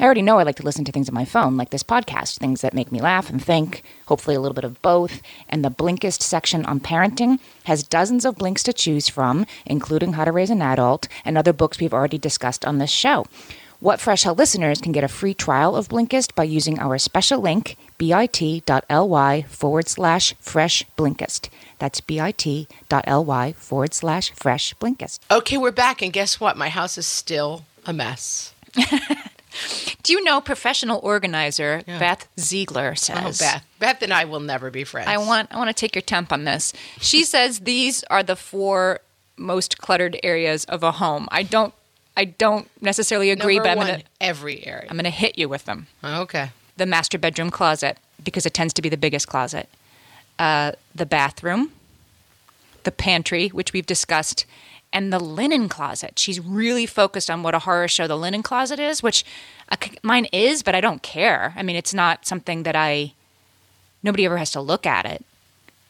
I 0.00 0.04
already 0.04 0.22
know 0.22 0.38
I 0.38 0.42
like 0.42 0.56
to 0.56 0.62
listen 0.62 0.86
to 0.86 0.92
things 0.92 1.10
on 1.10 1.14
my 1.14 1.26
phone, 1.26 1.58
like 1.58 1.68
this 1.68 1.82
podcast, 1.82 2.38
things 2.38 2.62
that 2.62 2.72
make 2.72 2.90
me 2.90 3.00
laugh 3.00 3.28
and 3.28 3.44
think, 3.44 3.82
hopefully 4.06 4.34
a 4.34 4.40
little 4.40 4.54
bit 4.54 4.64
of 4.64 4.80
both. 4.80 5.20
And 5.50 5.62
the 5.62 5.70
Blinkist 5.70 6.22
section 6.22 6.64
on 6.64 6.80
parenting 6.80 7.38
has 7.64 7.82
dozens 7.82 8.24
of 8.24 8.36
blinks 8.36 8.62
to 8.62 8.72
choose 8.72 9.10
from, 9.10 9.46
including 9.66 10.14
How 10.14 10.24
to 10.24 10.32
Raise 10.32 10.48
an 10.48 10.62
Adult 10.62 11.08
and 11.26 11.36
other 11.36 11.52
books 11.52 11.78
we've 11.78 11.92
already 11.92 12.16
discussed 12.16 12.64
on 12.64 12.78
this 12.78 12.90
show. 12.90 13.26
What 13.80 14.00
Fresh 14.00 14.22
Hell 14.22 14.34
listeners 14.34 14.80
can 14.80 14.92
get 14.92 15.04
a 15.04 15.08
free 15.08 15.34
trial 15.34 15.76
of 15.76 15.88
Blinkist 15.88 16.34
by 16.34 16.44
using 16.44 16.78
our 16.78 16.96
special 16.98 17.40
link, 17.40 17.76
bit.ly 18.02 19.42
forward 19.42 19.88
slash 19.88 20.34
fresh 20.40 20.84
Blinkist. 20.96 21.48
That's 21.78 22.00
bit.ly 22.00 23.52
forward 23.52 23.94
slash 23.94 24.32
fresh 24.32 24.74
Blinkist. 24.74 25.20
Okay, 25.30 25.56
we're 25.56 25.70
back, 25.70 26.02
and 26.02 26.12
guess 26.12 26.40
what? 26.40 26.56
My 26.56 26.68
house 26.68 26.98
is 26.98 27.06
still 27.06 27.64
a 27.86 27.92
mess. 27.92 28.54
Do 30.02 30.12
you 30.14 30.24
know 30.24 30.40
professional 30.40 30.98
organizer 31.02 31.82
Beth 31.86 32.26
Ziegler 32.40 32.92
Oh, 32.92 32.94
says? 32.94 33.38
Beth. 33.38 33.64
Beth 33.78 34.02
and 34.02 34.12
I 34.12 34.24
will 34.24 34.40
never 34.40 34.70
be 34.70 34.82
friends. 34.82 35.08
I 35.08 35.18
want 35.18 35.48
I 35.52 35.58
want 35.58 35.68
to 35.68 35.74
take 35.74 35.94
your 35.94 36.02
temp 36.02 36.32
on 36.32 36.44
this. 36.44 36.72
She 37.00 37.22
says 37.32 37.60
these 37.60 38.02
are 38.04 38.22
the 38.22 38.34
four 38.34 39.00
most 39.36 39.78
cluttered 39.78 40.18
areas 40.24 40.64
of 40.64 40.82
a 40.82 40.92
home. 40.92 41.28
I 41.30 41.42
don't 41.42 41.74
I 42.16 42.24
don't 42.24 42.68
necessarily 42.80 43.30
agree, 43.30 43.56
Number 43.56 43.68
but 43.68 43.70
I'm 43.72 43.76
one, 43.78 43.86
gonna 43.88 44.02
every 44.22 44.66
area. 44.66 44.86
I'm 44.90 44.96
gonna 44.96 45.10
hit 45.10 45.38
you 45.38 45.48
with 45.50 45.66
them. 45.66 45.86
Okay. 46.02 46.50
The 46.76 46.86
master 46.86 47.18
bedroom 47.18 47.50
closet 47.50 47.98
because 48.24 48.46
it 48.46 48.54
tends 48.54 48.72
to 48.74 48.82
be 48.82 48.88
the 48.88 48.96
biggest 48.96 49.28
closet. 49.28 49.68
Uh, 50.38 50.72
the 50.94 51.06
bathroom, 51.06 51.72
the 52.84 52.92
pantry, 52.92 53.48
which 53.48 53.72
we've 53.72 53.86
discussed, 53.86 54.46
and 54.92 55.12
the 55.12 55.20
linen 55.20 55.68
closet. 55.68 56.18
She's 56.18 56.40
really 56.40 56.86
focused 56.86 57.30
on 57.30 57.42
what 57.42 57.54
a 57.54 57.60
horror 57.60 57.88
show 57.88 58.06
the 58.06 58.16
linen 58.16 58.42
closet 58.42 58.78
is, 58.78 59.02
which 59.02 59.24
uh, 59.70 59.76
mine 60.02 60.26
is, 60.32 60.62
but 60.62 60.74
I 60.74 60.80
don't 60.80 61.02
care. 61.02 61.54
I 61.56 61.62
mean, 61.62 61.76
it's 61.76 61.94
not 61.94 62.26
something 62.26 62.62
that 62.64 62.76
I. 62.76 63.14
Nobody 64.02 64.24
ever 64.24 64.36
has 64.36 64.50
to 64.52 64.60
look 64.60 64.84
at 64.84 65.06
it, 65.06 65.24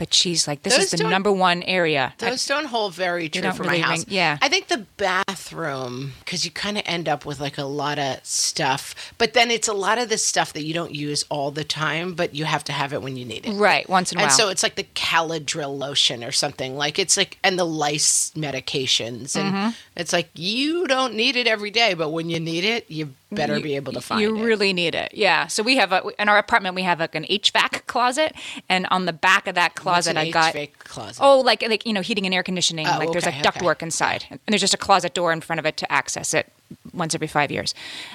but 0.03 0.13
she's 0.13 0.49
like, 0.49 0.65
this 0.65 0.75
Those 0.75 0.93
is 0.93 0.99
the 1.01 1.09
number 1.09 1.31
one 1.31 1.63
area. 1.63 2.13
I- 2.21 2.31
Those 2.31 2.45
don't 2.45 2.65
hold 2.65 2.93
very 2.93 3.29
true 3.29 3.49
for 3.53 3.63
really 3.63 3.79
my 3.83 3.87
house. 3.87 3.99
ring- 3.99 4.07
yeah. 4.09 4.37
I 4.43 4.49
think 4.49 4.67
the 4.67 4.85
bathroom, 4.97 6.15
because 6.25 6.45
you 6.45 6.51
kind 6.51 6.77
of 6.77 6.83
end 6.87 7.09
up 7.09 7.25
with 7.25 7.39
like 7.39 7.57
a 7.57 7.63
lot 7.65 8.01
of 8.01 8.19
stuff, 8.25 8.97
but 9.17 9.33
then 9.33 9.49
it's 9.53 9.69
a 9.69 9.73
lot 9.73 9.99
of 9.99 10.09
the 10.09 10.19
stuff 10.19 10.55
that 10.55 10.65
you 10.65 10.75
don't 10.75 10.93
use 10.93 11.25
all 11.29 11.53
the 11.53 11.63
time, 11.63 12.15
but 12.15 12.35
you 12.35 12.45
have 12.47 12.65
to 12.65 12.73
have 12.73 12.93
it 12.93 13.01
when 13.01 13.17
you 13.17 13.25
need 13.25 13.47
it. 13.47 13.53
right, 13.53 13.89
once 13.89 14.11
in 14.11 14.19
a 14.19 14.23
And 14.23 14.25
while. 14.29 14.33
And 14.33 14.37
so 14.37 14.49
it's 14.49 14.65
like 14.65 14.75
the 14.75 14.83
Caladryl 14.95 15.79
lotion 15.79 16.25
or 16.25 16.33
something. 16.33 16.77
Like 16.77 16.99
it's 16.99 17.17
like, 17.17 17.39
and 17.45 17.57
the 17.57 17.65
lice 17.65 18.33
medications. 18.35 19.37
And 19.37 19.53
Mm-hmm. 19.55 19.69
it's 19.97 20.13
like, 20.13 20.31
you 20.35 20.89
don't 20.89 21.15
need 21.15 21.37
it 21.37 21.47
every 21.47 21.71
day, 21.71 21.95
but 21.95 22.11
when 22.11 22.29
you 22.29 22.41
need 22.41 22.65
it, 22.65 22.91
you 22.91 23.15
better 23.35 23.61
be 23.61 23.77
able 23.77 23.93
to 23.93 24.01
find 24.01 24.21
it. 24.21 24.25
you 24.25 24.37
it. 24.37 24.45
really 24.45 24.73
need 24.73 24.95
it. 24.95 25.13
Yeah. 25.15 25.47
So 25.47 25.63
we 25.63 25.77
have 25.77 25.93
a 25.93 26.03
in 26.19 26.29
our 26.29 26.39
apartment 26.39 26.75
we 26.75 26.83
have 26.83 27.01
like 27.01 27.15
an 27.15 27.25
HVAC 27.25 27.87
closet, 27.87 28.35
and 28.69 28.87
on 28.91 29.07
the 29.07 29.13
back 29.13 29.47
of 29.47 29.55
that 29.55 29.75
closet 29.75 30.17
I 30.17 30.31
got 30.31 30.55
HVAC 30.55 30.79
closet. 30.79 31.23
oh 31.23 31.41
like 31.41 31.63
like 31.63 31.87
you 31.87 31.93
know 31.93 32.01
heating 32.01 32.27
and 32.27 32.35
air 32.35 32.43
conditioning. 32.43 32.87
Oh, 32.87 32.99
like 32.99 33.13
there's 33.13 33.27
okay, 33.27 33.37
like 33.37 33.47
okay. 33.47 33.61
ductwork 33.61 33.83
inside, 33.83 34.27
and 34.31 34.41
there's 34.49 34.61
just 34.61 34.75
a 34.75 34.79
closet 34.79 35.15
door 35.15 35.33
in 35.33 35.41
front 35.41 35.59
of 35.59 35.67
it 35.67 35.77
to 35.79 35.91
access 35.91 36.35
it 36.35 36.53
once 36.93 37.15
every 37.15 37.27
five 37.27 37.51
years. 37.51 37.75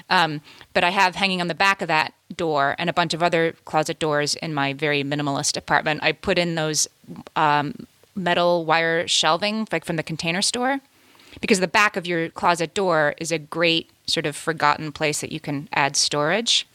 Um, 0.09 0.41
but 0.73 0.83
I 0.83 0.89
have 0.89 1.15
hanging 1.15 1.41
on 1.41 1.47
the 1.47 1.55
back 1.55 1.81
of 1.81 1.87
that 1.87 2.13
door 2.35 2.75
and 2.77 2.89
a 2.89 2.93
bunch 2.93 3.13
of 3.13 3.23
other 3.23 3.53
closet 3.65 3.99
doors 3.99 4.35
in 4.35 4.53
my 4.53 4.73
very 4.73 5.03
minimalist 5.03 5.57
apartment. 5.57 6.01
I 6.03 6.11
put 6.11 6.37
in 6.37 6.55
those 6.55 6.87
um, 7.35 7.87
metal 8.15 8.65
wire 8.65 9.07
shelving 9.07 9.67
like 9.71 9.85
from 9.85 9.95
the 9.95 10.03
container 10.03 10.41
store 10.41 10.79
because 11.41 11.59
the 11.59 11.67
back 11.67 11.95
of 11.97 12.05
your 12.07 12.29
closet 12.29 12.73
door 12.73 13.13
is 13.17 13.31
a 13.31 13.37
great 13.39 13.89
sort 14.07 14.25
of 14.25 14.35
forgotten 14.35 14.91
place 14.91 15.21
that 15.21 15.31
you 15.31 15.39
can 15.39 15.67
add 15.73 15.95
storage. 15.95 16.67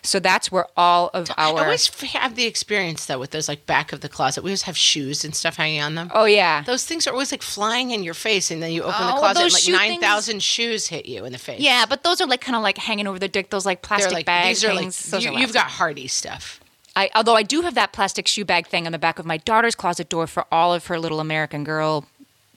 So 0.00 0.20
that's 0.20 0.52
where 0.52 0.66
all 0.76 1.10
of 1.12 1.28
our. 1.36 1.36
I 1.38 1.62
always 1.64 1.88
have 2.12 2.36
the 2.36 2.44
experience 2.46 3.06
though 3.06 3.18
with 3.18 3.32
those 3.32 3.48
like 3.48 3.66
back 3.66 3.92
of 3.92 4.00
the 4.00 4.08
closet. 4.08 4.44
We 4.44 4.50
always 4.50 4.62
have 4.62 4.76
shoes 4.76 5.24
and 5.24 5.34
stuff 5.34 5.56
hanging 5.56 5.80
on 5.82 5.96
them. 5.96 6.08
oh 6.14 6.24
yeah 6.24 6.62
Those 6.62 6.84
things 6.84 7.06
are 7.08 7.10
always 7.10 7.32
like 7.32 7.42
flying 7.42 7.90
in 7.90 8.04
your 8.04 8.14
face, 8.14 8.52
and 8.52 8.62
then 8.62 8.70
you 8.70 8.82
open 8.82 8.94
Oh, 8.96 9.06
the 9.06 9.18
closet, 9.18 9.42
and 9.42 9.52
like 9.52 9.90
nine 9.90 10.00
thousand 10.00 10.40
shoes 10.40 10.86
hit 10.86 11.06
you 11.06 11.24
in 11.24 11.32
the 11.32 11.38
face. 11.38 11.60
yeah, 11.60 11.84
but 11.88 12.04
those 12.04 12.20
are 12.20 12.28
like 12.28 12.40
kind 12.40 12.54
of 12.54 12.62
like 12.62 12.78
hanging 12.78 13.08
over 13.08 13.18
the 13.18 13.26
dick. 13.28 13.50
Those 13.50 13.66
like 13.66 13.82
plastic 13.82 14.12
like 14.12 14.26
bag 14.26 14.46
these 14.48 14.64
are 14.64 14.72
things. 14.76 15.10
Those 15.10 15.24
you, 15.24 15.36
you've 15.36 15.52
got 15.52 15.66
hardy 15.66 16.06
stuff. 16.06 16.60
I, 16.94 17.10
although 17.16 17.34
I 17.36 17.42
do 17.42 17.62
have 17.62 17.74
that 17.74 17.92
plastic 17.92 18.26
shoe 18.28 18.44
bag 18.44 18.68
thing 18.68 18.86
on 18.86 18.92
the 18.92 18.98
back 18.98 19.18
of 19.18 19.26
my 19.26 19.36
daughter's 19.36 19.74
closet 19.74 20.08
door 20.08 20.26
for 20.28 20.46
all 20.52 20.72
of 20.72 20.86
her 20.86 20.98
little 20.98 21.18
American 21.20 21.64
Girl 21.64 22.06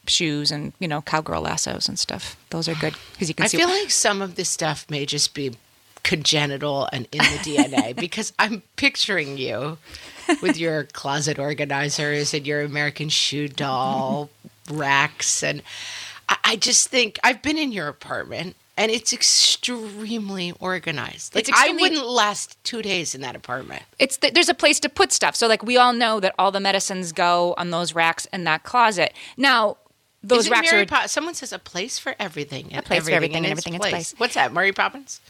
shoes 0.07 0.51
and 0.51 0.73
you 0.79 0.87
know 0.87 1.01
cowgirl 1.01 1.41
lassos 1.41 1.87
and 1.87 1.99
stuff. 1.99 2.35
Those 2.49 2.67
are 2.67 2.75
good 2.75 2.95
because 3.13 3.29
you 3.29 3.35
can 3.35 3.45
I 3.45 3.49
feel 3.49 3.67
like 3.67 3.91
some 3.91 4.21
of 4.21 4.35
this 4.35 4.49
stuff 4.49 4.85
may 4.89 5.05
just 5.05 5.33
be 5.33 5.51
congenital 6.03 6.87
and 6.91 7.07
in 7.11 7.19
the 7.19 7.39
DNA 7.43 7.95
because 7.99 8.33
I'm 8.39 8.63
picturing 8.75 9.37
you 9.37 9.77
with 10.41 10.57
your 10.57 10.85
closet 10.85 11.37
organizers 11.39 12.33
and 12.33 12.45
your 12.47 12.61
American 12.61 13.09
shoe 13.09 13.47
doll 13.47 14.29
racks. 14.71 15.43
And 15.43 15.61
I, 16.27 16.37
I 16.43 16.55
just 16.55 16.87
think 16.87 17.19
I've 17.23 17.41
been 17.41 17.57
in 17.57 17.71
your 17.71 17.87
apartment 17.87 18.55
and 18.77 18.89
it's 18.91 19.11
extremely 19.11 20.53
organized. 20.59 21.35
Like 21.35 21.49
extremely- 21.49 21.83
I 21.83 21.89
wouldn't 21.89 22.07
last 22.07 22.63
two 22.63 22.81
days 22.81 23.13
in 23.13 23.21
that 23.21 23.35
apartment. 23.35 23.83
it's 23.99 24.17
th- 24.17 24.33
there's 24.33 24.49
a 24.49 24.53
place 24.53 24.79
to 24.81 24.89
put 24.89 25.11
stuff. 25.11 25.35
So 25.35 25.47
like 25.47 25.63
we 25.63 25.77
all 25.77 25.93
know 25.93 26.19
that 26.21 26.33
all 26.39 26.51
the 26.51 26.61
medicines 26.61 27.11
go 27.11 27.53
on 27.57 27.71
those 27.71 27.93
racks 27.93 28.25
in 28.31 28.45
that 28.45 28.63
closet. 28.63 29.13
Now 29.37 29.77
those 30.23 30.39
Isn't 30.39 30.51
racks 30.51 30.71
Mary 30.71 30.83
are 30.83 30.85
Po- 30.85 31.07
someone 31.07 31.33
says 31.33 31.53
a 31.53 31.59
place 31.59 31.97
for 31.97 32.15
everything. 32.19 32.75
A 32.75 32.81
place 32.81 33.05
for 33.05 33.11
everything 33.11 33.37
and 33.37 33.47
everything 33.47 33.73
in 33.75 33.81
its 33.81 33.89
place. 33.89 34.13
What's 34.17 34.33
that, 34.33 34.53
Mary 34.53 34.73
Poppins? 34.73 35.21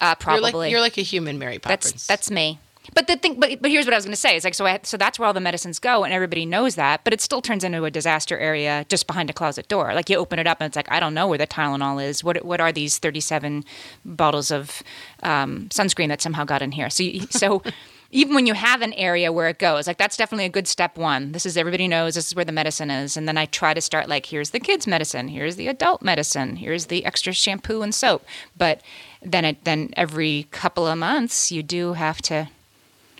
uh, 0.00 0.06
You're 0.06 0.16
probably 0.16 0.52
like, 0.52 0.70
you're 0.70 0.80
like 0.80 0.98
a 0.98 1.02
human 1.02 1.38
Mary 1.38 1.58
Poppins. 1.58 1.92
That's 1.92 2.06
that's 2.06 2.30
me. 2.30 2.58
But 2.94 3.06
the 3.06 3.16
thing, 3.16 3.38
but, 3.38 3.60
but 3.60 3.70
here's 3.70 3.84
what 3.84 3.92
I 3.92 3.98
was 3.98 4.06
going 4.06 4.14
to 4.14 4.20
say. 4.20 4.34
It's 4.36 4.44
like 4.44 4.54
so. 4.54 4.64
I, 4.64 4.80
so 4.82 4.96
that's 4.96 5.18
where 5.18 5.26
all 5.26 5.34
the 5.34 5.40
medicines 5.40 5.78
go, 5.78 6.04
and 6.04 6.12
everybody 6.12 6.46
knows 6.46 6.76
that. 6.76 7.04
But 7.04 7.12
it 7.12 7.20
still 7.20 7.42
turns 7.42 7.62
into 7.62 7.84
a 7.84 7.90
disaster 7.90 8.38
area 8.38 8.86
just 8.88 9.06
behind 9.06 9.28
a 9.28 9.34
closet 9.34 9.68
door. 9.68 9.92
Like 9.92 10.08
you 10.08 10.16
open 10.16 10.38
it 10.38 10.46
up, 10.46 10.58
and 10.60 10.66
it's 10.66 10.76
like 10.76 10.90
I 10.90 10.98
don't 10.98 11.12
know 11.12 11.26
where 11.28 11.36
the 11.36 11.46
Tylenol 11.46 12.02
is. 12.02 12.24
What 12.24 12.42
what 12.46 12.60
are 12.62 12.72
these 12.72 12.98
37 12.98 13.64
bottles 14.06 14.50
of 14.50 14.82
um, 15.22 15.68
sunscreen 15.68 16.08
that 16.08 16.22
somehow 16.22 16.44
got 16.44 16.62
in 16.62 16.72
here? 16.72 16.88
So 16.88 17.04
so. 17.30 17.62
Even 18.10 18.34
when 18.34 18.46
you 18.46 18.54
have 18.54 18.80
an 18.80 18.94
area 18.94 19.30
where 19.30 19.48
it 19.48 19.58
goes, 19.58 19.86
like 19.86 19.98
that's 19.98 20.16
definitely 20.16 20.46
a 20.46 20.50
good 20.50 20.66
step 20.66 20.96
one. 20.96 21.32
This 21.32 21.44
is 21.44 21.58
everybody 21.58 21.86
knows 21.86 22.14
this 22.14 22.28
is 22.28 22.34
where 22.34 22.44
the 22.44 22.52
medicine 22.52 22.90
is, 22.90 23.18
and 23.18 23.28
then 23.28 23.36
I 23.36 23.44
try 23.44 23.74
to 23.74 23.82
start 23.82 24.08
like 24.08 24.26
here's 24.26 24.50
the 24.50 24.60
kids' 24.60 24.86
medicine, 24.86 25.28
here's 25.28 25.56
the 25.56 25.68
adult 25.68 26.00
medicine, 26.00 26.56
here's 26.56 26.86
the 26.86 27.04
extra 27.04 27.34
shampoo 27.34 27.82
and 27.82 27.94
soap. 27.94 28.24
But 28.56 28.80
then 29.20 29.44
it 29.44 29.64
then 29.64 29.90
every 29.94 30.46
couple 30.50 30.86
of 30.86 30.96
months 30.96 31.52
you 31.52 31.62
do 31.62 31.92
have 31.92 32.22
to 32.22 32.48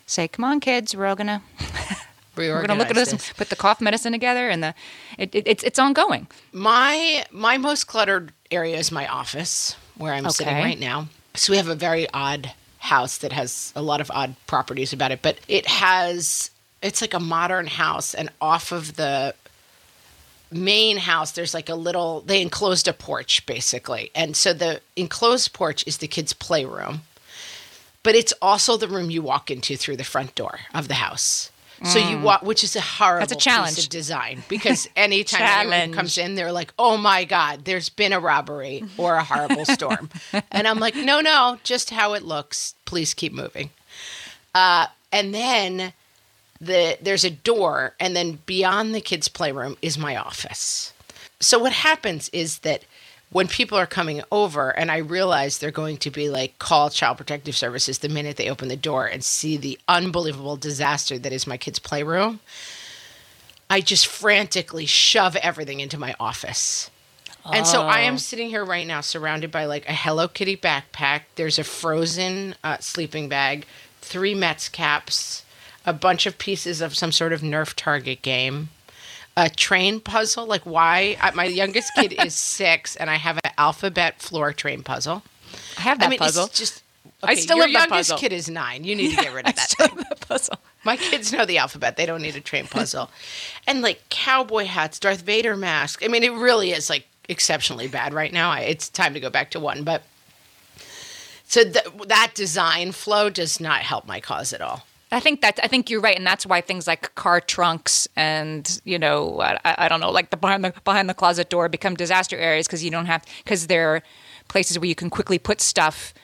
say, 0.06 0.26
"Come 0.26 0.44
on, 0.46 0.58
kids, 0.58 0.96
we're 0.96 1.04
all 1.04 1.16
gonna 1.16 1.42
we're 2.36 2.62
gonna 2.62 2.78
look 2.78 2.88
at 2.88 2.94
this, 2.94 3.12
and 3.12 3.20
put 3.36 3.50
the 3.50 3.56
cough 3.56 3.82
medicine 3.82 4.12
together, 4.12 4.48
and 4.48 4.62
the 4.62 4.74
it, 5.18 5.34
it, 5.34 5.42
it's 5.46 5.64
it's 5.64 5.78
ongoing." 5.78 6.28
My 6.52 7.26
my 7.30 7.58
most 7.58 7.84
cluttered 7.88 8.32
area 8.50 8.78
is 8.78 8.90
my 8.90 9.06
office 9.06 9.76
where 9.98 10.14
I'm 10.14 10.30
sitting 10.30 10.54
right 10.54 10.80
now. 10.80 11.08
So 11.34 11.52
we 11.52 11.58
have 11.58 11.68
a 11.68 11.74
very 11.74 12.08
odd 12.14 12.52
house 12.78 13.18
that 13.18 13.32
has 13.32 13.72
a 13.76 13.82
lot 13.82 14.00
of 14.00 14.10
odd 14.12 14.34
properties 14.46 14.92
about 14.92 15.12
it, 15.12 15.20
but 15.22 15.38
it 15.48 15.66
has 15.66 16.50
it's 16.80 17.00
like 17.00 17.14
a 17.14 17.20
modern 17.20 17.66
house 17.66 18.14
and 18.14 18.30
off 18.40 18.70
of 18.72 18.96
the 18.96 19.34
main 20.50 20.96
house 20.96 21.32
there's 21.32 21.52
like 21.52 21.68
a 21.68 21.74
little 21.74 22.22
they 22.22 22.40
enclosed 22.40 22.88
a 22.88 22.92
porch 22.92 23.44
basically. 23.46 24.10
And 24.14 24.36
so 24.36 24.52
the 24.52 24.80
enclosed 24.96 25.52
porch 25.52 25.86
is 25.86 25.98
the 25.98 26.08
kids' 26.08 26.32
playroom. 26.32 27.02
But 28.02 28.14
it's 28.14 28.32
also 28.40 28.76
the 28.76 28.88
room 28.88 29.10
you 29.10 29.22
walk 29.22 29.50
into 29.50 29.76
through 29.76 29.96
the 29.96 30.04
front 30.04 30.34
door 30.34 30.60
of 30.72 30.88
the 30.88 30.94
house. 30.94 31.50
So 31.84 31.98
you 31.98 32.18
walk, 32.18 32.42
which 32.42 32.64
is 32.64 32.74
a 32.74 32.80
horrible 32.80 33.26
Mm. 33.26 33.28
That's 33.28 33.32
a 33.32 33.36
challenge. 33.50 33.76
piece 33.76 33.84
of 33.84 33.90
design 33.90 34.42
because 34.48 34.88
anytime 34.96 35.72
anyone 35.72 35.96
comes 35.96 36.18
in, 36.18 36.34
they're 36.34 36.50
like, 36.52 36.72
"Oh 36.78 36.96
my 36.96 37.24
God, 37.24 37.64
there's 37.64 37.88
been 37.88 38.12
a 38.12 38.18
robbery 38.20 38.84
or 38.96 39.14
a 39.14 39.22
horrible 39.24 39.64
storm," 39.76 40.10
and 40.50 40.66
I'm 40.66 40.80
like, 40.80 40.96
"No, 40.96 41.20
no, 41.20 41.58
just 41.62 41.90
how 41.90 42.14
it 42.14 42.22
looks. 42.24 42.74
Please 42.84 43.14
keep 43.14 43.32
moving." 43.32 43.70
Uh, 44.54 44.86
and 45.12 45.32
then 45.32 45.92
the 46.60 46.98
there's 47.00 47.24
a 47.24 47.30
door, 47.30 47.94
and 48.00 48.16
then 48.16 48.40
beyond 48.46 48.94
the 48.94 49.00
kids' 49.00 49.28
playroom 49.28 49.76
is 49.80 49.96
my 49.96 50.16
office. 50.16 50.92
So 51.40 51.58
what 51.60 51.72
happens 51.72 52.28
is 52.30 52.58
that 52.60 52.82
when 53.30 53.46
people 53.46 53.76
are 53.76 53.86
coming 53.86 54.22
over 54.32 54.70
and 54.70 54.90
I 54.90 54.98
realize 54.98 55.58
they're 55.58 55.70
going 55.70 55.98
to 55.98 56.10
be 56.10 56.30
like 56.30 56.58
call 56.58 56.90
child 56.90 57.18
protective 57.18 57.56
services 57.56 57.98
the 57.98 58.08
minute 58.08 58.36
they 58.36 58.48
open 58.48 58.68
the 58.68 58.76
door 58.76 59.06
and 59.06 59.22
see 59.22 59.56
the 59.56 59.78
unbelievable 59.88 60.56
disaster 60.56 61.18
that 61.18 61.32
is 61.32 61.46
my 61.46 61.56
kids' 61.56 61.78
playroom, 61.78 62.40
I 63.68 63.80
just 63.80 64.06
frantically 64.06 64.86
shove 64.86 65.36
everything 65.36 65.80
into 65.80 65.98
my 65.98 66.14
office. 66.18 66.90
And 67.50 67.66
so 67.66 67.82
I 67.82 68.00
am 68.00 68.18
sitting 68.18 68.50
here 68.50 68.64
right 68.64 68.86
now 68.86 69.00
surrounded 69.00 69.50
by 69.50 69.64
like 69.64 69.88
a 69.88 69.94
Hello 69.94 70.28
Kitty 70.28 70.56
backpack. 70.56 71.22
There's 71.36 71.58
a 71.58 71.64
frozen 71.64 72.54
uh, 72.62 72.76
sleeping 72.78 73.28
bag, 73.28 73.64
three 74.02 74.34
Mets 74.34 74.68
caps, 74.68 75.44
a 75.86 75.94
bunch 75.94 76.26
of 76.26 76.36
pieces 76.36 76.82
of 76.82 76.96
some 76.96 77.10
sort 77.10 77.32
of 77.32 77.40
Nerf 77.40 77.72
target 77.74 78.20
game, 78.20 78.68
a 79.38 79.48
train 79.48 80.00
puzzle. 80.00 80.46
Like, 80.46 80.62
why? 80.66 81.16
I, 81.20 81.30
my 81.30 81.44
youngest 81.44 81.92
kid 81.94 82.12
is 82.12 82.34
six, 82.58 82.96
and 82.96 83.08
I 83.08 83.14
have 83.14 83.36
an 83.44 83.52
alphabet 83.56 84.20
floor 84.20 84.52
train 84.52 84.82
puzzle. 84.82 85.22
I 85.78 85.82
have 85.82 86.00
that 86.00 86.06
I 86.06 86.10
mean, 86.10 86.18
puzzle. 86.18 86.46
it's 86.46 86.58
just. 86.58 86.82
I 87.22 87.34
still 87.34 87.56
your 87.56 87.66
youngest 87.68 87.90
puzzle. 87.90 88.18
kid 88.18 88.32
is 88.32 88.48
nine. 88.48 88.84
You 88.84 88.94
need 88.94 89.10
to 89.16 89.22
get 89.22 89.32
rid 89.34 89.46
of 89.46 89.50
I 89.50 89.52
that. 89.52 89.70
still 89.70 89.86
thing. 89.88 89.98
have 89.98 90.08
that 90.08 90.28
puzzle. 90.28 90.56
My 90.84 90.96
kids 90.96 91.32
know 91.32 91.44
the 91.44 91.58
alphabet. 91.58 91.96
They 91.96 92.06
don't 92.06 92.22
need 92.22 92.36
a 92.36 92.40
train 92.40 92.66
puzzle. 92.70 93.10
and 93.66 93.80
like 93.80 94.02
cowboy 94.08 94.64
hats, 94.66 94.98
Darth 94.98 95.22
Vader 95.22 95.56
mask. 95.56 96.02
I 96.04 96.08
mean, 96.08 96.22
it 96.24 96.32
really 96.32 96.70
is 96.72 96.90
like 96.90 97.06
exceptionally 97.28 97.88
bad 97.88 98.12
right 98.14 98.32
now. 98.32 98.50
I, 98.50 98.60
it's 98.60 98.88
time 98.88 99.14
to 99.14 99.20
go 99.20 99.30
back 99.30 99.50
to 99.52 99.60
one. 99.60 99.84
But 99.84 100.02
so 101.44 101.62
th- 101.64 101.86
that 102.06 102.32
design 102.34 102.92
flow 102.92 103.30
does 103.30 103.60
not 103.60 103.80
help 103.82 104.06
my 104.06 104.20
cause 104.20 104.52
at 104.52 104.60
all. 104.60 104.86
I 105.10 105.20
think 105.20 105.40
that 105.40 105.58
I 105.62 105.68
think 105.68 105.88
you're 105.88 106.00
right, 106.00 106.16
and 106.16 106.26
that's 106.26 106.44
why 106.44 106.60
things 106.60 106.86
like 106.86 107.14
car 107.14 107.40
trunks 107.40 108.06
and 108.14 108.80
you 108.84 108.98
know 108.98 109.40
I, 109.40 109.58
I 109.64 109.88
don't 109.88 110.00
know 110.00 110.10
like 110.10 110.30
the 110.30 110.36
behind 110.36 110.64
the 110.64 110.74
behind 110.84 111.08
the 111.08 111.14
closet 111.14 111.48
door 111.48 111.68
become 111.68 111.94
disaster 111.94 112.36
areas 112.36 112.66
because 112.66 112.84
you 112.84 112.90
don't 112.90 113.06
have 113.06 113.24
because 113.42 113.66
they're 113.68 114.02
places 114.48 114.78
where 114.78 114.88
you 114.88 114.94
can 114.94 115.10
quickly 115.10 115.38
put 115.38 115.60
stuff. 115.60 116.14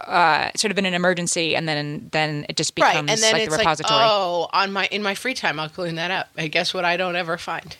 Uh, 0.00 0.50
sort 0.54 0.70
of 0.70 0.78
in 0.78 0.84
an 0.84 0.92
emergency, 0.92 1.56
and 1.56 1.66
then 1.66 2.08
then 2.12 2.44
it 2.48 2.56
just 2.56 2.74
becomes 2.74 2.94
right. 2.94 3.10
And 3.10 3.20
then 3.20 3.32
like 3.32 3.42
it's 3.42 3.52
the 3.52 3.58
repository. 3.58 3.98
like, 3.98 4.10
oh, 4.10 4.48
on 4.52 4.72
my 4.72 4.86
in 4.90 5.02
my 5.02 5.14
free 5.14 5.34
time, 5.34 5.58
I'll 5.58 5.70
clean 5.70 5.94
that 5.94 6.10
up. 6.10 6.28
And 6.36 6.52
guess 6.52 6.74
what? 6.74 6.84
I 6.84 6.98
don't 6.98 7.16
ever 7.16 7.38
find 7.38 7.76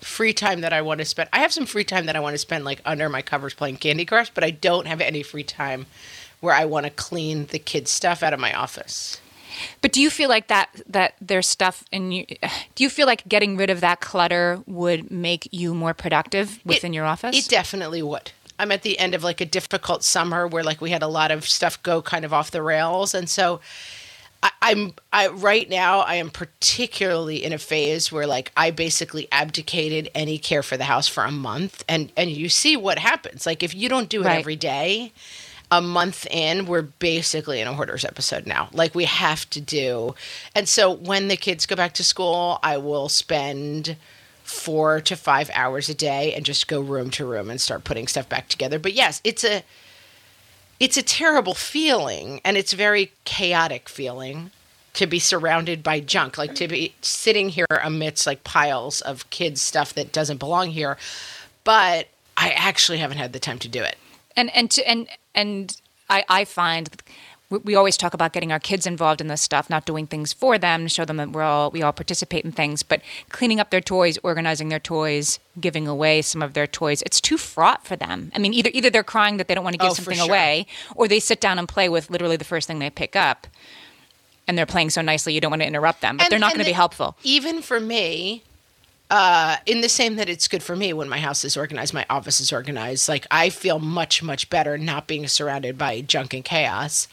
free 0.00 0.34
time 0.34 0.60
that 0.60 0.72
I 0.72 0.82
want 0.82 0.98
to 0.98 1.04
spend. 1.04 1.28
I 1.32 1.38
have 1.38 1.52
some 1.52 1.64
free 1.64 1.84
time 1.84 2.06
that 2.06 2.16
I 2.16 2.20
want 2.20 2.34
to 2.34 2.38
spend 2.38 2.64
like 2.64 2.82
under 2.84 3.08
my 3.08 3.22
covers 3.22 3.54
playing 3.54 3.76
Candy 3.76 4.04
Crush, 4.04 4.30
but 4.30 4.44
I 4.44 4.50
don't 4.50 4.86
have 4.86 5.00
any 5.00 5.22
free 5.22 5.44
time 5.44 5.86
where 6.40 6.54
I 6.54 6.64
want 6.66 6.84
to 6.84 6.90
clean 6.90 7.46
the 7.46 7.58
kids' 7.58 7.90
stuff 7.90 8.22
out 8.22 8.34
of 8.34 8.40
my 8.40 8.52
office. 8.52 9.20
But 9.80 9.92
do 9.92 10.00
you 10.00 10.10
feel 10.10 10.28
like 10.28 10.48
that 10.48 10.70
that 10.86 11.14
there's 11.20 11.46
stuff 11.46 11.84
in 11.92 12.12
you? 12.12 12.26
Do 12.74 12.82
you 12.84 12.90
feel 12.90 13.06
like 13.06 13.26
getting 13.28 13.56
rid 13.56 13.70
of 13.70 13.80
that 13.80 14.00
clutter 14.00 14.60
would 14.66 15.10
make 15.10 15.48
you 15.52 15.74
more 15.74 15.94
productive 15.94 16.60
within 16.64 16.92
your 16.92 17.04
office? 17.04 17.36
It 17.36 17.48
definitely 17.48 18.02
would. 18.02 18.32
I'm 18.58 18.70
at 18.70 18.82
the 18.82 18.98
end 18.98 19.14
of 19.14 19.24
like 19.24 19.40
a 19.40 19.44
difficult 19.46 20.04
summer 20.04 20.46
where 20.46 20.62
like 20.62 20.80
we 20.80 20.90
had 20.90 21.02
a 21.02 21.08
lot 21.08 21.30
of 21.30 21.44
stuff 21.48 21.82
go 21.82 22.00
kind 22.02 22.24
of 22.24 22.32
off 22.32 22.50
the 22.52 22.62
rails, 22.62 23.12
and 23.12 23.28
so 23.28 23.60
I, 24.42 24.50
I'm 24.62 24.94
I 25.12 25.26
right 25.28 25.68
now 25.68 26.00
I 26.00 26.14
am 26.16 26.30
particularly 26.30 27.44
in 27.44 27.52
a 27.52 27.58
phase 27.58 28.12
where 28.12 28.26
like 28.26 28.52
I 28.56 28.70
basically 28.70 29.26
abdicated 29.32 30.10
any 30.14 30.38
care 30.38 30.62
for 30.62 30.76
the 30.76 30.84
house 30.84 31.08
for 31.08 31.24
a 31.24 31.30
month, 31.32 31.84
and 31.88 32.12
and 32.16 32.30
you 32.30 32.48
see 32.48 32.76
what 32.76 32.98
happens. 32.98 33.44
Like 33.46 33.62
if 33.62 33.74
you 33.74 33.88
don't 33.88 34.08
do 34.08 34.22
it 34.22 34.26
Right. 34.26 34.38
every 34.38 34.56
day, 34.56 35.12
a 35.70 35.80
month 35.80 36.26
in, 36.30 36.66
we're 36.66 36.82
basically 36.82 37.60
in 37.60 37.66
a 37.66 37.74
hoarders 37.74 38.04
episode 38.04 38.46
now. 38.46 38.68
Like 38.72 38.94
we 38.94 39.04
have 39.04 39.48
to 39.50 39.60
do. 39.60 40.14
And 40.54 40.68
so 40.68 40.90
when 40.92 41.28
the 41.28 41.36
kids 41.36 41.66
go 41.66 41.76
back 41.76 41.94
to 41.94 42.04
school, 42.04 42.58
I 42.62 42.76
will 42.76 43.08
spend 43.08 43.96
four 44.42 45.00
to 45.00 45.16
five 45.16 45.50
hours 45.54 45.88
a 45.88 45.94
day 45.94 46.34
and 46.34 46.44
just 46.44 46.68
go 46.68 46.80
room 46.80 47.10
to 47.10 47.24
room 47.24 47.48
and 47.50 47.60
start 47.60 47.84
putting 47.84 48.06
stuff 48.06 48.28
back 48.28 48.48
together. 48.48 48.78
But 48.78 48.92
yes, 48.92 49.20
it's 49.24 49.42
a 49.44 49.62
it's 50.78 50.96
a 50.96 51.02
terrible 51.02 51.54
feeling 51.54 52.40
and 52.44 52.56
it's 52.56 52.72
very 52.72 53.12
chaotic 53.24 53.88
feeling 53.88 54.50
to 54.92 55.06
be 55.06 55.18
surrounded 55.18 55.82
by 55.82 55.98
junk, 55.98 56.36
like 56.38 56.54
to 56.54 56.68
be 56.68 56.94
sitting 57.00 57.48
here 57.48 57.66
amidst 57.82 58.26
like 58.26 58.44
piles 58.44 59.00
of 59.00 59.28
kids 59.30 59.60
stuff 59.60 59.92
that 59.94 60.12
doesn't 60.12 60.38
belong 60.38 60.70
here. 60.70 60.96
But 61.64 62.08
I 62.36 62.50
actually 62.50 62.98
haven't 62.98 63.18
had 63.18 63.32
the 63.32 63.40
time 63.40 63.58
to 63.60 63.68
do 63.68 63.82
it. 63.82 63.96
and 64.36 64.54
and 64.54 64.70
to, 64.72 64.88
and 64.88 65.08
and 65.34 65.80
I, 66.08 66.24
I 66.28 66.44
find 66.44 66.88
we, 67.50 67.74
always 67.74 67.96
talk 67.96 68.14
about 68.14 68.32
getting 68.32 68.50
our 68.50 68.58
kids 68.58 68.86
involved 68.86 69.20
in 69.20 69.28
this 69.28 69.40
stuff, 69.40 69.70
not 69.70 69.84
doing 69.84 70.06
things 70.06 70.32
for 70.32 70.58
them, 70.58 70.88
show 70.88 71.04
them 71.04 71.18
that 71.18 71.30
we're 71.30 71.42
all 71.42 71.70
we 71.70 71.82
all 71.82 71.92
participate 71.92 72.44
in 72.44 72.52
things, 72.52 72.82
but 72.82 73.00
cleaning 73.28 73.60
up 73.60 73.70
their 73.70 73.80
toys, 73.80 74.18
organizing 74.22 74.70
their 74.70 74.80
toys, 74.80 75.38
giving 75.60 75.86
away 75.86 76.22
some 76.22 76.42
of 76.42 76.54
their 76.54 76.66
toys, 76.66 77.02
it's 77.02 77.20
too 77.20 77.36
fraught 77.38 77.86
for 77.86 77.96
them. 77.96 78.32
I 78.34 78.38
mean, 78.38 78.54
either 78.54 78.70
either 78.72 78.90
they're 78.90 79.04
crying 79.04 79.36
that 79.36 79.46
they 79.48 79.54
don't 79.54 79.64
want 79.64 79.74
to 79.74 79.78
give 79.78 79.90
Oh, 79.90 79.94
something 79.94 80.16
sure. 80.16 80.26
away, 80.26 80.66
or 80.96 81.06
they 81.06 81.20
sit 81.20 81.40
down 81.40 81.58
and 81.58 81.68
play 81.68 81.88
with 81.88 82.10
literally 82.10 82.36
the 82.36 82.44
first 82.44 82.66
thing 82.66 82.78
they 82.78 82.90
pick 82.90 83.14
up. 83.14 83.46
And 84.46 84.58
they're 84.58 84.66
playing 84.66 84.90
so 84.90 85.00
nicely, 85.00 85.32
you 85.32 85.40
don't 85.40 85.50
want 85.50 85.62
to 85.62 85.66
interrupt 85.68 86.00
them, 86.02 86.16
but 86.18 86.24
And- 86.24 86.32
they're 86.32 86.38
not 86.38 86.50
going 86.52 86.64
to 86.64 86.68
be 86.68 86.72
helpful. 86.72 87.16
Even 87.22 87.62
for 87.62 87.80
me, 87.80 88.42
uh, 89.14 89.56
in 89.64 89.80
the 89.80 89.88
same 89.88 90.16
that 90.16 90.28
it's 90.28 90.48
good 90.48 90.62
for 90.62 90.74
me 90.74 90.92
when 90.92 91.08
my 91.08 91.20
house 91.20 91.44
is 91.44 91.56
organized, 91.56 91.94
my 91.94 92.04
office 92.10 92.40
is 92.40 92.52
organized. 92.52 93.08
Like 93.08 93.26
I 93.30 93.48
feel 93.48 93.78
much, 93.78 94.24
much 94.24 94.50
better 94.50 94.76
not 94.76 95.06
being 95.06 95.28
surrounded 95.28 95.78
by 95.78 96.00
junk 96.00 96.34
and 96.34 96.44
chaos. 96.44 97.06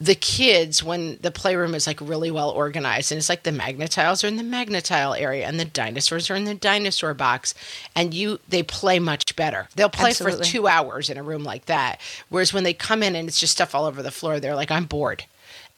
the 0.00 0.14
kids 0.14 0.82
when 0.82 1.18
the 1.22 1.30
playroom 1.30 1.74
is 1.74 1.86
like 1.86 2.00
really 2.00 2.30
well 2.30 2.50
organized 2.50 3.12
and 3.12 3.18
it's 3.18 3.28
like 3.28 3.44
the 3.44 3.52
Magna-Tiles 3.52 4.24
are 4.24 4.26
in 4.28 4.36
the 4.36 4.42
Magna-Tile 4.42 5.14
area 5.14 5.46
and 5.46 5.58
the 5.58 5.64
dinosaurs 5.64 6.28
are 6.30 6.34
in 6.34 6.44
the 6.44 6.54
dinosaur 6.54 7.14
box 7.14 7.54
and 7.94 8.12
you 8.12 8.40
they 8.48 8.62
play 8.62 8.98
much 8.98 9.36
better 9.36 9.68
they'll 9.76 9.88
play 9.88 10.10
Absolutely. 10.10 10.38
for 10.38 10.44
two 10.44 10.66
hours 10.66 11.08
in 11.08 11.16
a 11.16 11.22
room 11.22 11.44
like 11.44 11.66
that 11.66 12.00
whereas 12.28 12.52
when 12.52 12.64
they 12.64 12.74
come 12.74 13.02
in 13.02 13.14
and 13.14 13.28
it's 13.28 13.38
just 13.38 13.52
stuff 13.52 13.74
all 13.74 13.84
over 13.84 14.02
the 14.02 14.10
floor 14.10 14.40
they're 14.40 14.56
like 14.56 14.70
i'm 14.70 14.84
bored 14.84 15.24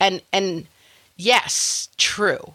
and 0.01 0.23
and 0.33 0.67
yes 1.17 1.91
true 1.99 2.55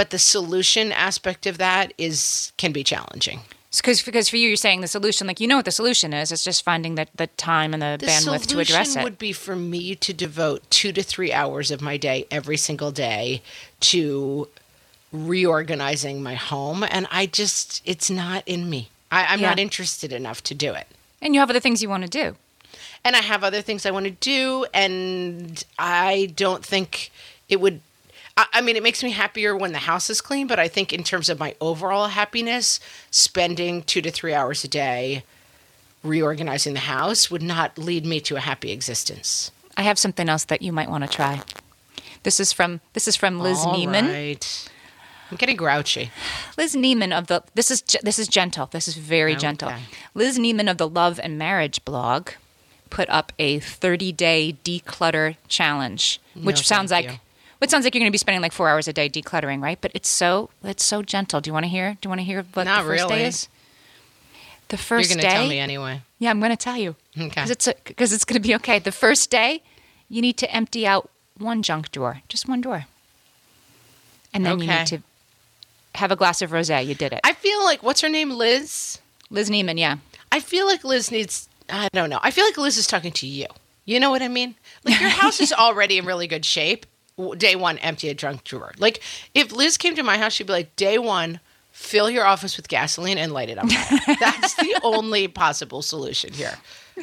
but 0.00 0.08
the 0.08 0.18
solution 0.18 0.92
aspect 0.92 1.46
of 1.46 1.58
that 1.58 1.92
is 1.98 2.52
can 2.56 2.72
be 2.72 2.82
challenging 2.82 3.40
Because 3.76 4.00
because 4.02 4.30
for 4.30 4.38
you, 4.38 4.48
you're 4.48 4.56
saying 4.56 4.80
the 4.80 4.88
solution, 4.88 5.26
like 5.26 5.40
you 5.40 5.46
know 5.46 5.56
what 5.56 5.66
the 5.66 5.70
solution 5.82 6.14
is. 6.14 6.32
It's 6.32 6.42
just 6.42 6.64
finding 6.64 6.94
the, 6.94 7.06
the 7.14 7.26
time 7.26 7.74
and 7.74 7.82
the, 7.82 7.98
the 8.00 8.06
bandwidth 8.06 8.46
to 8.46 8.58
address 8.60 8.92
solution 8.92 9.00
it. 9.00 9.04
would 9.04 9.18
be 9.18 9.32
for 9.34 9.54
me 9.56 9.94
to 9.96 10.14
devote 10.14 10.60
two 10.70 10.90
to 10.92 11.02
three 11.02 11.34
hours 11.34 11.70
of 11.70 11.82
my 11.82 11.98
day 11.98 12.18
every 12.30 12.56
single 12.56 12.90
day 12.90 13.42
to 13.80 14.48
reorganizing 15.12 16.22
my 16.22 16.34
home 16.34 16.82
and 16.96 17.06
i 17.10 17.26
just 17.26 17.82
it's 17.84 18.08
not 18.08 18.42
in 18.46 18.70
me 18.70 18.88
I, 19.12 19.26
i'm 19.30 19.40
Yeah. 19.40 19.50
not 19.50 19.58
interested 19.58 20.12
enough 20.12 20.40
to 20.44 20.54
do 20.54 20.72
it 20.72 20.86
and 21.20 21.34
you 21.34 21.40
have 21.40 21.50
other 21.50 21.60
things 21.60 21.82
you 21.82 21.90
want 21.90 22.04
to 22.04 22.08
do. 22.22 22.36
and 23.04 23.14
i 23.16 23.22
have 23.32 23.42
other 23.44 23.60
things 23.60 23.84
i 23.84 23.90
want 23.90 24.06
to 24.06 24.12
do 24.12 24.66
and 24.72 25.64
i 25.78 26.32
don't 26.36 26.64
think 26.64 27.10
it 27.48 27.60
would 27.60 27.80
I, 28.52 28.60
mean 28.60 28.76
it 28.76 28.82
makes 28.82 29.02
me 29.02 29.10
happier 29.10 29.56
when 29.56 29.72
the 29.72 29.78
house 29.78 30.10
is 30.10 30.20
clean 30.20 30.46
but 30.46 30.58
i 30.58 30.68
think 30.68 30.92
in 30.92 31.02
terms 31.04 31.28
of 31.28 31.38
my 31.38 31.54
overall 31.60 32.08
happiness 32.08 32.80
spending 33.10 33.82
two 33.82 34.00
to 34.02 34.10
three 34.10 34.34
hours 34.34 34.64
a 34.64 34.68
day 34.68 35.24
reorganizing 36.02 36.74
the 36.74 36.80
house 36.80 37.30
would 37.30 37.42
not 37.42 37.76
lead 37.78 38.06
me 38.06 38.20
to 38.20 38.36
a 38.36 38.40
happy 38.40 38.70
existence 38.72 39.50
I 39.76 39.82
have 39.82 39.98
something 39.98 40.28
else 40.28 40.44
that 40.44 40.60
you 40.60 40.72
might 40.72 40.90
want 40.90 41.04
to 41.04 41.08
try. 41.08 41.40
This 42.22 42.38
is 42.38 42.52
from 42.52 42.80
this 42.92 43.08
is 43.08 43.16
from 43.16 43.38
Liz 43.40 43.58
All 43.60 43.74
Neiman. 43.74 44.12
right. 44.12 44.68
I'm 45.30 45.38
getting 45.38 45.56
grouchy. 45.56 46.10
Liz 46.58 46.74
Neiman 46.74 47.16
of 47.16 47.28
the 47.28 47.44
this 47.54 47.70
is 47.70 47.82
this 48.02 48.18
is 48.18 48.28
gentle. 48.28 48.66
This 48.66 48.88
is 48.88 48.96
very 48.96 49.34
gentle. 49.36 49.72
Liz 50.12 50.38
Neiman 50.38 50.70
of 50.70 50.76
the 50.76 50.88
Love 50.88 51.18
and 51.22 51.38
Marriage 51.38 51.82
blog 51.86 52.30
put 52.90 53.08
up 53.08 53.32
a 53.38 53.58
30 53.60 54.12
day 54.12 54.58
declutter 54.64 55.36
challenge, 55.48 56.20
which 56.34 56.58
No, 56.58 56.62
sounds 56.62 56.90
like 56.90 57.06
you. 57.06 57.12
Which 57.60 57.68
sounds 57.68 57.84
like 57.84 57.94
you're 57.94 58.00
going 58.00 58.10
to 58.10 58.12
be 58.12 58.18
spending 58.18 58.40
like 58.40 58.52
four 58.52 58.70
hours 58.70 58.88
a 58.88 58.92
day 58.92 59.08
decluttering, 59.08 59.62
right? 59.62 59.78
But 59.80 59.92
it's 59.94 60.08
so 60.08 60.48
it's 60.64 60.82
so 60.82 61.02
gentle. 61.02 61.40
Do 61.42 61.50
you 61.50 61.52
want 61.52 61.64
to 61.64 61.68
hear? 61.68 61.96
Do 62.00 62.06
you 62.06 62.10
want 62.10 62.20
to 62.20 62.24
hear 62.24 62.42
what 62.54 62.64
Not 62.64 62.82
the 62.82 62.88
first 62.88 63.04
really. 63.04 63.16
day 63.16 63.26
is? 63.26 63.48
The 64.68 64.78
first 64.78 65.10
You're 65.10 65.16
going 65.18 65.28
to 65.28 65.34
tell 65.34 65.46
me 65.46 65.58
anyway. 65.58 66.00
Yeah, 66.18 66.30
I'm 66.30 66.38
going 66.40 66.52
to 66.52 66.56
tell 66.56 66.76
you. 66.76 66.96
Okay. 67.16 67.28
Because 67.28 67.50
it's 67.50 67.68
because 67.84 68.12
it's 68.12 68.24
going 68.24 68.40
to 68.40 68.48
be 68.48 68.54
okay. 68.56 68.78
The 68.78 68.92
first 68.92 69.30
day, 69.30 69.62
you 70.08 70.22
need 70.22 70.38
to 70.38 70.50
empty 70.50 70.86
out 70.86 71.10
one 71.38 71.62
junk 71.62 71.92
drawer, 71.92 72.22
just 72.28 72.48
one 72.48 72.60
drawer, 72.62 72.86
and 74.32 74.46
then 74.46 74.58
you 74.60 74.66
need 74.66 74.86
to 74.86 75.02
have 75.96 76.10
a 76.10 76.16
glass 76.16 76.40
of 76.40 76.50
rosé. 76.50 76.86
You 76.86 76.94
did 76.94 77.12
it. 77.12 77.20
I 77.24 77.34
feel 77.34 77.62
like 77.64 77.82
what's 77.82 78.00
her 78.00 78.08
name, 78.08 78.30
Liz? 78.30 79.00
Liz 79.28 79.50
Neiman, 79.50 79.78
yeah. 79.78 79.96
I 80.32 80.40
feel 80.40 80.66
like 80.66 80.82
Liz 80.84 81.10
needs. 81.10 81.48
I 81.68 81.88
don't 81.92 82.08
know. 82.10 82.20
I 82.22 82.30
feel 82.30 82.44
like 82.44 82.56
Liz 82.56 82.78
is 82.78 82.86
talking 82.86 83.12
to 83.12 83.26
you. 83.26 83.46
You 83.84 83.98
know 83.98 84.10
what 84.10 84.22
I 84.22 84.28
mean? 84.28 84.54
Like 84.84 85.00
your 85.00 85.10
house 85.10 85.40
is 85.40 85.52
already 85.58 85.98
in 85.98 86.06
really 86.06 86.26
good 86.26 86.44
shape. 86.44 86.86
Day 87.36 87.56
one, 87.56 87.78
empty 87.78 88.08
a 88.08 88.14
junk 88.14 88.44
drawer. 88.44 88.72
Like 88.78 89.02
if 89.34 89.52
Liz 89.52 89.76
came 89.76 89.94
to 89.96 90.02
my 90.02 90.18
house, 90.18 90.32
she'd 90.32 90.46
be 90.46 90.52
like, 90.52 90.74
day 90.76 90.98
one, 90.98 91.40
fill 91.72 92.10
your 92.10 92.24
office 92.26 92.56
with 92.56 92.68
gasoline 92.68 93.18
and 93.18 93.32
light 93.32 93.48
it 93.50 93.58
on 93.58 93.68
fire. 93.68 94.16
That's 94.20 94.54
the 94.54 94.80
only 94.82 95.28
possible 95.28 95.82
solution 95.82 96.32
here. 96.32 96.58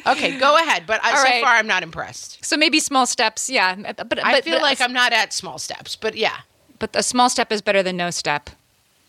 Okay, 0.06 0.38
go 0.38 0.56
ahead. 0.56 0.84
But 0.86 1.02
I, 1.04 1.10
All 1.10 1.24
so 1.24 1.40
far, 1.42 1.54
I'm 1.56 1.66
not 1.66 1.82
impressed. 1.82 2.44
So 2.44 2.56
maybe 2.56 2.78
small 2.78 3.06
steps, 3.06 3.50
yeah. 3.50 3.74
But, 3.74 4.08
but 4.08 4.24
I 4.24 4.40
feel 4.40 4.54
but, 4.56 4.62
like 4.62 4.80
I'm 4.80 4.92
not 4.92 5.12
at 5.12 5.32
small 5.32 5.58
steps, 5.58 5.96
but 5.96 6.14
yeah. 6.16 6.36
But 6.78 6.94
a 6.94 7.02
small 7.02 7.28
step 7.28 7.50
is 7.50 7.60
better 7.62 7.82
than 7.82 7.96
no 7.96 8.10
step. 8.10 8.50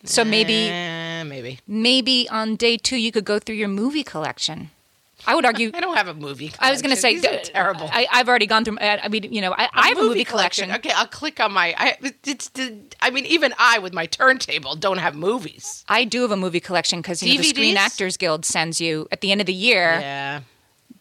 So 0.06 0.24
maybe 0.24 0.70
Eh, 0.70 1.24
maybe. 1.26 1.60
maybe 1.68 2.28
on 2.30 2.56
day 2.56 2.78
two 2.78 2.96
you 2.98 3.12
could 3.12 3.26
go 3.26 3.38
through 3.38 3.56
your 3.58 3.68
movie 3.68 4.04
collection. 4.04 4.72
I 5.28 5.36
would 5.36 5.46
argue. 5.46 5.72
I 5.74 5.82
don't 5.82 5.96
have 5.96 6.08
a 6.08 6.14
movie. 6.14 6.48
Collection. 6.48 6.68
I 6.68 6.72
was 6.72 6.82
going 6.82 6.96
to 6.96 7.00
say 7.00 7.16
collection. 7.20 7.56
Are 7.56 7.64
terrible. 7.64 7.90
I, 7.92 8.08
I've 8.12 8.28
already 8.28 8.48
gone 8.48 8.66
through. 8.66 8.78
I, 8.80 9.00
I 9.04 9.08
mean, 9.08 9.32
you 9.32 9.42
know, 9.42 9.54
I, 9.54 9.70
I 9.74 9.88
have 9.90 9.98
a 9.98 10.02
movie 10.02 10.24
collection. 10.24 10.72
Okay, 10.72 10.92
I'll 10.92 11.08
click 11.08 11.40
on 11.40 11.54
my. 11.54 11.74
I, 11.78 11.98
it's 12.26 12.50
the. 12.50 12.78
I 13.02 13.10
mean, 13.10 13.26
even 13.26 13.54
I 13.58 13.80
with 13.80 13.94
my 13.94 14.06
turntable 14.06 14.76
don't 14.76 14.98
have 14.98 15.16
movies. 15.16 15.84
I 15.88 16.06
do 16.06 16.22
have 16.22 16.32
a 16.32 16.38
movie 16.38 16.60
collection 16.60 17.00
because 17.02 17.22
you 17.22 17.36
know, 17.36 17.42
the 17.42 17.48
Screen 17.48 17.78
Actors 17.78 18.18
Guild 18.18 18.46
sends 18.46 18.80
you 18.82 19.08
at 19.12 19.22
the 19.22 19.32
end 19.32 19.42
of 19.42 19.48
the 19.48 19.54
year. 19.54 19.98
Yeah, 20.00 20.42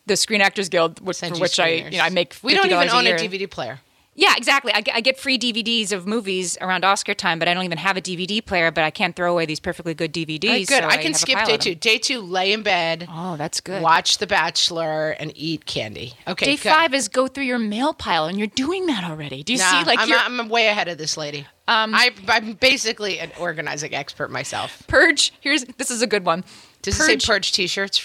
The 0.06 0.16
Screen 0.16 0.40
Actors 0.40 0.68
Guild, 0.68 1.00
which, 1.00 1.18
for 1.18 1.30
which 1.36 1.58
I, 1.58 1.68
you 1.68 1.98
know, 1.98 2.04
I 2.04 2.10
make. 2.10 2.36
We 2.42 2.54
don't 2.54 2.66
even 2.66 2.88
$50 2.88 2.94
own 2.94 3.06
a. 3.06 3.12
DVD 3.12 3.50
player. 3.50 3.80
Yeah, 4.18 4.34
exactly. 4.36 4.72
I 4.74 4.80
get, 4.80 4.96
I 4.96 5.00
get 5.00 5.16
free 5.16 5.38
DVDs 5.38 5.92
of 5.92 6.04
movies 6.04 6.58
around 6.60 6.84
Oscar 6.84 7.14
time, 7.14 7.38
but 7.38 7.46
I 7.46 7.54
don't 7.54 7.62
even 7.62 7.78
have 7.78 7.96
a 7.96 8.00
DVD 8.00 8.44
player. 8.44 8.72
But 8.72 8.82
I 8.82 8.90
can't 8.90 9.14
throw 9.14 9.30
away 9.30 9.46
these 9.46 9.60
perfectly 9.60 9.94
good 9.94 10.12
DVDs. 10.12 10.48
Right, 10.48 10.66
good. 10.66 10.82
so 10.82 10.88
I 10.88 10.96
can 10.96 11.12
have 11.12 11.16
skip 11.20 11.44
day 11.44 11.56
two. 11.56 11.76
Day 11.76 11.98
two, 11.98 12.20
lay 12.20 12.52
in 12.52 12.62
bed, 12.64 13.06
Oh, 13.08 13.36
that's 13.36 13.60
good. 13.60 13.80
watch 13.80 14.18
The 14.18 14.26
Bachelor, 14.26 15.10
and 15.10 15.32
eat 15.36 15.66
candy. 15.66 16.14
Okay, 16.26 16.46
Day 16.46 16.56
good. 16.56 16.68
five 16.68 16.94
is 16.94 17.06
go 17.06 17.28
through 17.28 17.44
your 17.44 17.60
mail 17.60 17.94
pile, 17.94 18.26
and 18.26 18.36
you're 18.38 18.48
doing 18.48 18.86
that 18.86 19.04
already. 19.04 19.44
Do 19.44 19.52
you 19.52 19.60
Nah, 19.60 19.70
see? 19.82 19.84
Like 19.86 20.00
I'm, 20.00 20.40
I'm 20.40 20.48
way 20.48 20.66
ahead 20.66 20.88
of 20.88 20.98
this 20.98 21.16
lady. 21.16 21.46
Um, 21.68 21.94
I, 21.94 22.10
I'm 22.26 22.54
basically 22.54 23.20
an 23.20 23.30
organizing 23.38 23.94
expert 23.94 24.32
myself. 24.32 24.82
purge. 24.88 25.32
Here's 25.40 25.64
this 25.64 25.92
is 25.92 26.02
a 26.02 26.08
good 26.08 26.24
one. 26.26 26.42
Does 26.82 26.98
it 26.98 27.04
say 27.04 27.16
purge 27.32 27.52
T-shirts? 27.52 28.02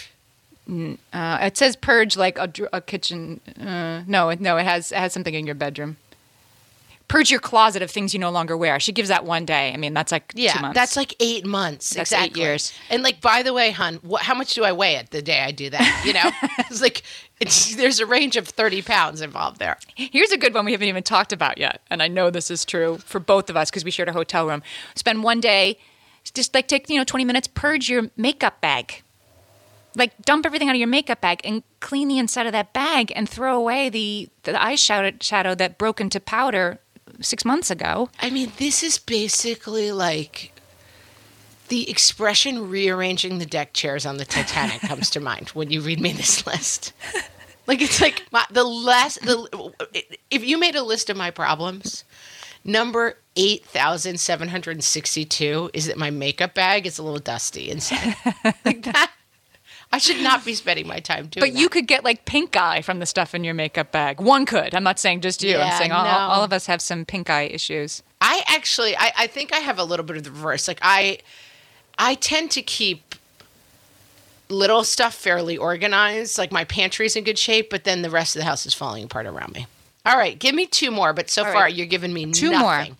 Uh, 0.69 1.37
it 1.41 1.57
says 1.57 1.75
purge 1.75 2.15
like 2.15 2.37
a, 2.37 2.51
a 2.71 2.81
kitchen. 2.81 3.41
Uh, 3.59 4.03
no, 4.07 4.29
it- 4.29 4.39
no, 4.41 4.57
it 4.57 4.63
has 4.63 4.91
it 4.91 4.97
has 4.97 5.13
something 5.13 5.33
in 5.33 5.45
your 5.45 5.55
bedroom. 5.55 5.97
Purge 7.09 7.29
your 7.29 7.41
closet 7.41 7.81
of 7.83 7.91
things 7.91 8.13
you 8.13 8.19
no 8.19 8.31
longer 8.31 8.55
wear. 8.57 8.79
She 8.79 8.91
gives 8.93 9.09
that 9.09 9.25
one 9.25 9.45
day. 9.45 9.71
I 9.73 9.77
mean, 9.77 9.93
that's 9.93 10.11
like 10.11 10.31
Yeah, 10.35 10.53
two 10.53 10.61
months. 10.61 10.73
that's 10.75 10.95
like 10.95 11.13
eight 11.19 11.45
months. 11.45 11.89
That's 11.93 12.13
eight 12.13 12.35
years. 12.37 12.73
And 12.89 13.03
like, 13.03 13.19
by 13.21 13.43
the 13.43 13.53
way, 13.53 13.69
hun, 13.71 13.95
what, 14.01 14.23
how 14.23 14.33
much 14.33 14.53
do 14.55 14.63
I 14.63 14.71
weigh 14.71 14.95
it 14.95 15.11
the 15.11 15.21
day 15.21 15.41
I 15.41 15.51
do 15.51 15.69
that? 15.69 16.03
You 16.05 16.13
know, 16.13 16.31
it's 16.69 16.81
like 16.81 17.03
it's, 17.41 17.75
there's 17.75 17.99
a 17.99 18.05
range 18.05 18.37
of 18.37 18.47
thirty 18.47 18.81
pounds 18.81 19.19
involved 19.21 19.59
there. 19.59 19.77
Here's 19.95 20.31
a 20.31 20.37
good 20.37 20.53
one 20.53 20.63
we 20.65 20.71
haven't 20.71 20.87
even 20.87 21.03
talked 21.03 21.33
about 21.33 21.57
yet, 21.57 21.81
and 21.89 22.01
I 22.01 22.07
know 22.07 22.29
this 22.31 22.49
is 22.49 22.63
true 22.65 22.97
for 22.99 23.19
both 23.19 23.49
of 23.49 23.57
us 23.57 23.69
because 23.69 23.83
we 23.83 23.91
shared 23.91 24.09
a 24.09 24.13
hotel 24.13 24.47
room. 24.47 24.63
Spend 24.95 25.23
one 25.23 25.41
day, 25.41 25.77
just 26.33 26.55
like 26.55 26.67
take 26.69 26.89
you 26.89 26.97
know 26.97 27.03
20 27.03 27.25
minutes, 27.25 27.47
purge 27.47 27.89
your 27.89 28.09
makeup 28.17 28.59
bag. 28.61 29.02
Like 29.95 30.19
dump 30.23 30.45
everything 30.45 30.69
out 30.69 30.75
of 30.75 30.79
your 30.79 30.87
makeup 30.87 31.21
bag 31.21 31.41
and 31.43 31.63
clean 31.79 32.07
the 32.07 32.17
inside 32.17 32.45
of 32.45 32.51
that 32.51 32.73
bag 32.73 33.11
and 33.15 33.29
throw 33.29 33.55
away 33.55 33.89
the 33.89 34.29
the 34.43 34.53
eyeshadow 34.53 35.21
shadow 35.21 35.55
that 35.55 35.77
broke 35.77 36.01
into 36.01 36.19
powder 36.19 36.79
six 37.21 37.45
months 37.45 37.69
ago. 37.69 38.09
I 38.21 38.29
mean, 38.29 38.51
this 38.57 38.83
is 38.83 38.97
basically 38.97 39.91
like 39.91 40.51
the 41.67 41.89
expression 41.89 42.69
"rearranging 42.69 43.37
the 43.39 43.45
deck 43.45 43.73
chairs 43.73 44.05
on 44.05 44.17
the 44.17 44.25
Titanic" 44.25 44.81
comes 44.89 45.09
to 45.11 45.19
mind 45.19 45.49
when 45.49 45.69
you 45.71 45.81
read 45.81 45.99
me 45.99 46.11
this 46.11 46.45
list. 46.45 46.93
Like 47.65 47.81
it's 47.81 48.01
like 48.01 48.23
my, 48.31 48.45
the 48.51 48.63
less 48.63 49.17
the 49.19 49.71
if 50.29 50.43
you 50.43 50.57
made 50.57 50.75
a 50.75 50.83
list 50.83 51.09
of 51.09 51.17
my 51.17 51.31
problems, 51.31 52.03
number 52.63 53.17
eight 53.35 53.65
thousand 53.65 54.19
seven 54.19 54.49
hundred 54.49 54.83
sixty-two 54.83 55.69
is 55.73 55.87
that 55.87 55.97
my 55.97 56.09
makeup 56.09 56.53
bag 56.53 56.85
is 56.85 56.97
a 56.97 57.03
little 57.03 57.19
dusty 57.19 57.69
inside. 57.69 58.15
like 58.65 58.83
that, 58.83 59.11
I 59.93 59.99
should 59.99 60.21
not 60.23 60.43
be 60.43 60.55
spending 60.55 60.87
my 60.87 60.99
time 60.99 61.27
doing. 61.27 61.51
But 61.51 61.53
you 61.53 61.69
could 61.69 61.85
get 61.85 62.03
like 62.03 62.25
pink 62.25 62.57
eye 62.57 62.81
from 62.81 62.97
the 62.97 63.05
stuff 63.05 63.35
in 63.35 63.43
your 63.43 63.53
makeup 63.53 63.91
bag. 63.91 64.19
One 64.19 64.43
could. 64.47 64.73
I'm 64.73 64.83
not 64.83 64.97
saying 64.97 65.21
just 65.21 65.43
you. 65.43 65.55
I'm 65.55 65.77
saying 65.77 65.91
all, 65.91 66.03
no. 66.03 66.09
all 66.09 66.43
of 66.43 66.51
us 66.51 66.65
have 66.65 66.81
some 66.81 67.05
pink 67.05 67.29
eye 67.29 67.43
issues. 67.43 68.01
I 68.19 68.43
actually, 68.47 68.97
I, 68.97 69.11
I 69.15 69.27
think 69.27 69.53
I 69.53 69.57
have 69.57 69.77
a 69.77 69.83
little 69.83 70.03
bit 70.03 70.17
of 70.17 70.23
the 70.23 70.31
reverse. 70.31 70.67
Like 70.67 70.79
I, 70.81 71.19
I 71.99 72.15
tend 72.15 72.49
to 72.51 72.63
keep 72.63 73.13
little 74.49 74.83
stuff 74.83 75.13
fairly 75.13 75.57
organized. 75.57 76.39
Like 76.39 76.51
my 76.51 76.63
pantry's 76.63 77.15
in 77.15 77.23
good 77.23 77.37
shape, 77.37 77.69
but 77.69 77.83
then 77.83 78.01
the 78.01 78.09
rest 78.09 78.35
of 78.35 78.39
the 78.39 78.45
house 78.45 78.65
is 78.65 78.73
falling 78.73 79.03
apart 79.03 79.27
around 79.27 79.53
me. 79.53 79.67
All 80.07 80.17
right, 80.17 80.39
give 80.39 80.55
me 80.55 80.65
two 80.65 80.89
more. 80.89 81.13
But 81.13 81.29
so 81.29 81.45
All 81.45 81.53
far, 81.53 81.63
right. 81.65 81.75
you're 81.75 81.85
giving 81.85 82.11
me 82.11 82.31
Two 82.31 82.49
nothing. 82.49 82.97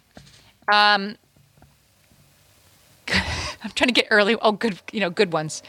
more. 0.70 0.76
Um, 0.76 1.16
I'm 3.64 3.72
trying 3.72 3.88
to 3.88 3.94
get 3.94 4.10
early. 4.12 4.36
Oh, 4.44 4.52
good, 4.52 4.78
you 4.91 5.00
know, 5.00 5.10
good 5.10 5.34
ones. 5.34 5.64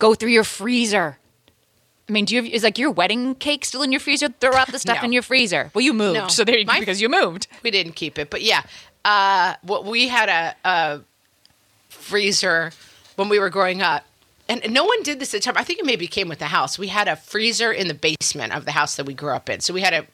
Go 0.00 0.14
through 0.14 0.30
your 0.30 0.44
freezer. 0.44 1.18
I 2.08 2.12
mean, 2.12 2.24
do 2.24 2.34
you 2.34 2.42
have, 2.42 2.52
is 2.52 2.64
like 2.64 2.78
your 2.78 2.90
wedding 2.90 3.36
cake 3.36 3.64
still 3.64 3.82
in 3.82 3.92
your 3.92 4.00
freezer? 4.00 4.28
Throw 4.40 4.54
out 4.54 4.72
the 4.72 4.80
stuff 4.80 4.96
No. 4.98 5.04
in 5.04 5.12
your 5.12 5.22
freezer. 5.22 5.70
Well, 5.74 5.82
you 5.84 5.92
moved, 5.92 6.18
No. 6.18 6.26
so 6.28 6.42
there 6.42 6.58
you 6.58 6.64
go 6.64 6.72
My- 6.72 6.80
because 6.80 7.00
you 7.00 7.08
moved. 7.08 7.46
We 7.62 7.70
didn't 7.70 7.92
keep 7.92 8.18
it, 8.18 8.30
but 8.30 8.42
yeah, 8.42 8.62
uh, 9.04 9.54
what 9.62 9.84
we 9.84 10.08
had 10.08 10.28
a, 10.28 10.56
a 10.68 11.00
freezer 11.88 12.72
when 13.16 13.28
we 13.28 13.38
were 13.38 13.50
growing 13.50 13.80
up. 13.82 14.04
And 14.48 14.72
no 14.72 14.84
one 14.84 15.02
did 15.04 15.20
this 15.20 15.32
at 15.32 15.42
the 15.42 15.44
time. 15.44 15.54
I 15.56 15.62
think 15.62 15.78
it 15.78 15.84
maybe 15.86 16.08
came 16.08 16.28
with 16.28 16.40
the 16.40 16.46
house. 16.46 16.76
We 16.76 16.88
had 16.88 17.06
a 17.06 17.14
freezer 17.14 17.70
in 17.70 17.86
the 17.86 17.94
basement 17.94 18.52
of 18.52 18.64
the 18.64 18.72
house 18.72 18.96
that 18.96 19.06
we 19.06 19.14
grew 19.14 19.30
up 19.30 19.48
in. 19.48 19.60
So 19.60 19.72
we 19.72 19.80
had 19.80 19.94
a 19.94 20.06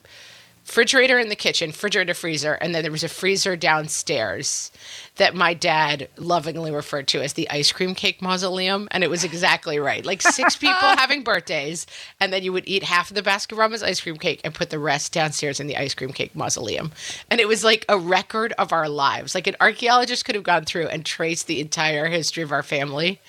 refrigerator 0.67 1.19
in 1.19 1.29
the 1.29 1.37
kitchen, 1.37 1.71
refrigerator, 1.71 2.13
freezer, 2.13 2.55
and 2.55 2.75
then 2.75 2.83
there 2.83 2.91
was 2.91 3.05
a 3.05 3.09
freezer 3.09 3.55
downstairs 3.55 4.73
that 5.15 5.35
my 5.35 5.55
dad 5.55 6.09
lovingly 6.17 6.73
referred 6.73 7.07
to 7.07 7.23
as 7.23 7.35
the 7.35 7.49
ice 7.51 7.71
cream 7.71 7.95
cake 7.95 8.21
mausoleum, 8.21 8.89
and 8.91 9.05
it 9.05 9.09
was 9.09 9.23
exactly 9.23 9.79
right. 9.79 10.05
Like 10.05 10.21
six 10.21 10.57
people 10.67 10.75
having 10.75 11.23
birthdays, 11.23 11.87
and 12.19 12.33
then 12.33 12.43
you 12.43 12.53
would 12.53 12.67
eat 12.67 12.83
half 12.83 13.11
of 13.11 13.15
the 13.15 13.23
Baskin-Robbins 13.23 13.83
ice 13.83 14.01
cream 14.01 14.17
cake 14.17 14.41
and 14.43 14.53
put 14.53 14.71
the 14.71 14.79
rest 14.79 15.13
downstairs 15.13 15.61
in 15.61 15.69
the 15.69 15.77
ice 15.77 15.95
cream 15.95 16.13
cake 16.13 16.35
mausoleum, 16.35 16.91
and 17.31 17.41
it 17.41 17.47
was 17.47 17.63
like 17.63 17.85
a 17.89 17.97
record 17.97 18.53
of 18.59 18.73
our 18.73 18.89
lives. 18.89 19.35
Like 19.37 19.47
an 19.47 19.57
archaeologist 19.61 20.25
could 20.25 20.35
have 20.35 20.45
gone 20.45 20.65
through 20.65 20.89
and 20.89 21.07
traced 21.07 21.47
the 21.47 21.61
entire 21.61 22.09
history 22.09 22.43
of 22.43 22.51
our 22.51 22.65
family 22.65 23.21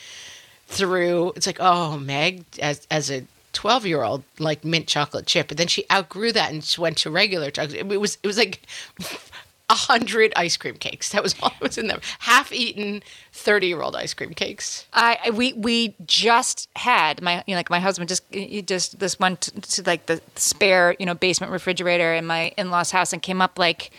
through. 0.68 1.34
It's 1.36 1.46
like, 1.46 1.60
oh, 1.60 1.98
Meg, 1.98 2.46
as 2.60 2.88
as 2.90 3.12
a 3.12 3.24
12 3.58 3.88
year 3.88 4.04
old 4.04 4.24
like 4.38 4.64
mint 4.64 4.86
chocolate 4.86 5.26
chip 5.26 5.48
but 5.48 5.58
then 5.58 5.66
she 5.68 5.84
outgrew 5.92 6.32
that 6.32 6.52
and 6.52 6.64
she 6.64 6.80
went 6.80 6.96
to 6.96 7.10
regular 7.10 7.50
chocolate 7.50 7.80
it 7.80 8.00
was 8.00 8.20
it 8.22 8.28
was 8.28 8.38
like 8.38 8.62
a 9.70 9.74
hundred 9.74 10.32
ice 10.36 10.56
cream 10.56 10.76
cakes. 10.76 11.10
That 11.10 11.24
was 11.24 11.36
all 11.42 11.50
that 11.50 11.62
was 11.62 11.78
in 11.78 11.88
them. 11.88 12.00
Half 12.20 12.54
eaten 12.54 13.04
30 13.34 13.68
year 13.68 13.82
old 13.82 13.96
ice 13.96 14.14
cream 14.14 14.34
cakes. 14.34 14.86
I 14.94 15.32
we 15.34 15.54
we 15.54 15.96
just 16.06 16.70
had 16.76 17.22
my 17.22 17.44
you 17.48 17.54
know, 17.54 17.60
like 17.60 17.70
my 17.70 17.80
husband 17.80 18.10
just 18.10 18.24
just 18.66 19.00
this 19.00 19.20
went 19.20 19.42
to, 19.42 19.62
to 19.62 19.84
like 19.84 20.06
the 20.06 20.22
spare 20.36 20.96
you 21.00 21.06
know 21.06 21.16
basement 21.16 21.52
refrigerator 21.52 22.14
in 22.14 22.26
my 22.26 22.54
in 22.58 22.70
laws 22.70 22.92
house 22.92 23.12
and 23.12 23.22
came 23.22 23.42
up 23.42 23.60
like 23.60 23.92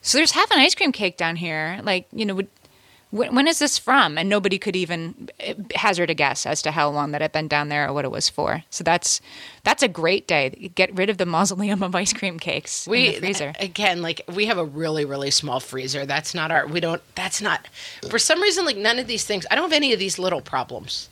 so 0.00 0.18
there's 0.18 0.32
half 0.32 0.50
an 0.50 0.58
ice 0.58 0.74
cream 0.74 0.90
cake 0.90 1.16
down 1.18 1.36
here. 1.36 1.80
Like 1.84 2.06
you 2.12 2.24
know 2.24 2.34
would 2.34 2.48
when, 3.12 3.34
when 3.34 3.46
is 3.46 3.58
this 3.60 3.78
from? 3.78 4.18
And 4.18 4.28
nobody 4.28 4.58
could 4.58 4.74
even 4.74 5.28
eh, 5.38 5.54
hazard 5.74 6.10
a 6.10 6.14
guess 6.14 6.44
as 6.46 6.60
to 6.62 6.72
how 6.72 6.88
long 6.90 7.12
that 7.12 7.20
had 7.20 7.30
been 7.30 7.46
down 7.46 7.68
there 7.68 7.86
or 7.88 7.92
what 7.92 8.04
it 8.04 8.10
was 8.10 8.28
for. 8.28 8.64
So 8.70 8.82
that's 8.82 9.20
that's 9.62 9.82
a 9.82 9.88
great 9.88 10.26
day. 10.26 10.72
Get 10.74 10.92
rid 10.96 11.08
of 11.10 11.18
the 11.18 11.26
mausoleum 11.26 11.82
of 11.82 11.94
ice 11.94 12.12
cream 12.12 12.38
cakes 12.38 12.86
in 12.86 12.92
the 12.92 13.12
freezer. 13.20 13.52
again 13.60 14.02
like 14.02 14.22
we 14.34 14.46
have 14.46 14.58
a 14.58 14.64
really 14.64 15.04
really 15.04 15.30
small 15.30 15.60
freezer 15.60 16.04
that's 16.06 16.34
not 16.34 16.50
our 16.50 16.66
we 16.66 16.80
don't 16.80 17.02
that's 17.14 17.40
not 17.42 17.68
for 18.10 18.18
some 18.18 18.40
reason 18.40 18.64
like 18.64 18.76
none 18.76 18.98
of 18.98 19.06
these 19.06 19.24
things 19.24 19.46
i 19.50 19.54
don't 19.54 19.64
have 19.64 19.72
any 19.72 19.92
of 19.92 19.98
these 19.98 20.18
little 20.18 20.40
problems 20.40 21.08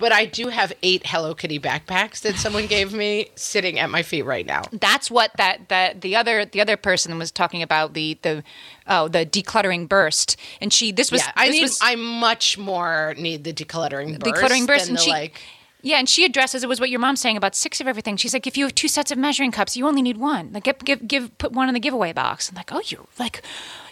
but 0.00 0.12
i 0.12 0.24
do 0.24 0.48
have 0.48 0.72
eight 0.82 1.02
hello 1.04 1.34
kitty 1.34 1.60
backpacks 1.60 2.22
that 2.22 2.36
someone 2.36 2.66
gave 2.66 2.92
me 2.92 3.30
sitting 3.36 3.78
at 3.78 3.90
my 3.90 4.02
feet 4.02 4.22
right 4.22 4.46
now. 4.46 4.62
That's 4.72 5.10
what 5.10 5.32
that 5.36 5.68
that 5.68 6.00
the 6.00 6.16
other 6.16 6.44
the 6.44 6.60
other 6.60 6.76
person 6.76 7.18
was 7.18 7.30
talking 7.30 7.62
about 7.62 7.94
the 7.94 8.18
the 8.22 8.42
oh 8.86 9.08
the 9.08 9.26
decluttering 9.26 9.88
burst. 9.88 10.36
And 10.60 10.72
she 10.72 10.92
this 10.92 11.10
was 11.10 11.22
yeah 11.22 11.32
i 11.36 11.48
this 11.48 11.54
need 11.54 11.62
was, 11.62 11.78
i 11.82 11.94
much 11.94 12.58
more 12.58 13.14
need 13.18 13.44
the 13.44 13.52
decluttering 13.52 14.18
burst 14.18 14.34
decluttering 14.34 14.66
burst 14.66 14.86
than 14.86 14.96
and 14.96 14.98
the, 14.98 15.02
she 15.02 15.10
like 15.10 15.40
yeah 15.82 15.98
and 15.98 16.08
she 16.08 16.24
addresses 16.24 16.62
it 16.62 16.68
was 16.68 16.80
what 16.80 16.90
your 16.90 17.00
mom's 17.00 17.20
saying 17.20 17.36
about 17.36 17.54
six 17.54 17.80
of 17.80 17.88
everything. 17.88 18.16
She's 18.16 18.34
like 18.34 18.46
if 18.46 18.56
you 18.56 18.64
have 18.64 18.74
two 18.74 18.88
sets 18.88 19.10
of 19.10 19.18
measuring 19.18 19.52
cups 19.52 19.76
you 19.76 19.86
only 19.86 20.02
need 20.02 20.16
one. 20.16 20.52
Like 20.52 20.64
give 20.64 20.78
give, 20.78 21.08
give 21.08 21.38
put 21.38 21.52
one 21.52 21.68
in 21.68 21.74
the 21.74 21.80
giveaway 21.80 22.12
box. 22.12 22.48
I'm 22.48 22.56
like 22.56 22.72
oh 22.72 22.82
you're 22.86 23.06
like 23.18 23.42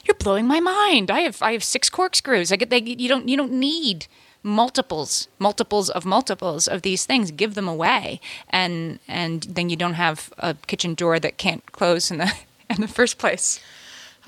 you're 0.04 0.14
blowing 0.14 0.46
my 0.46 0.60
mind. 0.60 1.10
I 1.10 1.20
have 1.20 1.42
i 1.42 1.52
have 1.52 1.64
six 1.64 1.90
corkscrews. 1.90 2.50
Like 2.50 2.68
they, 2.70 2.80
you 2.80 3.08
don't 3.08 3.28
you 3.28 3.36
don't 3.36 3.52
need 3.52 4.06
multiples 4.42 5.28
multiples 5.38 5.90
of 5.90 6.04
multiples 6.04 6.68
of 6.68 6.82
these 6.82 7.04
things 7.04 7.30
give 7.30 7.54
them 7.54 7.68
away 7.68 8.20
and 8.50 8.98
and 9.08 9.42
then 9.42 9.68
you 9.68 9.76
don't 9.76 9.94
have 9.94 10.32
a 10.38 10.54
kitchen 10.66 10.94
door 10.94 11.18
that 11.18 11.36
can't 11.36 11.72
close 11.72 12.10
in 12.10 12.18
the 12.18 12.32
in 12.70 12.80
the 12.80 12.88
first 12.88 13.18
place 13.18 13.60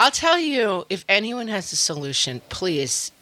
I'll 0.01 0.11
tell 0.11 0.39
you, 0.39 0.87
if 0.89 1.05
anyone 1.11 1.49
has 1.49 1.75
a 1.75 1.77
solution, 1.77 2.41
please, 2.49 3.13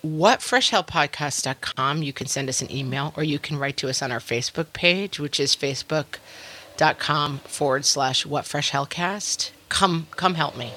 what 0.00 0.38
whatfreshhellpodcast.com. 0.38 2.04
You 2.04 2.12
can 2.12 2.28
send 2.28 2.48
us 2.48 2.62
an 2.62 2.70
email 2.70 3.12
or 3.16 3.24
you 3.24 3.40
can 3.40 3.58
write 3.58 3.76
to 3.78 3.88
us 3.88 4.00
on 4.00 4.12
our 4.12 4.20
Facebook 4.20 4.72
page, 4.72 5.18
which 5.18 5.40
is 5.40 5.56
facebook.com 5.56 7.38
forward 7.40 7.84
slash 7.84 8.24
whatfreshhellcast. 8.24 9.50
Come, 9.68 10.06
come 10.12 10.34
help 10.34 10.56
me 10.56 10.72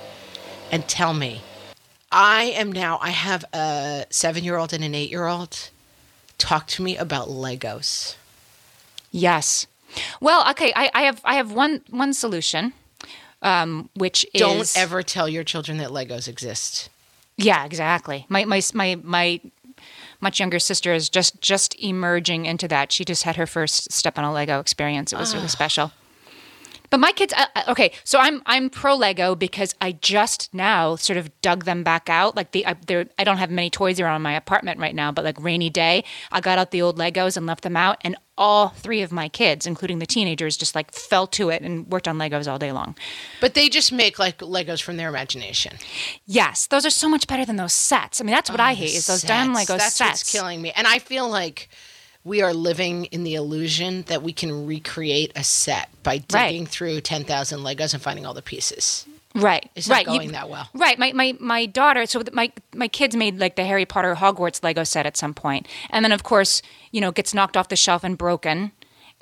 and 0.72 0.88
tell 0.88 1.14
me. 1.14 1.44
I 2.12 2.44
am 2.46 2.72
now, 2.72 2.98
I 3.02 3.10
have 3.12 3.46
a 3.54 4.06
seven 4.10 4.44
year 4.44 4.58
old 4.58 4.74
and 4.74 4.84
an 4.84 4.96
eight 4.96 5.10
year 5.12 5.28
old. 5.28 5.70
Talk 6.38 6.68
to 6.68 6.82
me 6.82 6.98
about 6.98 7.28
Legos. 7.28 8.16
yes 9.12 9.68
well 10.22 10.48
okay 10.52 10.72
i, 10.76 10.90
I 10.94 11.02
have 11.02 11.20
i 11.26 11.34
have 11.34 11.52
one 11.52 11.82
one 11.90 12.14
solution 12.14 12.74
um, 13.42 13.90
which 13.96 14.26
is 14.34 14.42
Don't 14.42 14.74
ever 14.78 15.02
tell 15.02 15.30
your 15.30 15.44
children 15.44 15.78
that 15.78 15.90
Legos 15.90 16.28
exist. 16.28 16.90
Yeah, 17.38 17.66
exactly. 17.66 18.26
My 18.28 18.44
my 18.46 18.62
my 18.74 19.00
my 19.02 19.40
much 20.20 20.40
younger 20.40 20.60
sister 20.60 20.94
is 20.94 21.10
just 21.10 21.40
just 21.42 21.74
emerging 21.82 22.46
into 22.46 22.68
that. 22.68 22.92
She 22.92 23.06
just 23.06 23.24
had 23.24 23.38
her 23.38 23.48
first 23.48 23.92
step 23.94 24.18
on 24.18 24.26
a 24.26 24.34
Lego 24.34 24.60
experience. 24.60 25.14
It 25.14 25.18
was 25.18 25.34
really 25.34 25.48
special. 25.48 25.92
But 26.90 27.00
my 27.00 27.12
kids, 27.12 27.34
uh, 27.38 27.46
okay. 27.68 27.92
So 28.04 28.20
I'm 28.20 28.42
I'm 28.46 28.70
pro 28.70 28.96
Lego 28.96 29.36
because 29.36 29.76
I 29.80 29.92
just 29.94 30.54
now 30.54 30.96
sort 30.96 31.18
of 31.18 31.30
dug 31.42 31.66
them 31.66 31.84
back 31.84 32.10
out. 32.10 32.36
Like 32.36 32.52
the 32.52 32.66
I, 32.66 32.76
I 33.18 33.24
don't 33.24 33.38
have 33.38 33.52
many 33.52 33.70
toys 33.70 34.00
around 34.00 34.22
my 34.22 34.34
apartment 34.34 34.80
right 34.80 34.96
now, 34.96 35.12
but 35.12 35.24
like 35.24 35.42
rainy 35.42 35.70
day, 35.70 36.04
I 36.32 36.42
got 36.42 36.58
out 36.58 36.72
the 36.72 36.82
old 36.82 36.98
Legos 36.98 37.38
and 37.38 37.46
left 37.46 37.62
them 37.64 37.78
out, 37.78 37.98
and 38.02 38.16
all 38.38 38.70
three 38.70 39.02
of 39.02 39.12
my 39.12 39.28
kids, 39.28 39.68
including 39.68 40.00
the 40.00 40.06
teenagers, 40.06 40.56
just 40.56 40.74
like 40.74 40.92
fell 40.94 41.28
to 41.28 41.50
it 41.50 41.62
and 41.62 41.86
worked 41.92 42.08
on 42.08 42.18
Legos 42.18 42.50
all 42.50 42.58
day 42.58 42.72
long. 42.72 42.96
But 43.42 43.54
they 43.54 43.68
just 43.70 43.92
make 43.92 44.18
like 44.18 44.38
Legos 44.40 44.82
from 44.82 44.98
their 44.98 45.10
imagination. 45.10 45.78
Yes, 46.26 46.66
those 46.68 46.86
are 46.86 46.90
so 46.90 47.10
much 47.10 47.28
better 47.28 47.46
than 47.46 47.58
those 47.58 47.74
sets. 47.74 48.22
I 48.22 48.24
mean, 48.24 48.34
that's 48.34 48.50
what 48.50 48.62
I 48.62 48.74
hate 48.74 48.96
is 48.96 49.08
those 49.08 49.22
damn 49.24 49.52
Oh, 49.52 49.56
sets. 49.56 49.70
Lego 49.70 49.78
That's 49.78 49.96
sets. 49.96 50.10
what's 50.22 50.32
killing 50.32 50.62
me. 50.62 50.72
And 50.76 50.88
I 50.88 51.00
feel 51.00 51.28
like 51.30 51.68
we 52.24 52.42
are 52.42 52.54
living 52.54 53.06
in 53.06 53.24
the 53.24 53.36
illusion 53.36 54.04
that 54.04 54.22
we 54.22 54.34
can 54.34 54.66
recreate 54.66 55.32
a 55.36 55.44
set 55.44 55.90
by 56.04 56.22
Right. 56.32 56.50
digging 56.50 56.66
through 56.66 57.02
10,000 57.02 57.60
Legos 57.62 57.94
and 57.94 58.04
finding 58.04 58.26
all 58.26 58.34
the 58.34 58.42
pieces. 58.42 59.06
Right. 59.36 59.70
It's 59.76 59.88
not 59.88 59.96
right. 59.96 60.06
going 60.06 60.32
that 60.32 60.50
well. 60.50 60.70
Right. 60.74 60.98
My, 60.98 61.14
my, 61.14 61.36
my 61.40 61.66
daughter, 61.68 62.06
so 62.08 62.24
my, 62.34 62.52
my 62.74 62.88
kids 62.88 63.16
made 63.16 63.40
like 63.40 63.56
the 63.56 63.64
Harry 63.64 63.86
Potter 63.86 64.16
Hogwarts 64.16 64.64
Lego 64.64 64.84
set 64.84 65.06
at 65.06 65.16
some 65.16 65.34
point. 65.34 65.68
And 65.92 66.04
then, 66.04 66.12
of 66.12 66.24
course, 66.24 66.62
you 66.92 67.00
know, 67.00 67.12
gets 67.12 67.34
knocked 67.34 67.56
off 67.56 67.70
the 67.70 67.76
shelf 67.76 68.04
and 68.04 68.18
broken. 68.18 68.72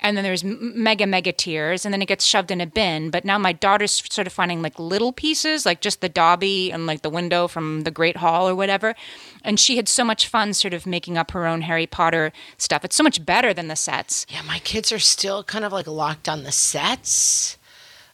And 0.00 0.16
then 0.16 0.24
there's 0.24 0.44
mega, 0.44 1.06
mega 1.06 1.32
tears. 1.32 1.84
And 1.84 1.92
then 1.92 2.02
it 2.02 2.06
gets 2.06 2.24
shoved 2.24 2.50
in 2.50 2.60
a 2.60 2.66
bin. 2.66 3.10
But 3.10 3.24
now 3.24 3.38
my 3.38 3.52
daughter's 3.52 4.02
sort 4.10 4.26
of 4.26 4.32
finding 4.32 4.62
like 4.62 4.78
little 4.78 5.12
pieces, 5.12 5.66
like 5.66 5.80
just 5.80 6.00
the 6.00 6.08
Dobby 6.08 6.70
and 6.70 6.86
like 6.86 7.02
the 7.02 7.10
window 7.10 7.48
from 7.48 7.82
the 7.82 7.90
Great 7.90 8.18
Hall 8.18 8.48
or 8.48 8.54
whatever. 8.54 8.94
And 9.42 9.58
she 9.58 9.76
had 9.76 9.88
so 9.88 10.04
much 10.04 10.28
fun 10.28 10.54
sort 10.54 10.74
of 10.74 10.86
making 10.86 11.18
up 11.18 11.32
her 11.32 11.46
own 11.46 11.62
Harry 11.62 11.86
Potter 11.86 12.32
stuff. 12.56 12.84
It's 12.84 12.96
so 12.96 13.02
much 13.02 13.24
better 13.24 13.52
than 13.52 13.68
the 13.68 13.76
sets. 13.76 14.26
Yeah, 14.28 14.42
my 14.42 14.60
kids 14.60 14.92
are 14.92 14.98
still 14.98 15.42
kind 15.42 15.64
of 15.64 15.72
like 15.72 15.86
locked 15.86 16.28
on 16.28 16.44
the 16.44 16.52
sets. 16.52 17.56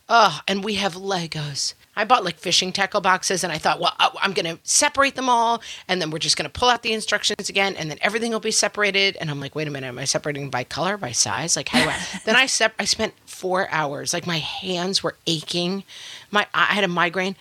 Oh, 0.09 0.41
and 0.47 0.65
we 0.65 0.75
have 0.75 0.95
Legos. 0.95 1.75
I 1.97 2.05
bought 2.05 2.25
like 2.25 2.37
fishing 2.37 2.73
tackle 2.73 3.01
boxes 3.01 3.45
and 3.45 3.53
I 3.53 3.59
thought, 3.59 3.81
well, 3.81 3.95
I- 3.99 4.11
I'm 4.23 4.33
going 4.33 4.47
to 4.47 4.59
separate 4.65 5.15
them 5.15 5.29
all 5.29 5.63
and 5.89 6.01
then 6.01 6.11
we're 6.11 6.19
just 6.19 6.37
going 6.37 6.51
to 6.51 6.59
pull 6.59 6.69
out 6.69 6.83
the 6.83 6.93
instructions 6.93 7.49
again 7.49 7.77
and 7.77 7.91
then 7.91 7.99
everything 8.01 8.33
will 8.33 8.41
be 8.41 8.51
separated. 8.51 9.17
And 9.21 9.31
I'm 9.31 9.41
like, 9.41 9.55
wait 9.55 9.69
a 9.69 9.71
minute, 9.71 9.89
am 9.89 9.99
I 9.99 10.05
separating 10.05 10.51
by 10.51 10.65
color, 10.65 10.97
by 10.97 11.13
size? 11.13 11.57
Like, 11.57 11.69
how 11.69 11.85
do 11.85 11.91
I? 11.91 11.99
then 12.25 12.37
I 12.37 12.47
sep- 12.47 12.75
I 12.79 12.85
spent 12.85 13.15
four 13.27 13.69
hours. 13.71 14.13
Like, 14.13 14.27
my 14.27 14.39
hands 14.39 15.03
were 15.03 15.17
aching. 15.27 15.85
My 16.31 16.47
I 16.55 16.67
had 16.67 16.85
a 16.85 16.89
migraine 16.89 17.37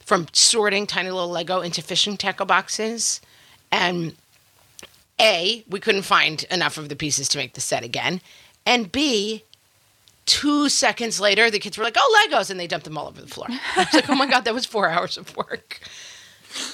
from 0.00 0.26
sorting 0.32 0.86
tiny 0.86 1.10
little 1.10 1.30
Lego 1.30 1.60
into 1.60 1.80
fishing 1.82 2.16
tackle 2.16 2.46
boxes. 2.46 3.20
And 3.72 4.14
A, 5.20 5.64
we 5.68 5.80
couldn't 5.80 6.02
find 6.02 6.42
enough 6.50 6.76
of 6.78 6.88
the 6.88 6.96
pieces 6.96 7.28
to 7.30 7.38
make 7.38 7.54
the 7.54 7.60
set 7.60 7.82
again. 7.84 8.20
And 8.66 8.90
B, 8.92 9.44
two 10.26 10.68
seconds 10.68 11.20
later, 11.20 11.50
the 11.50 11.58
kids 11.58 11.76
were 11.78 11.84
like, 11.84 11.96
oh, 11.98 12.26
Legos. 12.30 12.50
And 12.50 12.58
they 12.58 12.66
dumped 12.66 12.84
them 12.84 12.96
all 12.98 13.08
over 13.08 13.20
the 13.20 13.26
floor. 13.26 13.46
I 13.50 13.78
was 13.78 13.94
like, 13.94 14.08
oh 14.10 14.14
my 14.14 14.26
God, 14.26 14.44
that 14.44 14.54
was 14.54 14.66
four 14.66 14.88
hours 14.90 15.16
of 15.18 15.36
work. 15.36 15.80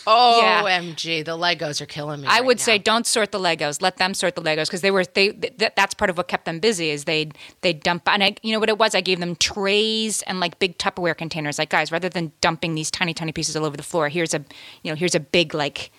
Oh, 0.07 0.40
Yeah. 0.42 0.62
OMG, 0.62 1.24
the 1.24 1.38
Legos 1.38 1.80
are 1.80 1.86
killing 1.86 2.20
me. 2.20 2.26
I 2.26 2.32
right 2.40 2.44
would 2.44 2.59
now. 2.59 2.64
say 2.64 2.76
don't 2.78 3.07
sort 3.07 3.32
the 3.32 3.38
Legos. 3.38 3.80
Let 3.80 3.96
them 3.96 4.12
sort 4.12 4.34
the 4.34 4.42
Legos 4.42 4.66
because 4.66 4.82
they 4.82 4.90
were 4.90 5.05
they. 5.07 5.30
Th- 5.30 5.72
that's 5.74 5.94
part 5.94 6.11
of 6.11 6.18
what 6.18 6.28
kept 6.28 6.44
them 6.44 6.61
busy 6.61 6.90
is 6.90 7.05
they 7.05 7.30
they 7.62 7.72
dump 7.72 8.03
and 8.07 8.22
I 8.22 8.36
you 8.42 8.53
know 8.53 8.61
what 8.61 8.68
it 8.68 8.76
was. 8.76 8.94
I 8.94 9.01
gave 9.01 9.20
them 9.20 9.36
trays 9.36 10.20
and 10.22 10.38
like 10.38 10.59
big 10.59 10.76
Tupperware 10.76 11.16
containers. 11.16 11.59
Like 11.59 11.70
guys, 11.70 11.90
rather 11.90 12.11
than 12.11 12.32
dumping 12.42 12.74
these 12.74 12.90
tiny 12.90 13.14
tiny 13.14 13.32
pieces 13.32 13.57
all 13.57 13.64
over 13.64 13.76
the 13.76 13.82
floor, 13.82 14.11
here's 14.11 14.34
a 14.34 14.44
you 14.82 14.90
know 14.90 14.96
here's 14.96 15.14
a 15.14 15.20
big 15.20 15.55
like 15.55 15.90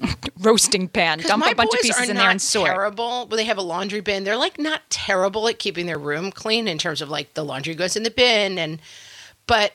roasting 0.40 0.88
pan, 0.88 1.18
Dump 1.20 1.44
a 1.46 1.54
bunch 1.54 1.72
of 1.74 1.80
pieces 1.80 2.08
in 2.08 2.16
there 2.16 2.30
and 2.30 2.40
sort. 2.40 2.68
Terrible, 2.68 3.26
Well, 3.28 3.36
they 3.36 3.44
have 3.44 3.58
a 3.58 3.62
laundry 3.62 4.00
bin. 4.00 4.24
They're 4.24 4.36
like 4.36 4.58
not 4.58 4.82
terrible 4.90 5.48
at 5.48 5.58
keeping 5.58 5.86
their 5.86 5.98
room 5.98 6.30
clean 6.30 6.68
in 6.68 6.78
terms 6.78 7.00
of 7.02 7.08
like 7.08 7.34
the 7.34 7.44
laundry 7.44 7.74
goes 7.74 7.96
in 7.96 8.02
the 8.02 8.10
bin 8.10 8.58
and, 8.58 8.80
but 9.46 9.72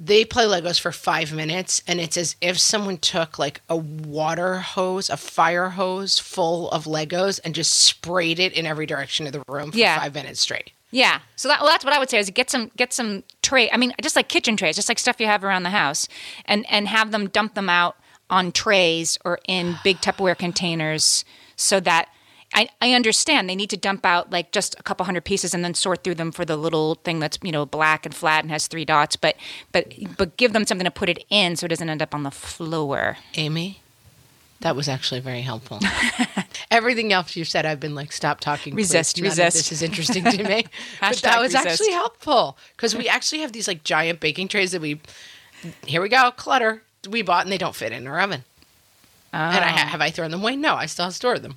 they 0.00 0.24
play 0.24 0.44
Legos 0.44 0.80
for 0.80 0.90
five 0.90 1.32
minutes 1.32 1.80
and 1.86 2.00
it's 2.00 2.16
as 2.16 2.34
if 2.40 2.58
someone 2.58 2.98
took 2.98 3.38
like 3.38 3.60
a 3.68 3.76
water 3.76 4.56
hose, 4.58 5.08
a 5.08 5.16
fire 5.16 5.70
hose 5.70 6.18
full 6.18 6.68
of 6.70 6.84
Legos 6.84 7.38
and 7.44 7.54
just 7.54 7.72
sprayed 7.78 8.40
it 8.40 8.52
in 8.52 8.66
every 8.66 8.86
direction 8.86 9.26
of 9.26 9.32
the 9.32 9.42
room 9.46 9.70
for 9.70 9.78
Yeah. 9.78 9.98
five 10.00 10.14
minutes 10.14 10.40
straight. 10.40 10.72
Yeah. 10.90 11.20
So 11.36 11.48
that, 11.48 11.60
well, 11.60 11.70
that's 11.70 11.84
what 11.84 11.94
I 11.94 11.98
would 11.98 12.10
say 12.10 12.18
is 12.18 12.28
get 12.30 12.50
some 12.50 12.70
get 12.76 12.92
some 12.92 13.22
tray. 13.42 13.70
I 13.70 13.76
mean, 13.78 13.94
just 14.02 14.14
like 14.16 14.28
kitchen 14.28 14.56
trays, 14.58 14.76
just 14.76 14.88
like 14.90 14.98
stuff 14.98 15.20
you 15.20 15.26
have 15.26 15.42
around 15.42 15.62
the 15.62 15.70
house, 15.70 16.06
and 16.44 16.66
and 16.68 16.86
have 16.88 17.12
them 17.12 17.28
dump 17.28 17.54
them 17.54 17.70
out 17.70 17.96
on 18.32 18.50
trays 18.50 19.18
or 19.24 19.38
in 19.46 19.76
big 19.84 19.98
Tupperware 19.98 20.36
containers, 20.36 21.24
so 21.54 21.78
that 21.80 22.08
I, 22.54 22.68
I 22.80 22.92
understand 22.92 23.48
they 23.48 23.54
need 23.54 23.70
to 23.70 23.76
dump 23.76 24.04
out 24.04 24.30
like 24.30 24.52
just 24.52 24.78
a 24.78 24.82
couple 24.82 25.06
hundred 25.06 25.24
pieces 25.24 25.54
and 25.54 25.64
then 25.64 25.74
sort 25.74 26.02
through 26.02 26.16
them 26.16 26.32
for 26.32 26.44
the 26.44 26.56
little 26.56 26.96
thing 26.96 27.20
that's 27.20 27.38
you 27.42 27.52
know 27.52 27.64
black 27.64 28.04
and 28.04 28.14
flat 28.14 28.42
and 28.42 28.50
has 28.50 28.66
three 28.66 28.84
dots. 28.84 29.16
But 29.16 29.36
but 29.70 29.92
but 30.16 30.36
give 30.36 30.52
them 30.52 30.66
something 30.66 30.84
to 30.84 30.90
put 30.90 31.08
it 31.08 31.24
in 31.30 31.56
so 31.56 31.66
it 31.66 31.68
doesn't 31.68 31.88
end 31.88 32.02
up 32.02 32.14
on 32.14 32.24
the 32.24 32.30
floor. 32.30 33.18
Amy, 33.34 33.80
that 34.60 34.76
was 34.76 34.88
actually 34.88 35.20
very 35.20 35.42
helpful. 35.42 35.80
Everything 36.70 37.12
else 37.12 37.36
you 37.36 37.44
said, 37.44 37.66
I've 37.66 37.80
been 37.80 37.94
like, 37.94 38.12
stop 38.12 38.40
talking. 38.40 38.74
please. 38.74 38.88
Resist, 38.88 39.18
of 39.18 39.24
resist. 39.24 39.56
This 39.56 39.72
is 39.72 39.82
interesting 39.82 40.24
to 40.24 40.42
me. 40.42 40.66
but 41.00 41.16
that 41.18 41.40
was 41.40 41.54
resist. 41.54 41.66
actually 41.66 41.92
helpful 41.92 42.56
because 42.76 42.94
we 42.94 43.08
actually 43.08 43.40
have 43.40 43.52
these 43.52 43.68
like 43.68 43.84
giant 43.84 44.20
baking 44.20 44.48
trays 44.48 44.72
that 44.72 44.80
we, 44.80 45.00
here 45.86 46.00
we 46.00 46.08
go, 46.08 46.30
clutter 46.30 46.82
we 47.08 47.22
bought 47.22 47.44
and 47.44 47.52
they 47.52 47.58
don't 47.58 47.74
fit 47.74 47.92
in 47.92 48.06
our 48.06 48.20
oven. 48.20 48.44
And 49.32 49.64
I 49.64 49.68
ha- 49.68 49.86
have 49.88 50.00
I 50.02 50.10
thrown 50.10 50.30
them 50.30 50.42
away? 50.42 50.56
No, 50.56 50.74
I 50.74 50.86
still 50.86 51.10
store 51.10 51.38
them. 51.38 51.52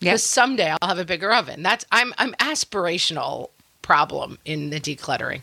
Yep. 0.00 0.12
Because 0.12 0.22
someday 0.24 0.74
I'll 0.80 0.88
have 0.88 0.98
a 0.98 1.04
bigger 1.04 1.32
oven. 1.32 1.62
That's 1.62 1.84
I'm 1.92 2.14
I'm 2.18 2.32
aspirational 2.34 3.50
problem 3.82 4.38
in 4.44 4.70
the 4.70 4.80
decluttering. 4.80 5.42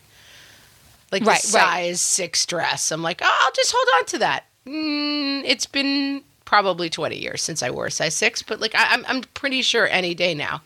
Like 1.12 1.24
Right, 1.24 1.42
the 1.42 1.58
right. 1.58 1.64
size 1.64 2.02
six 2.02 2.46
dress. 2.46 2.92
I'm 2.92 3.04
like, 3.04 3.22
oh, 3.24 3.42
I'll 3.46 3.52
just 3.52 3.74
hold 3.76 3.88
on 4.00 4.06
to 4.08 4.18
that. 4.20 4.46
Mm, 4.66 5.44
it's 5.46 5.66
been 5.68 6.24
probably 6.46 6.90
20 6.90 7.16
years 7.18 7.42
since 7.42 7.62
I 7.62 7.70
wore 7.70 7.86
a 7.88 7.92
size 7.92 8.16
six, 8.16 8.42
but 8.42 8.60
like 8.60 8.74
I, 8.76 8.88
I'm 8.94 9.06
I'm 9.08 9.22
pretty 9.34 9.62
sure 9.62 9.88
any 9.88 10.16
day 10.16 10.34
now 10.34 10.62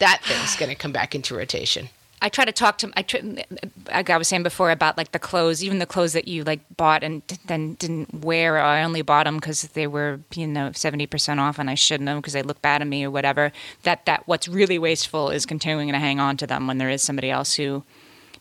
that 0.00 0.22
thing's 0.24 0.56
going 0.56 0.68
to 0.70 0.74
come 0.76 0.92
back 0.92 1.14
into 1.14 1.36
rotation. 1.36 1.88
I 2.20 2.28
try 2.28 2.44
to 2.44 2.52
talk 2.52 2.78
to 2.78 2.90
I 2.96 3.02
try, 3.02 3.44
like 3.86 4.10
I 4.10 4.16
was 4.16 4.28
saying 4.28 4.42
before 4.42 4.70
about 4.70 4.96
like 4.96 5.12
the 5.12 5.18
clothes, 5.18 5.62
even 5.62 5.78
the 5.78 5.86
clothes 5.86 6.12
that 6.14 6.26
you 6.26 6.44
like 6.44 6.60
bought 6.76 7.02
and 7.02 7.26
d- 7.26 7.36
then 7.46 7.74
didn't 7.74 8.24
wear. 8.24 8.56
Or 8.56 8.60
I 8.60 8.82
only 8.82 9.02
bought 9.02 9.24
them 9.24 9.36
because 9.36 9.62
they 9.62 9.86
were 9.86 10.20
you 10.34 10.46
know 10.46 10.72
seventy 10.72 11.06
percent 11.06 11.40
off, 11.40 11.58
and 11.58 11.70
I 11.70 11.74
shouldn't 11.74 12.08
have 12.08 12.18
because 12.18 12.32
they 12.32 12.42
look 12.42 12.60
bad 12.60 12.82
on 12.82 12.88
me 12.88 13.04
or 13.04 13.10
whatever. 13.10 13.52
That 13.84 14.04
that 14.06 14.26
what's 14.26 14.48
really 14.48 14.78
wasteful 14.78 15.30
is 15.30 15.46
continuing 15.46 15.92
to 15.92 15.98
hang 15.98 16.18
on 16.18 16.36
to 16.38 16.46
them 16.46 16.66
when 16.66 16.78
there 16.78 16.90
is 16.90 17.02
somebody 17.02 17.30
else 17.30 17.54
who 17.54 17.84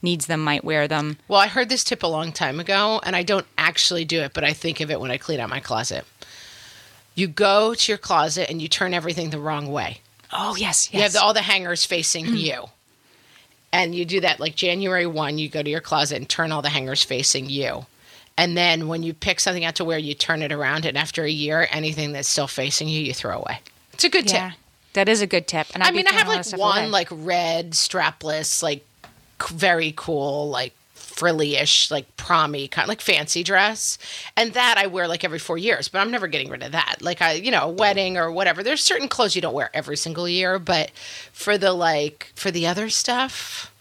needs 0.01 0.27
them, 0.27 0.43
might 0.43 0.63
wear 0.63 0.87
them. 0.87 1.17
Well, 1.27 1.39
I 1.39 1.47
heard 1.47 1.69
this 1.69 1.83
tip 1.83 2.03
a 2.03 2.07
long 2.07 2.31
time 2.31 2.59
ago, 2.59 3.01
and 3.03 3.15
I 3.15 3.23
don't 3.23 3.47
actually 3.57 4.05
do 4.05 4.21
it, 4.21 4.33
but 4.33 4.43
I 4.43 4.53
think 4.53 4.79
of 4.79 4.91
it 4.91 4.99
when 4.99 5.11
I 5.11 5.17
clean 5.17 5.39
out 5.39 5.49
my 5.49 5.59
closet. 5.59 6.05
You 7.15 7.27
go 7.27 7.73
to 7.73 7.91
your 7.91 7.97
closet 7.97 8.49
and 8.49 8.61
you 8.61 8.67
turn 8.67 8.93
everything 8.93 9.31
the 9.31 9.39
wrong 9.39 9.71
way. 9.71 10.01
Oh 10.31 10.55
yes, 10.55 10.89
yes. 10.91 10.93
You 10.93 11.01
have 11.01 11.13
the, 11.13 11.21
all 11.21 11.33
the 11.33 11.41
hangers 11.41 11.85
facing 11.85 12.25
mm-hmm. 12.25 12.35
you. 12.35 12.63
And 13.73 13.93
you 13.93 14.05
do 14.05 14.21
that 14.21 14.39
like 14.39 14.55
January 14.55 15.05
1, 15.05 15.37
you 15.37 15.49
go 15.49 15.61
to 15.61 15.69
your 15.69 15.81
closet 15.81 16.17
and 16.17 16.29
turn 16.29 16.51
all 16.51 16.61
the 16.61 16.69
hangers 16.69 17.03
facing 17.03 17.49
you. 17.49 17.85
And 18.37 18.55
then 18.55 18.87
when 18.87 19.03
you 19.03 19.13
pick 19.13 19.39
something 19.39 19.65
out 19.65 19.75
to 19.75 19.85
wear, 19.85 19.97
you 19.97 20.13
turn 20.13 20.41
it 20.41 20.51
around. 20.51 20.85
And 20.85 20.97
after 20.97 21.23
a 21.23 21.29
year, 21.29 21.67
anything 21.71 22.11
that's 22.11 22.29
still 22.29 22.47
facing 22.47 22.87
you, 22.87 23.01
you 23.01 23.13
throw 23.13 23.39
away. 23.39 23.59
It's 23.93 24.03
a 24.03 24.09
good 24.09 24.29
yeah. 24.29 24.49
tip. 24.49 24.59
That 24.93 25.09
is 25.09 25.21
a 25.21 25.27
good 25.27 25.47
tip. 25.47 25.67
And 25.73 25.83
I 25.83 25.87
I'd 25.87 25.91
be 25.91 25.97
mean, 25.97 26.07
I 26.07 26.13
have 26.13 26.27
like 26.27 26.57
one 26.57 26.79
away. 26.83 26.89
like 26.89 27.07
red 27.11 27.71
strapless, 27.71 28.61
like 28.63 28.85
very 29.49 29.93
cool, 29.95 30.49
like 30.49 30.73
frilly-ish, 31.17 31.89
like 31.89 32.15
promy 32.15 32.69
kind, 32.69 32.85
of 32.85 32.89
like 32.89 33.01
fancy 33.01 33.43
dress, 33.43 33.97
and 34.35 34.53
that 34.53 34.75
I 34.77 34.87
wear 34.87 35.07
like 35.07 35.23
every 35.23 35.39
four 35.39 35.57
years. 35.57 35.87
But 35.87 35.99
I'm 35.99 36.11
never 36.11 36.27
getting 36.27 36.49
rid 36.49 36.63
of 36.63 36.71
that. 36.71 36.97
Like 37.01 37.21
I, 37.21 37.33
you 37.33 37.51
know, 37.51 37.63
a 37.63 37.71
wedding 37.71 38.17
or 38.17 38.31
whatever. 38.31 38.63
There's 38.63 38.83
certain 38.83 39.07
clothes 39.07 39.35
you 39.35 39.41
don't 39.41 39.53
wear 39.53 39.71
every 39.73 39.97
single 39.97 40.29
year, 40.29 40.59
but 40.59 40.91
for 41.31 41.57
the 41.57 41.73
like 41.73 42.31
for 42.35 42.51
the 42.51 42.67
other 42.67 42.89
stuff, 42.89 43.73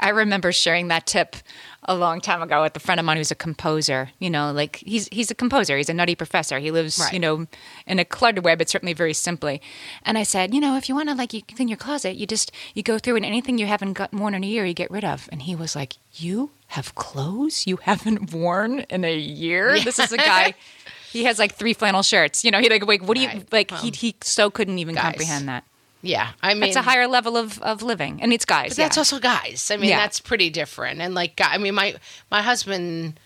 I 0.00 0.08
remember 0.08 0.50
sharing 0.52 0.88
that 0.88 1.06
tip 1.06 1.36
a 1.84 1.94
long 1.94 2.20
time 2.20 2.42
ago 2.42 2.62
with 2.62 2.76
a 2.76 2.80
friend 2.80 2.98
of 3.00 3.06
mine 3.06 3.16
who's 3.16 3.30
a 3.30 3.34
composer. 3.34 4.10
You 4.18 4.28
know, 4.30 4.52
like 4.52 4.76
he's 4.76 5.08
he's 5.10 5.30
a 5.30 5.34
composer. 5.34 5.76
He's 5.76 5.88
a 5.88 5.94
nutty 5.94 6.14
professor. 6.14 6.58
He 6.58 6.70
lives, 6.70 6.98
Right. 6.98 7.12
you 7.12 7.18
know, 7.18 7.46
in 7.86 7.98
a 7.98 8.04
cluttered 8.04 8.44
way, 8.44 8.54
but 8.54 8.68
certainly 8.68 8.92
very 8.92 9.14
simply. 9.14 9.62
And 10.04 10.18
I 10.18 10.22
said, 10.22 10.52
you 10.54 10.60
know, 10.60 10.76
if 10.76 10.88
you 10.88 10.94
want 10.94 11.08
to 11.08 11.14
like 11.14 11.32
you 11.32 11.42
clean 11.42 11.68
your 11.68 11.78
closet, 11.78 12.16
you 12.16 12.26
just 12.26 12.52
you 12.74 12.82
go 12.82 12.98
through 12.98 13.16
and 13.16 13.24
anything 13.24 13.58
you 13.58 13.66
haven't 13.66 13.94
got 13.94 14.12
worn 14.12 14.34
in 14.34 14.44
a 14.44 14.46
year, 14.46 14.64
you 14.66 14.74
get 14.74 14.90
rid 14.90 15.04
of. 15.04 15.28
And 15.32 15.42
he 15.42 15.56
was 15.56 15.74
like, 15.74 15.94
you 16.14 16.50
have 16.68 16.94
clothes 16.94 17.66
you 17.66 17.78
haven't 17.78 18.32
worn 18.34 18.80
in 18.90 19.04
a 19.04 19.16
year. 19.16 19.78
This 19.80 19.98
is 19.98 20.12
a 20.12 20.16
guy. 20.16 20.54
He 21.12 21.24
has 21.24 21.40
like 21.40 21.56
three 21.56 21.72
flannel 21.74 22.04
shirts. 22.04 22.44
You 22.44 22.52
know, 22.52 22.60
he 22.60 22.68
like, 22.70 22.86
wait, 22.86 23.02
what 23.02 23.16
do 23.16 23.20
you 23.20 23.26
Right. 23.26 23.52
like? 23.52 23.70
he 23.78 23.90
he 23.90 24.14
so 24.22 24.48
couldn't 24.48 24.78
even 24.78 24.94
guys. 24.94 25.02
comprehend 25.02 25.48
that. 25.48 25.64
Yeah, 26.02 26.30
I 26.42 26.54
mean, 26.54 26.64
It's 26.64 26.76
a 26.76 26.82
higher 26.82 27.06
level 27.06 27.36
of, 27.36 27.60
of 27.62 27.82
living, 27.82 28.20
and 28.22 28.32
it's 28.32 28.44
guys. 28.44 28.70
But 28.70 28.76
that's 28.78 28.96
yeah. 28.96 29.00
also 29.00 29.18
guys. 29.18 29.70
I 29.70 29.76
mean, 29.76 29.90
Yeah. 29.90 29.98
that's 29.98 30.20
pretty 30.20 30.50
different. 30.50 31.00
And 31.00 31.14
like, 31.14 31.40
I 31.42 31.58
mean, 31.58 31.74
my 31.74 31.94
my 32.30 32.42
husband 32.42 33.20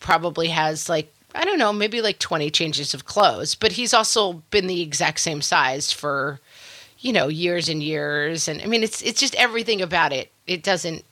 probably 0.00 0.48
has 0.48 0.88
like 0.88 1.12
I 1.34 1.44
don't 1.44 1.58
know, 1.58 1.72
maybe 1.72 2.00
like 2.00 2.18
twenty 2.18 2.50
changes 2.50 2.94
of 2.94 3.04
clothes, 3.04 3.54
but 3.54 3.72
he's 3.72 3.92
also 3.92 4.42
been 4.50 4.66
the 4.66 4.80
exact 4.80 5.20
same 5.20 5.42
size 5.42 5.92
for 5.92 6.40
you 7.00 7.12
know 7.12 7.28
years 7.28 7.68
and 7.68 7.82
years. 7.82 8.48
And 8.48 8.62
I 8.62 8.66
mean, 8.66 8.82
it's 8.82 9.02
it's 9.02 9.20
just 9.20 9.34
everything 9.34 9.82
about 9.82 10.12
it. 10.12 10.30
It 10.46 10.62
doesn't. 10.62 11.04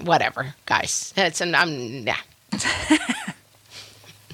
Whatever, 0.00 0.54
guys. 0.66 1.12
It's 1.16 1.40
and 1.40 1.54
I'm 1.54 2.06
yeah. 2.06 2.16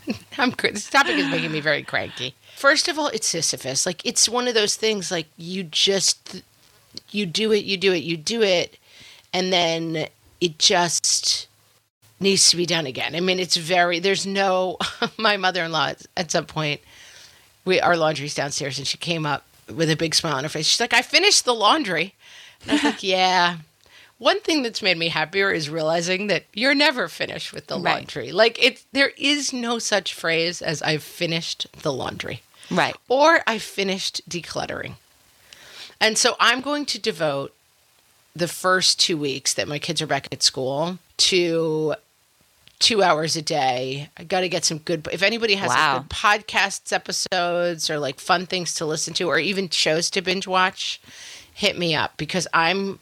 I'm 0.38 0.52
this 0.62 0.88
topic 0.90 1.16
is 1.16 1.28
making 1.28 1.52
me 1.52 1.60
very 1.60 1.82
cranky. 1.82 2.34
First 2.62 2.86
of 2.86 2.96
all, 2.96 3.08
it's 3.08 3.26
Sisyphus. 3.26 3.84
Like 3.86 4.06
it's 4.06 4.28
one 4.28 4.46
of 4.46 4.54
those 4.54 4.76
things. 4.76 5.10
Like 5.10 5.26
you 5.36 5.64
just 5.64 6.42
you 7.10 7.26
do 7.26 7.50
it, 7.50 7.64
you 7.64 7.76
do 7.76 7.92
it, 7.92 8.04
you 8.04 8.16
do 8.16 8.40
it, 8.40 8.78
and 9.34 9.52
then 9.52 10.06
it 10.40 10.58
just 10.60 11.48
needs 12.20 12.50
to 12.50 12.56
be 12.56 12.64
done 12.64 12.86
again. 12.86 13.16
I 13.16 13.20
mean, 13.20 13.40
it's 13.40 13.56
very. 13.56 13.98
There's 13.98 14.24
no. 14.28 14.78
my 15.18 15.36
mother-in-law 15.36 15.94
at 16.16 16.30
some 16.30 16.46
point, 16.46 16.80
we 17.64 17.80
our 17.80 17.96
laundry's 17.96 18.36
downstairs, 18.36 18.78
and 18.78 18.86
she 18.86 18.96
came 18.96 19.26
up 19.26 19.42
with 19.66 19.90
a 19.90 19.96
big 19.96 20.14
smile 20.14 20.36
on 20.36 20.44
her 20.44 20.48
face. 20.48 20.66
She's 20.66 20.78
like, 20.78 20.94
"I 20.94 21.02
finished 21.02 21.44
the 21.44 21.54
laundry." 21.56 22.14
And 22.62 22.70
I 22.70 22.74
was 22.74 22.84
like, 22.84 23.02
"Yeah." 23.02 23.56
One 24.18 24.38
thing 24.38 24.62
that's 24.62 24.82
made 24.82 24.98
me 24.98 25.08
happier 25.08 25.50
is 25.50 25.68
realizing 25.68 26.28
that 26.28 26.44
you're 26.54 26.76
never 26.76 27.08
finished 27.08 27.52
with 27.52 27.66
the 27.66 27.74
Right. 27.74 27.96
laundry. 27.96 28.30
Like 28.30 28.62
it, 28.62 28.84
there 28.92 29.10
is 29.18 29.52
no 29.52 29.80
such 29.80 30.14
phrase 30.14 30.62
as 30.62 30.80
"I've 30.80 31.02
finished 31.02 31.66
the 31.82 31.92
laundry." 31.92 32.42
Right. 32.72 32.96
or 33.08 33.40
I 33.46 33.58
finished 33.58 34.28
decluttering. 34.28 34.94
And 36.00 36.18
so 36.18 36.34
I'm 36.40 36.60
going 36.60 36.84
to 36.86 36.98
devote 37.00 37.54
the 38.34 38.48
first 38.48 38.98
two 38.98 39.16
weeks 39.16 39.54
that 39.54 39.68
my 39.68 39.78
kids 39.78 40.02
are 40.02 40.06
back 40.06 40.26
at 40.32 40.42
school 40.42 40.98
to 41.18 41.94
two 42.78 43.02
hours 43.02 43.36
a 43.36 43.42
day. 43.42 44.08
I 44.16 44.24
got 44.24 44.40
to 44.40 44.48
get 44.48 44.64
some 44.64 44.78
good. 44.78 45.06
If 45.12 45.22
anybody 45.22 45.54
has 45.54 45.68
Wow. 45.68 46.00
good 46.00 46.08
podcasts 46.08 46.92
episodes 46.92 47.88
or 47.88 47.98
like 47.98 48.18
fun 48.18 48.46
things 48.46 48.74
to 48.74 48.86
listen 48.86 49.14
to 49.14 49.28
or 49.28 49.38
even 49.38 49.68
shows 49.68 50.10
to 50.10 50.22
binge 50.22 50.46
watch, 50.48 51.00
hit 51.54 51.78
me 51.78 51.94
up 51.94 52.16
because 52.16 52.46
I'm. 52.52 52.98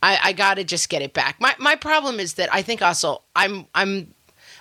I, 0.00 0.18
I 0.22 0.32
got 0.32 0.54
to 0.54 0.64
just 0.64 0.88
get 0.88 1.02
it 1.02 1.12
back. 1.12 1.40
My 1.40 1.56
my 1.58 1.74
problem 1.74 2.20
is 2.20 2.34
that 2.34 2.48
I 2.54 2.62
think 2.62 2.80
also 2.82 3.20
I'm 3.34 3.66
I'm 3.74 4.14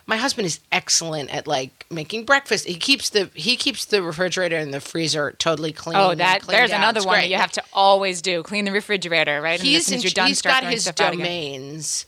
my 0.07 0.15
husband 0.17 0.45
is 0.45 0.59
excellent 0.71 1.29
at 1.33 1.47
like 1.47 1.85
making 1.91 2.25
breakfast. 2.25 2.65
He 2.65 2.75
keeps 2.75 3.09
the 3.09 3.29
he 3.33 3.57
keeps 3.57 3.85
the 3.85 4.01
refrigerator 4.01 4.55
and 4.57 4.73
the 4.73 4.79
freezer 4.79 5.33
totally 5.33 5.73
clean. 5.73 5.97
Oh, 5.97 6.11
and 6.11 6.19
that 6.21 6.43
there's 6.47 6.71
out. 6.71 6.77
another 6.77 6.99
It's 6.99 7.05
one 7.05 7.15
that 7.15 7.21
great. 7.23 7.31
you 7.31 7.37
have 7.37 7.51
to 7.53 7.63
always 7.73 8.21
do: 8.21 8.41
clean 8.41 8.65
the 8.65 8.71
refrigerator, 8.71 9.41
right? 9.41 9.59
And 9.59 9.75
as 9.75 9.85
He's 9.85 9.85
soon 9.87 9.95
as 9.97 10.03
you're 10.03 10.11
done, 10.11 10.27
he's 10.27 10.41
got 10.41 10.63
his 10.63 10.83
stuff 10.83 10.99
out 11.01 11.13
again. 11.13 11.19
domains, 11.25 12.05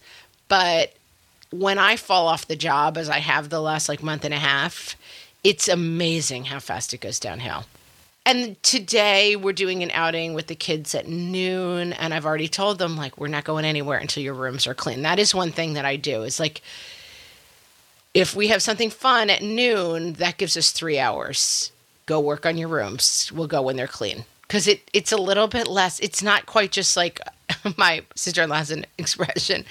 but 0.47 0.93
when 1.51 1.77
I 1.77 1.97
fall 1.97 2.27
off 2.27 2.47
the 2.47 2.55
job, 2.55 2.97
as 2.97 3.09
I 3.09 3.19
have 3.19 3.49
the 3.49 3.61
last 3.61 3.89
like 3.89 4.01
month 4.01 4.23
and 4.23 4.33
a 4.33 4.39
half, 4.39 4.95
it's 5.43 5.67
amazing 5.67 6.45
how 6.45 6.59
fast 6.59 6.93
it 6.93 7.01
goes 7.01 7.19
downhill. 7.19 7.65
And 8.25 8.61
today 8.61 9.35
we're 9.35 9.53
doing 9.53 9.81
an 9.81 9.89
outing 9.91 10.33
with 10.35 10.47
the 10.47 10.55
kids 10.55 10.93
at 10.93 11.07
noon, 11.07 11.93
and 11.93 12.13
I've 12.13 12.25
already 12.25 12.47
told 12.47 12.77
them 12.77 12.95
like 12.95 13.17
we're 13.17 13.27
not 13.27 13.43
going 13.43 13.65
anywhere 13.65 13.97
until 13.97 14.21
your 14.23 14.35
rooms 14.35 14.67
are 14.67 14.75
clean. 14.75 15.01
That 15.01 15.19
is 15.19 15.33
one 15.33 15.51
thing 15.51 15.73
that 15.73 15.85
I 15.85 15.95
do. 15.95 16.23
Is 16.23 16.39
like 16.39 16.61
if 18.13 18.35
we 18.35 18.47
have 18.47 18.61
something 18.61 18.89
fun 18.89 19.29
at 19.29 19.41
noon, 19.41 20.13
that 20.13 20.37
gives 20.37 20.57
us 20.57 20.71
three 20.71 20.99
hours. 20.99 21.71
Go 22.05 22.19
work 22.19 22.45
on 22.45 22.57
your 22.57 22.69
rooms. 22.69 23.31
We'll 23.33 23.47
go 23.47 23.61
when 23.61 23.75
they're 23.75 23.87
clean. 23.87 24.25
Because 24.41 24.67
it, 24.67 24.81
it's 24.93 25.11
a 25.11 25.17
little 25.17 25.47
bit 25.47 25.67
less. 25.67 25.99
It's 25.99 26.23
not 26.23 26.47
quite 26.47 26.71
just 26.71 26.97
like 26.97 27.19
my 27.77 28.03
sister 28.15 28.41
in 28.41 28.49
law's 28.49 28.73
expression 28.97 29.65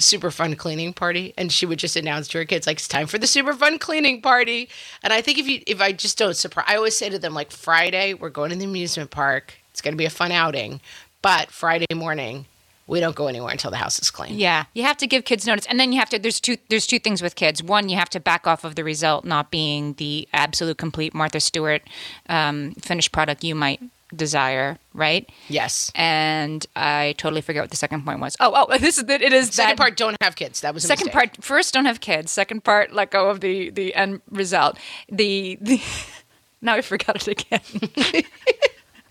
super 0.00 0.30
fun 0.30 0.56
cleaning 0.56 0.92
party. 0.92 1.34
And 1.36 1.52
she 1.52 1.66
would 1.66 1.78
just 1.78 1.96
announce 1.96 2.28
to 2.28 2.38
her 2.38 2.44
kids, 2.44 2.66
like, 2.66 2.78
it's 2.78 2.88
time 2.88 3.06
for 3.06 3.18
the 3.18 3.26
super 3.26 3.52
fun 3.52 3.78
cleaning 3.78 4.20
party. 4.22 4.68
And 5.02 5.12
I 5.12 5.20
think 5.20 5.38
if 5.38 5.46
you, 5.48 5.62
if 5.66 5.80
I 5.80 5.92
just 5.92 6.18
don't 6.18 6.36
surprise, 6.36 6.66
I 6.68 6.76
always 6.76 6.96
say 6.96 7.08
to 7.10 7.18
them, 7.18 7.34
like, 7.34 7.50
Friday, 7.50 8.14
we're 8.14 8.30
going 8.30 8.50
to 8.50 8.56
the 8.56 8.64
amusement 8.64 9.10
park. 9.10 9.54
It's 9.70 9.80
going 9.80 9.94
to 9.94 9.98
be 9.98 10.06
a 10.06 10.10
fun 10.10 10.32
outing. 10.32 10.80
But 11.22 11.50
Friday 11.50 11.86
morning, 11.94 12.46
we 12.90 13.00
don't 13.00 13.16
go 13.16 13.28
anywhere 13.28 13.52
until 13.52 13.70
the 13.70 13.76
house 13.76 13.98
is 13.98 14.10
clean. 14.10 14.38
Yeah, 14.38 14.64
you 14.74 14.82
have 14.82 14.96
to 14.98 15.06
give 15.06 15.24
kids 15.24 15.46
notice, 15.46 15.66
and 15.66 15.78
then 15.78 15.92
you 15.92 15.98
have 15.98 16.10
to. 16.10 16.18
There's 16.18 16.40
two. 16.40 16.56
There's 16.68 16.86
two 16.86 16.98
things 16.98 17.22
with 17.22 17.34
kids. 17.36 17.62
One, 17.62 17.88
you 17.88 17.96
have 17.96 18.10
to 18.10 18.20
back 18.20 18.46
off 18.46 18.64
of 18.64 18.74
the 18.74 18.84
result 18.84 19.24
not 19.24 19.50
being 19.50 19.94
the 19.94 20.28
absolute 20.32 20.76
complete 20.78 21.14
Martha 21.14 21.40
Stewart 21.40 21.82
um, 22.28 22.72
finished 22.74 23.12
product 23.12 23.44
you 23.44 23.54
might 23.54 23.80
desire, 24.14 24.78
right? 24.92 25.30
Yes. 25.48 25.92
And 25.94 26.66
I 26.74 27.14
totally 27.16 27.40
forget 27.42 27.62
what 27.62 27.70
the 27.70 27.76
second 27.76 28.04
point 28.04 28.20
was. 28.20 28.36
Oh, 28.40 28.66
oh, 28.68 28.78
this 28.78 28.98
is 28.98 29.04
it. 29.08 29.22
It 29.22 29.32
is 29.32 29.50
Second 29.54 29.70
that 29.70 29.78
part, 29.78 29.96
don't 29.96 30.16
have 30.20 30.36
kids. 30.36 30.60
That 30.60 30.74
was 30.74 30.84
a 30.84 30.88
second 30.88 31.06
mistake. 31.06 31.32
part 31.34 31.44
first 31.44 31.72
don't 31.74 31.84
have 31.84 32.00
kids 32.00 32.32
second 32.32 32.64
part 32.64 32.92
let 32.92 33.10
go 33.10 33.28
of 33.30 33.40
the 33.40 33.70
the 33.70 33.94
end 33.94 34.20
result 34.30 34.78
the 35.08 35.58
the 35.60 35.80
now 36.62 36.74
i 36.74 36.80
forgot 36.80 37.26
it 37.26 37.28
again 37.28 38.22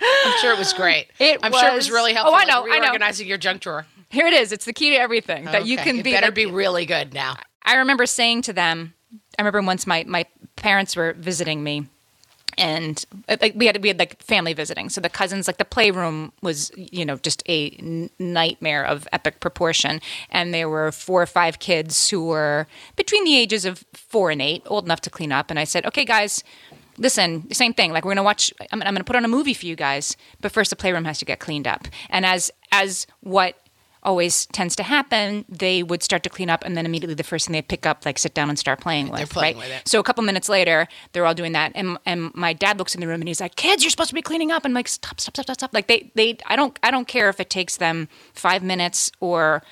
I'm 0.02 0.39
sure 0.39 0.54
it 0.54 0.58
was 0.60 0.74
great. 0.74 1.08
It 1.20 1.39
I'm 1.43 1.52
sure 1.52 1.68
it 1.70 1.74
was 1.74 1.86
was- 1.86 1.91
really 1.91 2.12
Oh, 2.12 2.16
helpful. 2.16 2.36
I 2.36 2.39
like, 2.39 2.47
know, 2.47 2.64
I 2.64 2.78
know. 2.80 2.82
Reorganizing 2.88 3.28
your 3.28 3.38
junk 3.38 3.62
drawer. 3.62 3.86
Here 4.10 4.26
it 4.28 4.34
is. 4.34 4.52
It's 4.52 4.66
the 4.66 4.74
key 4.74 4.89
to 4.91 4.95
everything 4.95 5.45
that 5.45 5.66
you 5.68 5.78
can 5.78 6.00
It 6.00 6.04
be. 6.04 6.12
better 6.12 6.28
like- 6.28 6.36
be 6.36 6.45
really 6.45 6.86
good 6.86 7.14
now. 7.14 7.38
I 7.64 7.76
remember 7.76 8.06
saying 8.06 8.43
to 8.43 8.54
them, 8.54 8.93
I 9.38 9.41
remember 9.41 9.62
once 9.62 9.86
my, 9.86 10.04
my 10.08 10.26
parents 10.56 10.95
were 10.95 11.14
visiting 11.14 11.64
me 11.64 11.86
and 12.58 13.06
uh, 13.30 13.38
like 13.39 13.54
we 13.56 13.68
had 13.68 13.82
we 13.82 13.88
had 13.89 14.00
like 14.00 14.22
family 14.22 14.54
visiting. 14.54 14.89
So 14.89 15.00
the 15.00 15.10
cousins 15.10 15.47
like 15.47 15.58
the 15.58 15.66
playroom 15.66 16.34
was 16.41 16.72
you 16.76 17.06
know 17.06 17.16
just 17.18 17.41
a 17.47 17.70
n- 17.80 18.10
nightmare 18.20 18.84
of 18.84 19.08
epic 19.14 19.39
proportion 19.39 20.02
and 20.30 20.54
there 20.54 20.68
were 20.68 20.91
four 20.91 21.22
or 21.22 21.26
five 21.28 21.60
kids 21.60 22.10
who 22.10 22.26
were 22.26 22.68
between 22.95 23.24
the 23.24 23.38
ages 23.38 23.64
of 23.66 23.86
4 23.93 24.32
and 24.32 24.41
8, 24.41 24.64
old 24.66 24.84
enough 24.86 25.00
to 25.02 25.10
clean 25.10 25.32
up 25.32 25.50
and 25.52 25.60
I 25.60 25.64
said, 25.64 25.86
"Okay 25.86 26.04
guys, 26.06 26.43
listen, 27.00 27.52
same 27.52 27.74
thing. 27.74 27.91
Like 27.91 28.06
we're 28.06 28.12
gonna 28.12 28.24
watch. 28.24 28.54
I'm, 28.72 28.82
I'm 28.84 28.93
gonna 28.93 29.04
put 29.04 29.16
on 29.16 29.26
a 29.26 29.30
movie 29.30 29.54
for 29.54 29.66
you 29.66 29.76
guys, 29.76 30.16
but 30.41 30.52
first 30.52 30.70
the 30.70 30.76
playroom 30.76 31.06
has 31.06 31.18
to 31.20 31.26
get 31.26 31.39
cleaned 31.39 31.68
up. 31.68 31.88
And 32.10 32.26
as 32.26 32.52
as 32.72 33.08
what 33.22 33.56
always 34.02 34.45
tends 34.47 34.76
to 34.78 34.84
happen, 34.84 35.43
they 35.50 35.84
would 35.84 36.02
start 36.02 36.24
to 36.24 36.30
clean 36.30 36.50
up, 36.50 36.64
and 36.64 36.78
then 36.78 36.86
immediately 36.86 37.16
the 37.16 37.24
first 37.24 37.47
thing 37.47 37.54
they 37.54 37.62
pick 37.62 37.86
up, 37.86 38.06
like 38.06 38.18
sit 38.18 38.34
down 38.34 38.50
and 38.50 38.58
start 38.58 38.80
playing 38.80 39.10
with. 39.10 39.30
playing 39.30 39.58
right? 39.58 39.66
with 39.66 39.76
it. 39.76 39.88
So 39.88 40.00
a 40.00 40.04
couple 40.04 40.24
minutes 40.24 40.47
later, 40.50 40.88
they're 41.12 41.26
all 41.26 41.34
doing 41.34 41.54
that, 41.54 41.72
and 41.76 41.97
and 42.06 42.34
my 42.36 42.54
dad 42.54 42.78
looks 42.78 42.95
in 42.95 43.02
the 43.02 43.08
room 43.08 43.22
and 43.22 43.28
he's 43.28 43.41
like, 43.41 43.56
"Kids, 43.56 43.84
you're 43.84 43.91
supposed 43.91 44.10
to 44.10 44.16
be 44.16 44.22
cleaning 44.22 44.52
up." 44.52 44.66
And 44.66 44.72
I'm 44.72 44.76
like, 44.76 44.88
"Stop, 44.88 45.20
stop, 45.20 45.36
stop, 45.36 45.45
stop, 45.45 45.58
stop!" 45.58 45.74
Like 45.74 45.88
they 45.88 46.12
they 46.16 46.38
I 46.45 46.56
don't 46.56 46.78
I 46.84 46.91
don't 46.91 47.08
care 47.08 47.30
if 47.30 47.39
it 47.39 47.50
takes 47.50 47.78
them 47.78 48.08
five 48.34 48.64
minutes 48.64 49.12
or 49.20 49.64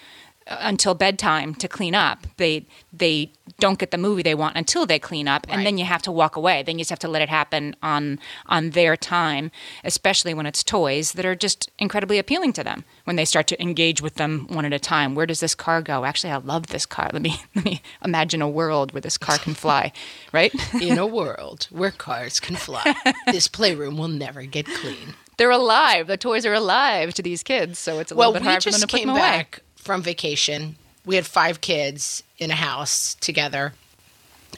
until 0.50 0.94
bedtime 0.94 1.54
to 1.56 1.68
clean 1.68 1.96
up. 1.96 2.26
They 2.38 2.66
they 2.94 3.32
don't 3.60 3.80
get 3.80 3.92
the 3.92 3.98
movie 3.98 4.22
they 4.24 4.36
want 4.36 4.56
until 4.56 4.86
they 4.86 5.00
clean 5.00 5.28
up, 5.28 5.46
and 5.50 5.66
then 5.66 5.78
you 5.78 5.86
have 5.86 6.02
to 6.04 6.12
walk 6.12 6.36
away. 6.36 6.64
Then 6.64 6.78
you 6.78 6.82
just 6.82 6.90
have 6.90 7.00
to 7.00 7.08
let 7.08 7.22
it 7.22 7.30
happen 7.30 7.76
on 7.82 8.20
on 8.48 8.72
their 8.72 8.96
time, 8.96 9.52
especially 9.84 10.34
when 10.34 10.46
it's 10.46 10.64
toys 10.64 11.14
that 11.14 11.26
are 11.26 11.36
just 11.36 11.70
incredibly 11.80 12.18
appealing 12.18 12.54
to 12.54 12.64
them. 12.64 12.84
When 13.04 13.16
they 13.16 13.26
start 13.26 13.48
to 13.48 13.62
engage 13.62 14.02
with 14.02 14.16
them 14.16 14.48
one 14.50 14.66
at 14.66 14.74
a 14.74 14.80
time, 14.80 15.16
where 15.16 15.26
does 15.26 15.40
this 15.40 15.56
car 15.56 15.82
go? 15.82 16.06
Actually, 16.06 16.34
I 16.34 16.38
love 16.38 16.68
this 16.68 16.86
car. 16.86 17.10
Let 17.14 17.22
me 17.22 17.42
let 17.56 17.66
me 17.66 17.82
imagine 18.04 18.42
a 18.42 18.50
world 18.50 18.94
where 18.94 19.02
this 19.02 19.18
car 19.18 19.38
can 19.38 19.54
fly, 19.54 19.92
right? 20.34 20.54
In 20.82 20.98
a 20.98 21.08
world 21.20 21.68
where 21.72 21.92
cars 21.92 22.40
can 22.40 22.56
fly, 22.56 22.96
this 23.32 23.48
playroom 23.48 23.98
will 23.98 24.08
never 24.08 24.44
get 24.44 24.66
clean. 24.66 25.16
They're 25.38 25.52
alive. 25.52 26.08
The 26.08 26.18
toys 26.18 26.48
are 26.48 26.54
alive 26.54 27.14
to 27.14 27.22
these 27.22 27.44
kids, 27.44 27.78
so 27.78 28.00
it's 28.00 28.12
a 28.12 28.16
Well, 28.16 28.32
little 28.32 28.44
bit 28.44 28.50
hard 28.50 28.64
for 28.64 28.72
them 28.72 28.82
to 28.82 28.88
put 28.88 29.02
them 29.02 29.10
away. 29.12 29.46
From 29.88 30.04
vacation. 30.04 30.76
We 31.06 31.16
had 31.16 31.26
five 31.26 31.62
kids 31.62 32.22
in 32.38 32.52
a 32.52 32.56
house 32.56 33.16
together 33.16 33.74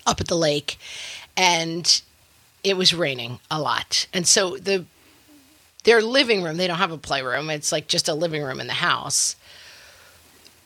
up 0.07 0.19
at 0.19 0.27
the 0.27 0.35
lake, 0.35 0.79
and 1.37 2.01
it 2.63 2.75
was 2.75 2.95
raining 2.95 3.39
a 3.51 3.61
lot. 3.61 4.07
And 4.11 4.27
so 4.27 4.57
the 4.57 4.85
their 5.83 6.01
living 6.01 6.41
room, 6.41 6.57
they 6.57 6.65
don't 6.65 6.79
have 6.79 6.91
a 6.91 6.97
playroom. 6.97 7.49
It's 7.51 7.71
like 7.71 7.87
just 7.87 8.09
a 8.09 8.13
living 8.15 8.41
room 8.41 8.59
in 8.59 8.65
the 8.65 8.73
house. 8.73 9.35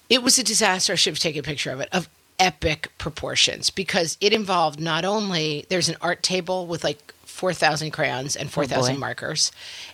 It 0.09 0.23
was 0.23 0.39
a 0.39 0.43
disaster. 0.43 0.93
I 0.93 0.95
should 0.95 1.11
have 1.11 1.19
taken 1.19 1.41
a 1.41 1.43
picture 1.43 1.71
of 1.71 1.81
it 1.81 1.89
of 1.91 2.07
epic 2.39 2.89
proportions 2.97 3.69
because 3.69 4.17
it 4.21 4.31
involved 4.31 4.79
not 4.79 5.03
only 5.03 5.65
there's 5.67 5.89
an 5.89 5.97
art 6.01 6.23
table 6.23 6.65
with 6.67 6.85
like 6.85 7.13
4,000 7.25 7.91
crayons 7.91 8.37
and 8.37 8.49
4,000 8.49 8.95
boy. 8.95 8.99
markers, 8.99 9.51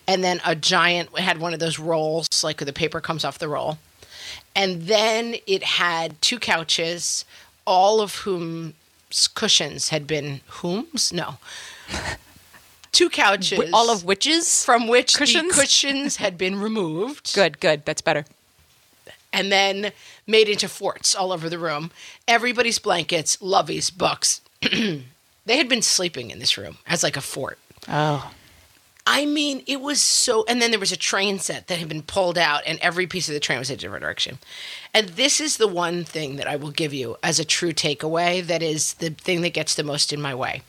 and 0.07 0.23
then 0.23 0.39
a 0.45 0.55
giant 0.55 1.09
it 1.17 1.21
had 1.21 1.39
one 1.39 1.55
of 1.55 1.59
those 1.59 1.79
rolls 1.79 2.27
like 2.43 2.57
the 2.57 2.71
paper 2.71 3.01
comes 3.01 3.25
off 3.25 3.39
the 3.39 3.49
roll, 3.49 3.79
and 4.55 4.83
then 4.83 5.35
it 5.47 5.63
had 5.63 6.21
two 6.21 6.39
couches, 6.39 7.25
all 7.65 8.01
of 8.01 8.15
whom 8.17 8.73
cushions 9.35 9.89
had 9.89 10.05
been 10.07 10.41
whom's 10.47 11.11
no. 11.13 11.37
Two 12.91 13.09
couches, 13.09 13.69
All 13.71 13.91
of 13.91 14.03
witches 14.03 14.65
from 14.65 14.87
which 14.87 15.15
cushions? 15.15 15.55
the 15.55 15.61
cushions 15.61 16.15
had 16.17 16.37
been 16.39 16.59
removed 16.59 17.33
Good, 17.35 17.59
good. 17.59 17.85
That's 17.85 18.01
better. 18.01 18.25
and 19.31 19.51
then 19.51 19.91
made 20.25 20.49
into 20.49 20.67
forts 20.67 21.13
all 21.13 21.31
over 21.31 21.49
the 21.49 21.59
room. 21.59 21.91
Everybody's 22.27 22.79
blankets, 22.79 23.39
Lovey's 23.41 23.91
books. 23.91 24.41
they 24.61 25.03
had 25.57 25.69
been 25.69 25.83
sleeping 25.83 26.31
in 26.31 26.39
this 26.39 26.57
room 26.57 26.77
as 26.87 27.03
like 27.03 27.15
a 27.15 27.21
fort. 27.21 27.59
Oh. 27.87 28.31
I 29.11 29.25
mean, 29.25 29.63
it 29.65 29.81
was 29.81 29.99
so. 29.99 30.45
And 30.47 30.61
then 30.61 30.69
there 30.69 30.79
was 30.79 30.91
a 30.91 30.97
train 30.97 31.39
set 31.39 31.65
that 31.65 31.79
had 31.79 31.89
been 31.89 32.03
pulled 32.03 32.37
out, 32.37 32.61
and 32.67 32.77
every 32.79 33.07
piece 33.07 33.27
of 33.27 33.33
the 33.33 33.39
train 33.39 33.57
was 33.57 33.71
in 33.71 33.73
a 33.73 33.77
different 33.77 34.03
direction. 34.03 34.37
And 34.93 35.09
this 35.09 35.41
is 35.41 35.57
the 35.57 35.67
one 35.67 36.03
thing 36.03 36.35
that 36.35 36.45
I 36.45 36.55
will 36.55 36.69
give 36.69 36.93
you 36.93 37.17
as 37.23 37.39
a 37.39 37.43
true 37.43 37.73
takeaway 37.73 38.45
that 38.45 38.61
is 38.61 38.93
the 38.93 39.09
thing 39.09 39.41
that 39.41 39.55
gets 39.55 39.73
the 39.73 39.83
most 39.83 40.13
in 40.13 40.21
my 40.21 40.35
way. 40.35 40.61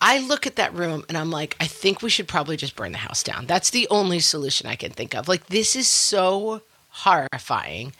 I 0.00 0.18
look 0.18 0.44
at 0.44 0.56
that 0.56 0.74
room 0.74 1.04
and 1.08 1.16
I'm 1.16 1.30
like, 1.30 1.56
I 1.60 1.68
think 1.68 2.02
we 2.02 2.10
should 2.10 2.26
probably 2.26 2.56
just 2.56 2.74
burn 2.74 2.90
the 2.90 2.98
house 2.98 3.22
down. 3.22 3.46
That's 3.46 3.70
the 3.70 3.86
only 3.90 4.18
solution 4.18 4.66
I 4.66 4.74
can 4.74 4.90
think 4.90 5.14
of. 5.14 5.28
Like, 5.28 5.46
this 5.46 5.76
is 5.76 5.86
so 5.86 6.62
horrifying 6.90 7.92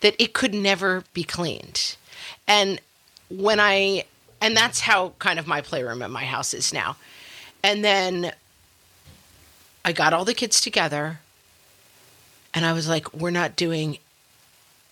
that 0.00 0.16
it 0.18 0.32
could 0.32 0.54
never 0.54 1.04
be 1.12 1.22
cleaned. 1.22 1.96
And 2.48 2.80
when 3.28 3.60
I, 3.60 4.04
and 4.40 4.56
that's 4.56 4.80
how 4.80 5.12
kind 5.18 5.38
of 5.38 5.46
my 5.46 5.60
playroom 5.60 6.00
at 6.00 6.10
my 6.10 6.24
house 6.24 6.54
is 6.54 6.72
now. 6.72 6.96
And 7.62 7.84
then 7.84 8.32
I 9.84 9.92
got 9.92 10.12
all 10.12 10.24
the 10.24 10.34
kids 10.34 10.60
together 10.60 11.20
and 12.52 12.64
I 12.64 12.72
was 12.72 12.88
like, 12.88 13.12
we're 13.12 13.30
not 13.30 13.56
doing, 13.56 13.98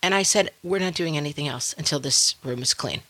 and 0.01 0.13
I 0.13 0.23
said, 0.23 0.51
we're 0.63 0.79
not 0.79 0.93
doing 0.93 1.15
anything 1.17 1.47
else 1.47 1.73
until 1.77 1.99
this 1.99 2.35
room 2.43 2.61
is 2.61 2.73
clean. 2.73 3.01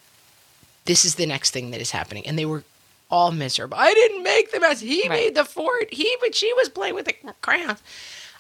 This 0.85 1.05
is 1.05 1.15
the 1.15 1.25
next 1.25 1.51
thing 1.51 1.71
that 1.71 1.81
is 1.81 1.91
happening. 1.91 2.25
And 2.27 2.37
they 2.37 2.45
were 2.45 2.63
all 3.09 3.31
miserable. 3.31 3.77
I 3.77 3.93
didn't 3.93 4.23
make 4.23 4.51
the 4.51 4.59
mess. 4.59 4.79
He 4.79 5.01
Right. 5.07 5.09
made 5.09 5.35
the 5.35 5.45
fort. 5.45 5.93
He, 5.93 6.15
but 6.21 6.35
she 6.35 6.53
was 6.53 6.69
playing 6.69 6.95
with 6.95 7.05
the 7.05 7.13
crayons. 7.41 7.81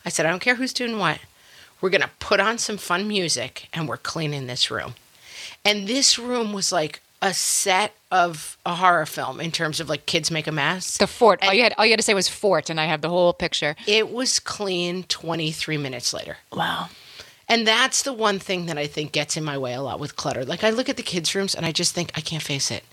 I 0.05 0.09
said, 0.09 0.25
I 0.25 0.29
don't 0.29 0.39
care 0.41 0.55
who's 0.55 0.73
doing 0.73 0.99
what. 0.99 1.19
We're 1.81 1.89
going 1.89 2.01
to 2.01 2.09
put 2.19 2.39
on 2.39 2.57
some 2.57 2.77
fun 2.77 3.07
music 3.07 3.67
and 3.73 3.87
we're 3.87 3.97
cleaning 3.97 4.47
this 4.47 4.69
room. 4.71 4.95
And 5.65 5.87
this 5.87 6.17
room 6.19 6.53
was 6.53 6.71
like 6.71 7.01
a 7.23 7.33
set 7.33 7.95
of 8.11 8.57
a 8.65 8.75
horror 8.75 9.05
film 9.05 9.39
in 9.39 9.49
terms 9.49 9.79
of 9.79 9.87
like 9.87 10.05
kids 10.05 10.29
make 10.29 10.45
a 10.45 10.51
mess. 10.51 10.97
The 10.97 11.07
fort. 11.07 11.41
all 11.41 11.53
you 11.53 11.63
had 11.63 11.73
all 11.77 11.85
you 11.85 11.93
had 11.93 11.99
to 11.99 12.03
say 12.03 12.13
was 12.13 12.27
fort, 12.27 12.69
and 12.69 12.79
I 12.79 12.85
have 12.85 13.01
the 13.01 13.09
whole 13.09 13.31
picture. 13.31 13.75
It 13.87 14.11
was 14.11 14.39
clean 14.39 15.03
23 15.03 15.77
minutes 15.77 16.13
later. 16.13 16.37
Wow. 16.51 16.89
And 17.47 17.65
that's 17.65 18.03
the 18.03 18.13
one 18.13 18.39
thing 18.39 18.65
that 18.65 18.77
I 18.77 18.87
think 18.87 19.13
gets 19.13 19.37
in 19.37 19.43
my 19.43 19.57
way 19.57 19.73
a 19.73 19.81
lot 19.81 20.01
with 20.01 20.17
clutter. 20.17 20.43
Like 20.43 20.65
I 20.65 20.69
look 20.69 20.89
at 20.89 20.97
the 20.97 21.03
kids' 21.03 21.33
rooms 21.33 21.55
and 21.55 21.65
I 21.65 21.71
just 21.71 21.95
think 21.95 22.11
I 22.15 22.21
can't 22.21 22.43
face 22.43 22.69
it. 22.69 22.83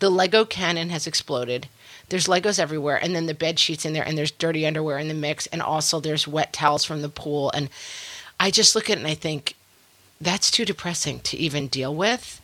The 0.00 0.10
Lego 0.10 0.44
cannon 0.44 0.90
has 0.90 1.06
exploded. 1.06 1.68
There's 2.08 2.26
Legos 2.26 2.58
everywhere, 2.58 2.96
and 2.96 3.14
then 3.14 3.26
the 3.26 3.34
bed 3.34 3.58
sheets 3.58 3.84
in 3.84 3.92
there, 3.92 4.04
and 4.04 4.18
there's 4.18 4.30
dirty 4.30 4.66
underwear 4.66 4.98
in 4.98 5.08
the 5.08 5.14
mix, 5.14 5.46
and 5.48 5.60
also 5.62 6.00
there's 6.00 6.26
wet 6.26 6.52
towels 6.52 6.84
from 6.84 7.02
the 7.02 7.08
pool. 7.08 7.50
And 7.52 7.68
I 8.40 8.50
just 8.50 8.74
look 8.74 8.90
at 8.90 8.96
it 8.96 9.00
and 9.00 9.06
I 9.06 9.14
think 9.14 9.54
that's 10.20 10.50
too 10.50 10.64
depressing 10.64 11.20
to 11.20 11.36
even 11.36 11.68
deal 11.68 11.94
with. 11.94 12.40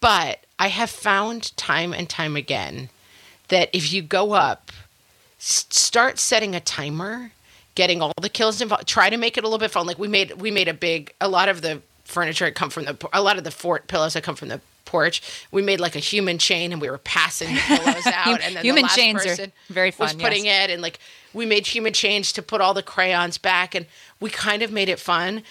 But 0.00 0.40
I 0.60 0.68
have 0.68 0.90
found 0.90 1.56
time 1.56 1.92
and 1.94 2.08
time 2.08 2.36
again 2.36 2.90
that 3.48 3.70
if 3.72 3.92
you 3.92 4.02
go 4.02 4.32
up, 4.34 4.70
s- 5.40 5.66
start 5.70 6.18
setting 6.18 6.54
a 6.54 6.60
timer, 6.60 7.32
getting 7.74 8.02
all 8.02 8.12
the 8.20 8.28
kills 8.28 8.60
involved. 8.60 8.86
Try 8.86 9.08
to 9.08 9.16
make 9.16 9.38
it 9.38 9.42
a 9.42 9.46
little 9.46 9.58
bit 9.58 9.70
fun. 9.70 9.86
Like 9.86 9.98
we 9.98 10.06
made, 10.06 10.32
we 10.40 10.50
made 10.50 10.68
a 10.68 10.74
big. 10.74 11.14
A 11.20 11.28
lot 11.28 11.48
of 11.48 11.62
the 11.62 11.80
furniture 12.04 12.44
had 12.44 12.54
come 12.54 12.68
from 12.68 12.84
the. 12.84 13.08
A 13.14 13.22
lot 13.22 13.38
of 13.38 13.44
the 13.44 13.50
fort 13.50 13.88
pillows 13.88 14.12
had 14.12 14.22
come 14.22 14.36
from 14.36 14.48
the 14.48 14.60
porch. 14.84 15.22
We 15.50 15.62
made 15.62 15.80
like 15.80 15.96
a 15.96 16.00
human 16.00 16.36
chain, 16.36 16.72
and 16.72 16.80
we 16.80 16.90
were 16.90 16.98
passing 16.98 17.54
the 17.54 17.60
pillows 17.60 18.06
out. 18.12 18.42
And 18.42 18.56
then 18.56 18.62
Human 18.64 18.82
the 18.82 18.86
last 18.88 18.96
chains 18.96 19.24
are 19.24 19.28
person 19.28 19.52
very 19.70 19.94
Was 19.98 20.12
putting 20.12 20.44
yes. 20.44 20.68
it, 20.68 20.72
and 20.74 20.82
like 20.82 20.98
we 21.32 21.46
made 21.46 21.66
human 21.68 21.94
chains 21.94 22.32
to 22.34 22.42
put 22.42 22.60
all 22.60 22.74
the 22.74 22.82
crayons 22.82 23.38
back, 23.38 23.74
and 23.74 23.86
we 24.20 24.28
kind 24.28 24.62
of 24.62 24.70
made 24.70 24.90
it 24.90 24.98
fun. 24.98 25.42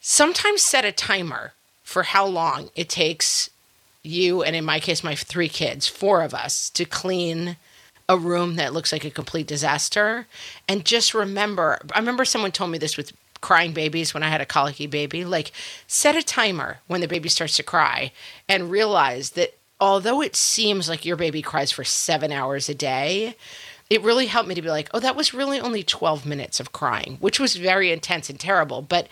Sometimes 0.00 0.62
set 0.62 0.84
a 0.84 0.90
timer 0.90 1.52
for 1.84 2.02
how 2.02 2.26
long 2.26 2.70
it 2.74 2.88
takes 2.88 3.50
you 4.06 4.42
and 4.42 4.56
in 4.56 4.64
my 4.64 4.80
case 4.80 5.04
my 5.04 5.14
three 5.14 5.48
kids 5.48 5.86
four 5.86 6.22
of 6.22 6.34
us 6.34 6.70
to 6.70 6.84
clean 6.84 7.56
a 8.08 8.16
room 8.16 8.56
that 8.56 8.72
looks 8.72 8.92
like 8.92 9.04
a 9.04 9.10
complete 9.10 9.46
disaster. 9.46 10.26
And 10.68 10.84
just 10.84 11.14
remember 11.14 11.78
i 11.94 11.98
remember 11.98 12.24
someone 12.24 12.52
told 12.52 12.70
me 12.70 12.78
this 12.78 12.96
with 12.96 13.12
crying 13.40 13.72
babies 13.72 14.14
when 14.14 14.22
i 14.22 14.28
had 14.28 14.40
a 14.40 14.46
colicky 14.46 14.86
baby. 14.86 15.24
Like 15.24 15.52
set 15.86 16.16
a 16.16 16.22
timer 16.22 16.78
when 16.86 17.00
the 17.00 17.08
baby 17.08 17.28
starts 17.28 17.56
to 17.56 17.62
cry 17.62 18.12
and 18.48 18.70
realize 18.70 19.30
that 19.30 19.56
although 19.80 20.22
it 20.22 20.36
seems 20.36 20.88
like 20.88 21.04
your 21.04 21.16
baby 21.16 21.42
cries 21.42 21.70
for 21.70 21.84
seven 21.84 22.32
hours 22.32 22.68
a 22.68 22.74
day 22.74 23.36
it 23.88 24.02
really 24.02 24.26
helped 24.26 24.48
me 24.48 24.54
to 24.54 24.62
be 24.62 24.70
like 24.70 24.88
oh 24.94 25.00
that 25.00 25.16
was 25.16 25.34
really 25.34 25.60
only 25.60 25.82
12 25.82 26.24
minutes 26.24 26.60
of 26.60 26.72
crying 26.72 27.16
which 27.20 27.40
was 27.40 27.56
very 27.56 27.90
intense 27.92 28.30
and 28.30 28.38
terrible. 28.38 28.82
But 28.82 29.08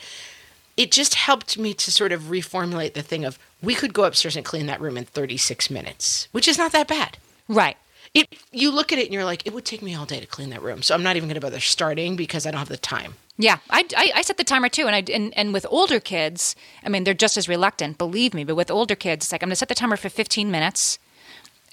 it 0.77 0.91
just 0.91 1.14
helped 1.14 1.59
me 1.59 1.75
to 1.75 1.93
sort 1.93 2.12
of 2.12 2.22
reformulate 2.22 2.95
the 2.95 3.03
thing 3.03 3.25
of 3.25 3.39
we 3.62 3.75
could 3.75 3.95
go 3.95 4.05
upstairs 4.05 4.37
and 4.37 4.45
clean 4.45 4.66
that 4.66 4.81
room 4.81 4.97
in 4.97 5.05
36 5.05 5.70
minutes, 5.70 6.29
which 6.33 6.49
is 6.49 6.59
not 6.59 6.72
that 6.72 6.89
bad. 6.89 7.18
Right. 7.49 7.77
It 8.12 8.29
you 8.53 8.70
look 8.70 8.93
at 8.93 8.99
it 8.99 9.07
and 9.07 9.12
you're 9.12 9.25
like, 9.25 9.47
it 9.47 9.53
would 9.53 9.64
take 9.64 9.83
me 9.83 9.95
all 9.95 10.07
day 10.07 10.20
to 10.20 10.27
clean 10.27 10.51
that 10.51 10.62
room, 10.62 10.83
so 10.83 10.95
I'm 10.95 11.03
not 11.03 11.16
even 11.16 11.29
going 11.29 11.35
to 11.35 11.41
bother 11.41 11.61
starting 11.61 12.14
because 12.14 12.47
I 12.47 12.53
don't 12.53 12.61
have 12.61 12.68
the 12.68 12.77
time. 12.77 13.14
Yeah, 13.37 13.59
I, 13.68 13.85
I, 13.97 14.12
I 14.16 14.22
set 14.22 14.37
the 14.37 14.45
timer 14.45 14.68
too, 14.68 14.87
and 14.87 14.95
I 14.95 15.12
and, 15.12 15.37
and 15.37 15.53
with 15.53 15.66
older 15.68 15.99
kids, 15.99 16.55
I 16.85 16.89
mean 16.89 17.03
they're 17.03 17.14
just 17.14 17.37
as 17.37 17.49
reluctant, 17.49 17.99
believe 17.99 18.33
me. 18.33 18.45
But 18.45 18.55
with 18.55 18.70
older 18.70 18.95
kids, 18.95 19.27
it's 19.27 19.33
like 19.33 19.43
I'm 19.43 19.49
gonna 19.49 19.57
set 19.57 19.68
the 19.68 19.75
timer 19.75 19.97
for 19.97 20.09
15 20.09 20.49
minutes, 20.49 21.01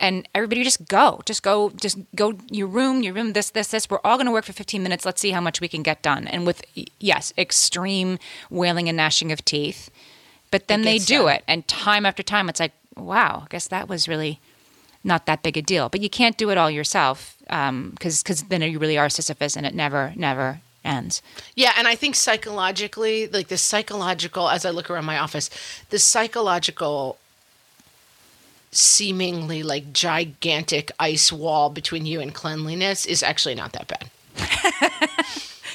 and 0.01 0.27
everybody 0.33 0.63
just 0.63 0.87
go, 0.87 1.21
just 1.25 1.43
go, 1.43 1.69
just 1.69 1.97
go 2.15 2.33
your 2.49 2.67
room, 2.67 3.03
your 3.03 3.13
room, 3.13 3.33
this, 3.33 3.51
this, 3.51 3.67
this. 3.67 3.89
We're 3.89 3.99
all 4.03 4.17
going 4.17 4.25
to 4.25 4.31
work 4.31 4.45
for 4.45 4.51
15 4.51 4.81
minutes. 4.81 5.05
Let's 5.05 5.21
see 5.21 5.31
how 5.31 5.39
much 5.39 5.61
we 5.61 5.67
can 5.67 5.83
get 5.83 6.01
done. 6.01 6.27
And 6.27 6.45
with, 6.45 6.63
yes, 6.99 7.31
extreme 7.37 8.17
wailing 8.49 8.89
and 8.89 8.97
gnashing 8.97 9.31
of 9.31 9.45
teeth. 9.45 9.91
But 10.49 10.67
then 10.67 10.81
they 10.81 10.97
do 10.97 11.19
done. 11.19 11.35
it. 11.35 11.43
And 11.47 11.67
time 11.67 12.05
after 12.05 12.23
time, 12.23 12.49
it's 12.49 12.59
like, 12.59 12.73
wow, 12.97 13.43
I 13.45 13.47
guess 13.49 13.67
that 13.67 13.87
was 13.87 14.07
really 14.07 14.39
not 15.03 15.27
that 15.27 15.43
big 15.43 15.55
a 15.55 15.61
deal. 15.61 15.87
But 15.87 16.01
you 16.01 16.09
can't 16.09 16.37
do 16.37 16.49
it 16.49 16.57
all 16.57 16.71
yourself 16.71 17.37
um, 17.51 17.91
because 17.91 18.23
because 18.23 18.43
then 18.43 18.63
you 18.63 18.79
really 18.79 18.97
are 18.97 19.07
Sisyphus 19.07 19.55
and 19.55 19.67
it 19.67 19.75
never, 19.75 20.13
never 20.15 20.61
ends. 20.83 21.21
Yeah, 21.55 21.73
and 21.77 21.87
I 21.87 21.95
think 21.95 22.15
psychologically, 22.15 23.27
like 23.27 23.49
the 23.49 23.57
psychological, 23.57 24.49
as 24.49 24.65
I 24.65 24.71
look 24.71 24.89
around 24.89 25.05
my 25.05 25.19
office, 25.19 25.49
the 25.89 25.99
psychological, 25.99 27.17
seemingly 28.71 29.63
like 29.63 29.91
gigantic 29.93 30.91
ice 30.99 31.31
wall 31.31 31.69
between 31.69 32.05
you 32.05 32.19
and 32.21 32.33
cleanliness 32.33 33.05
is 33.05 33.21
actually 33.23 33.55
not 33.55 33.73
that 33.73 33.87
bad. 33.87 34.09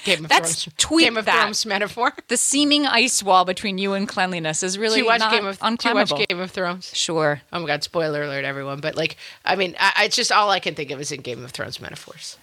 Game 0.04 0.24
of 0.24 0.28
That's- 0.30 0.64
Thrones. 0.64 0.74
tweet 0.78 1.04
Game 1.06 1.16
of 1.16 1.24
that. 1.24 1.42
Thrones 1.42 1.66
metaphor. 1.66 2.12
The 2.28 2.36
seeming 2.36 2.86
ice 2.86 3.22
wall 3.22 3.44
between 3.44 3.76
you 3.78 3.92
and 3.94 4.06
cleanliness 4.08 4.62
is 4.62 4.78
really 4.78 5.02
watch 5.02 5.18
not 5.20 5.32
Game 5.32 5.46
of 5.46 5.60
watch. 5.60 6.28
Game 6.28 6.40
of 6.40 6.50
Thrones? 6.50 6.90
Sure. 6.94 7.40
Oh 7.52 7.60
my 7.60 7.66
god! 7.66 7.82
Spoiler 7.82 8.22
alert, 8.22 8.44
everyone! 8.44 8.80
But 8.80 8.96
like, 8.96 9.16
I 9.44 9.56
mean, 9.56 9.74
I, 9.78 10.04
it's 10.04 10.14
just 10.16 10.30
all 10.32 10.50
I 10.50 10.60
can 10.60 10.74
think 10.74 10.90
of 10.92 11.00
is 11.00 11.10
in 11.12 11.20
Game 11.22 11.44
of 11.44 11.50
Thrones 11.50 11.80
metaphors. 11.80 12.36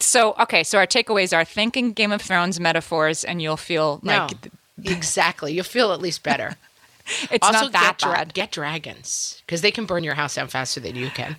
So, 0.00 0.34
okay, 0.40 0.62
so 0.64 0.78
our 0.78 0.86
takeaways 0.86 1.34
are 1.36 1.44
thinking 1.46 1.92
Game 1.92 2.12
of 2.12 2.20
Thrones 2.20 2.60
metaphors 2.60 3.24
and 3.24 3.40
you'll 3.40 3.56
feel 3.56 4.00
No, 4.02 4.26
like 4.28 4.32
exactly. 4.84 5.52
You'll 5.54 5.64
feel 5.64 5.92
at 5.92 6.00
least 6.00 6.22
better. 6.22 6.56
it's 7.30 7.46
also, 7.46 7.64
not 7.64 7.72
that 7.72 7.98
get, 7.98 8.12
bad. 8.12 8.34
get 8.34 8.50
dragons 8.52 9.42
because 9.46 9.60
they 9.60 9.70
can 9.70 9.86
burn 9.86 10.04
your 10.04 10.14
house 10.14 10.34
down 10.36 10.48
faster 10.48 10.80
than 10.80 10.96
you 10.96 11.10
can. 11.10 11.36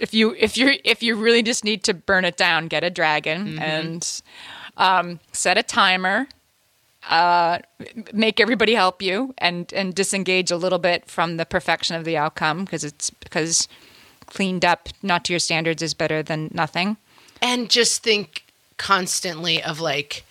if 0.00 0.12
you 0.14 0.34
if 0.38 0.56
you 0.56 0.74
if 0.84 1.02
you 1.02 1.16
really 1.16 1.42
just 1.42 1.64
need 1.64 1.82
to 1.84 1.94
burn 1.94 2.24
it 2.24 2.36
down, 2.36 2.68
get 2.68 2.84
a 2.84 2.90
dragon 2.90 3.46
Mm-hmm. 3.46 3.58
and 3.62 4.22
um, 4.76 5.20
set 5.32 5.56
a 5.58 5.62
timer. 5.62 6.26
Uh, 7.08 7.58
make 8.12 8.40
everybody 8.40 8.74
help 8.74 9.00
you 9.00 9.32
and 9.38 9.72
and 9.72 9.94
disengage 9.94 10.50
a 10.50 10.56
little 10.56 10.78
bit 10.80 11.06
from 11.08 11.36
the 11.36 11.46
perfection 11.46 11.94
of 11.94 12.04
the 12.04 12.16
outcome 12.16 12.64
because 12.64 12.82
it's 12.82 13.10
because 13.10 13.68
cleaned 14.26 14.64
up, 14.64 14.88
not 15.04 15.24
to 15.24 15.32
your 15.32 15.38
standards, 15.38 15.82
is 15.82 15.94
better 15.94 16.20
than 16.22 16.50
nothing. 16.52 16.96
and 17.40 17.70
just 17.70 18.02
think 18.02 18.44
constantly 18.76 19.62
of 19.62 19.80
like 19.80 20.24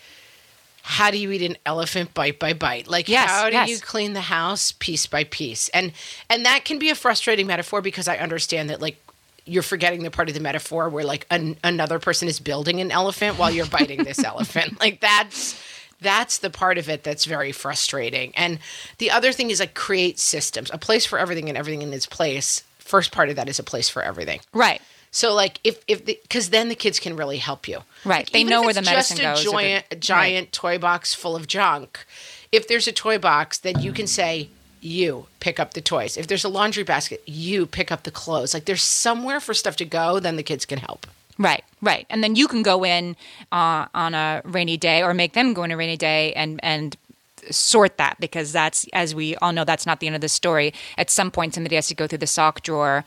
how 0.87 1.09
do 1.09 1.17
you 1.17 1.31
eat 1.31 1.41
an 1.41 1.57
elephant 1.65 2.13
bite 2.13 2.37
by 2.37 2.53
bite? 2.53 2.87
Like 2.87 3.09
Yes, 3.09 3.27
how 3.27 3.49
do 3.49 3.55
yes. 3.55 3.69
you 3.69 3.79
clean 3.79 4.13
the 4.13 4.21
house 4.21 4.71
piece 4.71 5.07
by 5.07 5.23
piece? 5.23 5.67
And 5.69 5.93
and 6.29 6.45
that 6.45 6.63
can 6.63 6.77
be 6.77 6.91
a 6.91 6.95
frustrating 6.95 7.47
metaphor 7.47 7.81
because 7.81 8.07
i 8.07 8.17
understand 8.17 8.69
that 8.69 8.81
like 8.81 9.01
you're 9.45 9.63
forgetting 9.63 10.03
the 10.03 10.11
part 10.11 10.27
of 10.27 10.35
the 10.35 10.39
metaphor 10.39 10.89
where 10.89 11.03
like 11.03 11.25
an, 11.31 11.57
another 11.63 11.97
person 11.97 12.27
is 12.27 12.39
building 12.39 12.81
an 12.81 12.91
elephant 12.91 13.37
while 13.39 13.49
you're 13.49 13.65
biting 13.65 14.03
this 14.03 14.23
elephant. 14.23 14.79
Like 14.79 14.99
that's 14.99 15.59
that's 16.01 16.37
the 16.37 16.51
part 16.51 16.77
of 16.77 16.87
it 16.87 17.03
that's 17.03 17.25
very 17.25 17.51
frustrating. 17.51 18.31
And 18.35 18.59
the 18.99 19.09
other 19.09 19.31
thing 19.31 19.49
is 19.49 19.59
like 19.59 19.73
create 19.73 20.19
systems 20.19 20.69
a 20.71 20.77
place 20.77 21.05
for 21.05 21.17
everything 21.17 21.49
and 21.49 21.57
everything 21.57 21.81
in 21.81 21.93
its 21.93 22.05
place. 22.05 22.63
First 22.77 23.11
part 23.11 23.29
of 23.29 23.35
that 23.37 23.49
is 23.49 23.57
a 23.57 23.63
place 23.63 23.89
for 23.89 24.03
everything. 24.03 24.39
Right. 24.53 24.81
So 25.15 25.33
like 25.33 25.61
if 25.63 25.79
if 25.87 26.03
because 26.05 26.49
then 26.49 26.67
the 26.67 26.75
kids 26.75 26.99
can 26.99 27.15
really 27.15 27.37
help 27.37 27.67
you. 27.69 27.79
Right. 28.03 28.25
Like, 28.25 28.31
They 28.31 28.43
know 28.43 28.61
where 28.63 28.73
the 28.73 28.81
medicine 28.81 29.17
just 29.17 29.45
goes 29.45 29.53
a 29.53 29.55
or 29.55 29.61
the- 29.61 29.67
giant, 29.67 29.85
a 29.91 29.95
giant 29.95 30.51
toy 30.51 30.77
box 30.77 31.13
full 31.13 31.35
of 31.37 31.47
junk. 31.47 32.05
If 32.51 32.67
there's 32.67 32.87
a 32.87 32.91
toy 32.91 33.17
box, 33.17 33.57
then 33.57 33.79
you 33.79 33.93
can 33.93 34.07
say 34.07 34.49
you 34.81 35.27
pick 35.39 35.57
up 35.57 35.73
the 35.73 35.81
toys. 35.81 36.17
If 36.17 36.27
there's 36.27 36.43
a 36.43 36.49
laundry 36.49 36.83
basket, 36.83 37.23
you 37.25 37.65
pick 37.65 37.91
up 37.93 38.03
the 38.03 38.11
clothes. 38.11 38.53
Like 38.53 38.65
there's 38.65 38.83
somewhere 38.83 39.39
for 39.39 39.53
stuff 39.53 39.77
to 39.77 39.85
go, 39.85 40.19
then 40.19 40.35
the 40.35 40.43
kids 40.43 40.65
can 40.65 40.79
help. 40.79 41.07
Right, 41.37 41.63
right, 41.81 42.05
and 42.09 42.21
then 42.23 42.35
you 42.35 42.47
can 42.47 42.61
go 42.61 42.85
in 42.85 43.15
uh, 43.51 43.87
on 43.93 44.13
a 44.13 44.41
rainy 44.45 44.77
day, 44.77 45.01
or 45.01 45.13
make 45.13 45.33
them 45.33 45.53
go 45.53 45.63
in 45.63 45.71
a 45.71 45.77
rainy 45.77 45.97
day, 45.97 46.33
and 46.33 46.59
and 46.63 46.95
sort 47.51 47.97
that 47.97 48.17
because 48.19 48.51
that's 48.51 48.85
as 48.93 49.15
we 49.15 49.35
all 49.37 49.51
know 49.53 49.63
that's 49.63 49.85
not 49.85 49.99
the 49.99 50.07
end 50.07 50.15
of 50.15 50.21
the 50.21 50.29
story. 50.29 50.73
At 50.97 51.09
some 51.09 51.31
point, 51.31 51.53
somebody 51.55 51.75
has 51.75 51.87
to 51.87 51.95
go 51.95 52.07
through 52.07 52.17
the 52.19 52.27
sock 52.27 52.61
drawer, 52.61 53.05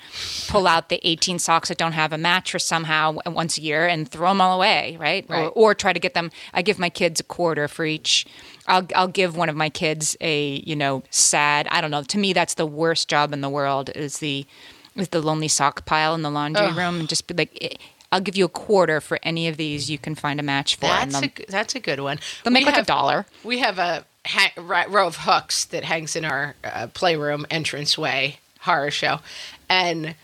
pull 0.49 0.67
out 0.67 0.89
the 0.89 1.01
18 1.07 1.39
socks 1.39 1.69
that 1.69 1.79
don't 1.79 1.93
have 1.93 2.13
a 2.13 2.19
match 2.19 2.29
mattress 2.39 2.65
somehow 2.65 3.17
once 3.27 3.59
a 3.59 3.61
year, 3.63 3.89
and 3.89 4.09
throw 4.09 4.29
them 4.29 4.41
all 4.41 4.57
away, 4.57 4.97
right? 5.01 5.25
Right. 5.29 5.47
Or, 5.47 5.71
or 5.71 5.75
try 5.75 5.93
to 5.93 5.99
get 5.99 6.15
them. 6.15 6.31
I 6.55 6.63
give 6.63 6.79
my 6.79 6.89
kids 6.89 7.19
a 7.21 7.25
quarter 7.25 7.67
for 7.67 7.85
each. 7.85 8.27
I'll 8.69 8.87
I'll 8.95 9.09
give 9.09 9.37
one 9.37 9.49
of 9.49 9.57
my 9.57 9.71
kids 9.71 10.17
a 10.21 10.63
you 10.65 10.77
know 10.77 11.03
sad. 11.11 11.67
I 11.71 11.81
don't 11.81 11.91
know. 11.91 12.03
To 12.05 12.19
me, 12.19 12.33
that's 12.33 12.55
the 12.55 12.67
worst 12.67 13.09
job 13.09 13.33
in 13.33 13.41
the 13.41 13.49
world. 13.51 13.91
Is 13.97 14.19
the 14.19 14.47
is 14.95 15.09
the 15.09 15.21
lonely 15.21 15.49
sock 15.49 15.85
pile 15.85 16.15
in 16.15 16.23
the 16.23 16.31
laundry 16.31 16.71
room 16.73 17.01
and 17.01 17.09
just 17.09 17.27
be 17.27 17.35
like. 17.35 17.59
eh, 17.61 17.75
I'll 18.11 18.21
give 18.23 18.37
you 18.37 18.47
a 18.47 18.49
quarter 18.49 19.03
for 19.03 19.19
any 19.23 19.49
of 19.49 19.59
these 19.59 19.91
you 19.91 19.99
can 19.99 20.15
find 20.15 20.41
a 20.41 20.43
match 20.43 20.77
for. 20.77 20.87
That's 20.87 21.21
they'll, 21.21 21.31
that's 21.47 21.75
a 21.75 21.81
good 21.81 22.01
one. 22.01 22.19
they'll 22.43 22.53
make 22.55 22.63
We 22.63 22.67
like 22.67 22.77
have- 22.77 22.85
a 22.85 22.87
dollar. 22.87 23.27
We 23.45 23.59
have 23.59 23.79
a 23.79 24.07
ha- 24.27 24.53
row 24.57 25.07
of 25.07 25.17
hooks 25.21 25.65
that 25.67 25.85
hangs 25.85 26.17
in 26.17 26.25
our 26.25 26.55
uh, 26.65 26.89
playroom 26.95 27.47
entranceway 27.51 28.39
horror 28.61 28.91
show, 28.91 29.21
and 29.69 30.15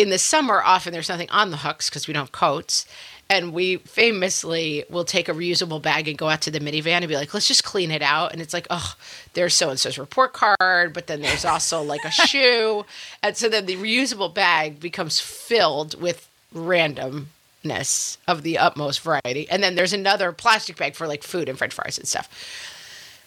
in 0.00 0.08
the 0.08 0.18
summer, 0.18 0.62
often 0.64 0.92
there's 0.92 1.08
nothing 1.10 1.28
on 1.30 1.50
the 1.50 1.58
hooks 1.58 1.90
because 1.90 2.08
we 2.08 2.14
don't 2.14 2.22
have 2.22 2.32
coats. 2.32 2.86
And 3.28 3.52
we 3.52 3.76
famously 3.76 4.84
will 4.90 5.04
take 5.04 5.28
a 5.28 5.32
reusable 5.32 5.80
bag 5.80 6.08
and 6.08 6.18
go 6.18 6.28
out 6.28 6.40
to 6.42 6.50
the 6.50 6.58
minivan 6.58 6.96
and 6.96 7.08
be 7.08 7.14
like, 7.14 7.32
let's 7.32 7.46
just 7.46 7.62
clean 7.62 7.92
it 7.92 8.02
out. 8.02 8.32
And 8.32 8.40
it's 8.42 8.52
like, 8.52 8.66
oh, 8.70 8.94
there's 9.34 9.54
so 9.54 9.70
and 9.70 9.78
so's 9.78 9.98
report 9.98 10.32
card, 10.32 10.92
but 10.92 11.06
then 11.06 11.20
there's 11.20 11.44
also 11.44 11.80
like 11.80 12.04
a 12.04 12.10
shoe. 12.10 12.84
And 13.22 13.36
so 13.36 13.48
then 13.48 13.66
the 13.66 13.76
reusable 13.76 14.34
bag 14.34 14.80
becomes 14.80 15.20
filled 15.20 16.00
with 16.00 16.28
randomness 16.52 18.16
of 18.26 18.42
the 18.42 18.58
utmost 18.58 19.00
variety. 19.00 19.48
And 19.48 19.62
then 19.62 19.76
there's 19.76 19.92
another 19.92 20.32
plastic 20.32 20.76
bag 20.76 20.96
for 20.96 21.06
like 21.06 21.22
food 21.22 21.48
and 21.48 21.56
french 21.56 21.74
fries 21.74 21.98
and 21.98 22.08
stuff. 22.08 22.28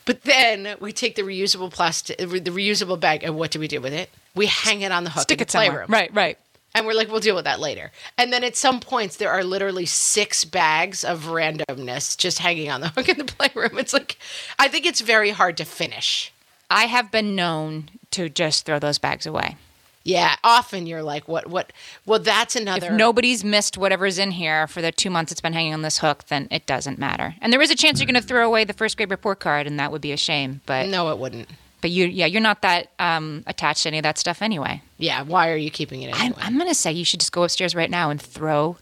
But 0.06 0.24
then 0.24 0.76
we 0.80 0.91
take 0.91 1.16
the 1.16 1.22
reusable 1.22 1.72
plastic, 1.72 2.18
the 2.18 2.26
reusable 2.26 2.99
bag, 2.99 3.24
and 3.24 3.36
what 3.36 3.51
do 3.51 3.60
we 3.60 3.68
do 3.68 3.80
with 3.82 3.93
it? 3.93 4.10
We 4.36 4.47
hang 4.47 4.82
it 4.82 4.91
on 4.91 5.04
the 5.04 5.10
hook 5.10 5.24
Stick 5.24 5.38
in 5.38 5.43
it 5.43 5.47
the 5.47 5.51
somewhere. 5.51 5.86
playroom. 5.86 5.91
Right, 5.91 6.14
right. 6.14 6.38
And 6.76 6.88
we're 6.88 6.93
like, 6.93 7.10
we'll 7.10 7.20
deal 7.20 7.36
with 7.36 7.45
that 7.45 7.60
later. 7.60 7.91
And 8.18 8.34
then 8.34 8.43
at 8.43 8.56
some 8.56 8.80
points, 8.80 9.18
there 9.18 9.30
are 9.30 9.43
literally 9.43 9.86
six 9.86 10.43
bags 10.43 11.04
of 11.04 11.26
randomness 11.26 12.18
just 12.18 12.39
hanging 12.39 12.72
on 12.72 12.82
the 12.82 12.89
hook 12.89 13.08
in 13.10 13.18
the 13.20 13.26
playroom. 13.26 13.78
It's 13.78 13.93
like, 13.93 14.18
I 14.58 14.68
think 14.68 14.86
it's 14.86 15.01
very 15.01 15.30
hard 15.30 15.56
to 15.58 15.66
finish. 15.66 16.34
I 16.72 16.86
have 16.86 17.12
been 17.12 17.36
known 17.36 17.89
to 18.12 18.28
just 18.28 18.66
throw 18.66 18.80
those 18.80 18.97
bags 18.97 19.28
away. 19.28 19.56
Yeah, 20.04 20.36
often 20.43 20.86
you're 20.86 21.04
like, 21.04 21.28
what, 21.28 21.47
what? 21.47 21.72
Well, 22.06 22.20
that's 22.20 22.56
another. 22.56 22.88
If 22.88 22.93
nobody's 22.93 23.43
missed 23.43 23.78
whatever's 23.78 24.18
in 24.20 24.32
here 24.32 24.68
for 24.68 24.82
the 24.82 24.91
two 24.91 25.10
months 25.10 25.32
it's 25.32 25.39
been 25.41 25.54
hanging 25.54 25.74
on 25.74 25.82
this 25.82 25.99
hook, 25.99 26.26
then 26.28 26.47
it 26.51 26.66
doesn't 26.66 26.99
matter. 26.99 27.36
And 27.41 27.54
there 27.54 27.62
is 27.62 27.72
a 27.72 27.76
chance 27.76 27.99
you're 27.99 28.12
going 28.12 28.22
to 28.22 28.28
throw 28.28 28.45
away 28.45 28.66
the 28.66 28.74
first 28.74 28.97
grade 28.97 29.10
report 29.12 29.39
card, 29.39 29.66
and 29.66 29.80
that 29.80 29.91
would 29.91 30.01
be 30.01 30.12
a 30.12 30.18
shame. 30.18 30.62
But 30.66 30.89
no, 30.89 31.10
it 31.10 31.18
wouldn't. 31.18 31.49
but 31.82 31.89
you, 31.91 32.06
yeah, 32.06 32.26
you're 32.26 32.41
not 32.41 32.62
that 32.64 32.89
um, 32.99 33.43
attached 33.47 33.84
to 33.84 33.89
any 33.89 33.99
of 33.99 34.04
that 34.04 34.18
stuff 34.18 34.41
anyway. 34.41 34.82
Yeah, 34.97 35.24
why 35.24 35.49
are 35.49 35.58
you 35.58 35.72
keeping 35.72 36.01
it 36.01 36.14
I'm. 36.14 36.34
I'm 36.38 36.56
going 36.58 36.68
to 36.70 36.76
say 36.76 36.91
you 36.91 37.06
should 37.06 37.22
just 37.22 37.32
go 37.32 37.43
upstairs 37.43 37.74
right 37.74 37.89
now 37.89 38.10
and 38.10 38.22
throw 38.22 38.78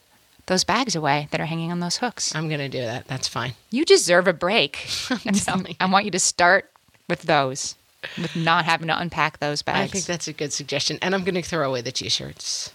those 0.47 0.63
bags 0.63 0.95
away 0.95 1.27
that 1.31 1.39
are 1.39 1.45
hanging 1.45 1.71
on 1.71 1.79
those 1.79 1.97
hooks. 1.97 2.35
I'm 2.35 2.49
gonna 2.49 2.67
do 2.67 2.81
that. 2.81 3.07
That's 3.07 3.27
fine. 3.27 3.53
You 3.69 3.85
deserve 3.85 4.27
a 4.27 4.33
break. 4.33 4.77
so 4.87 5.15
telling 5.17 5.75
I 5.79 5.85
want 5.85 6.05
you 6.05 6.11
to 6.11 6.19
start 6.19 6.69
with 7.07 7.21
those, 7.21 7.75
with 8.17 8.35
not 8.35 8.65
having 8.65 8.87
to 8.87 8.99
unpack 8.99 9.39
those 9.39 9.61
bags. 9.61 9.79
I 9.79 9.87
think 9.87 10.05
that's 10.05 10.27
a 10.27 10.33
good 10.33 10.53
suggestion. 10.53 10.97
And 11.01 11.13
I'm 11.15 11.23
gonna 11.23 11.41
throw 11.41 11.67
away 11.69 11.81
the 11.81 11.91
t-shirts. 11.91 12.71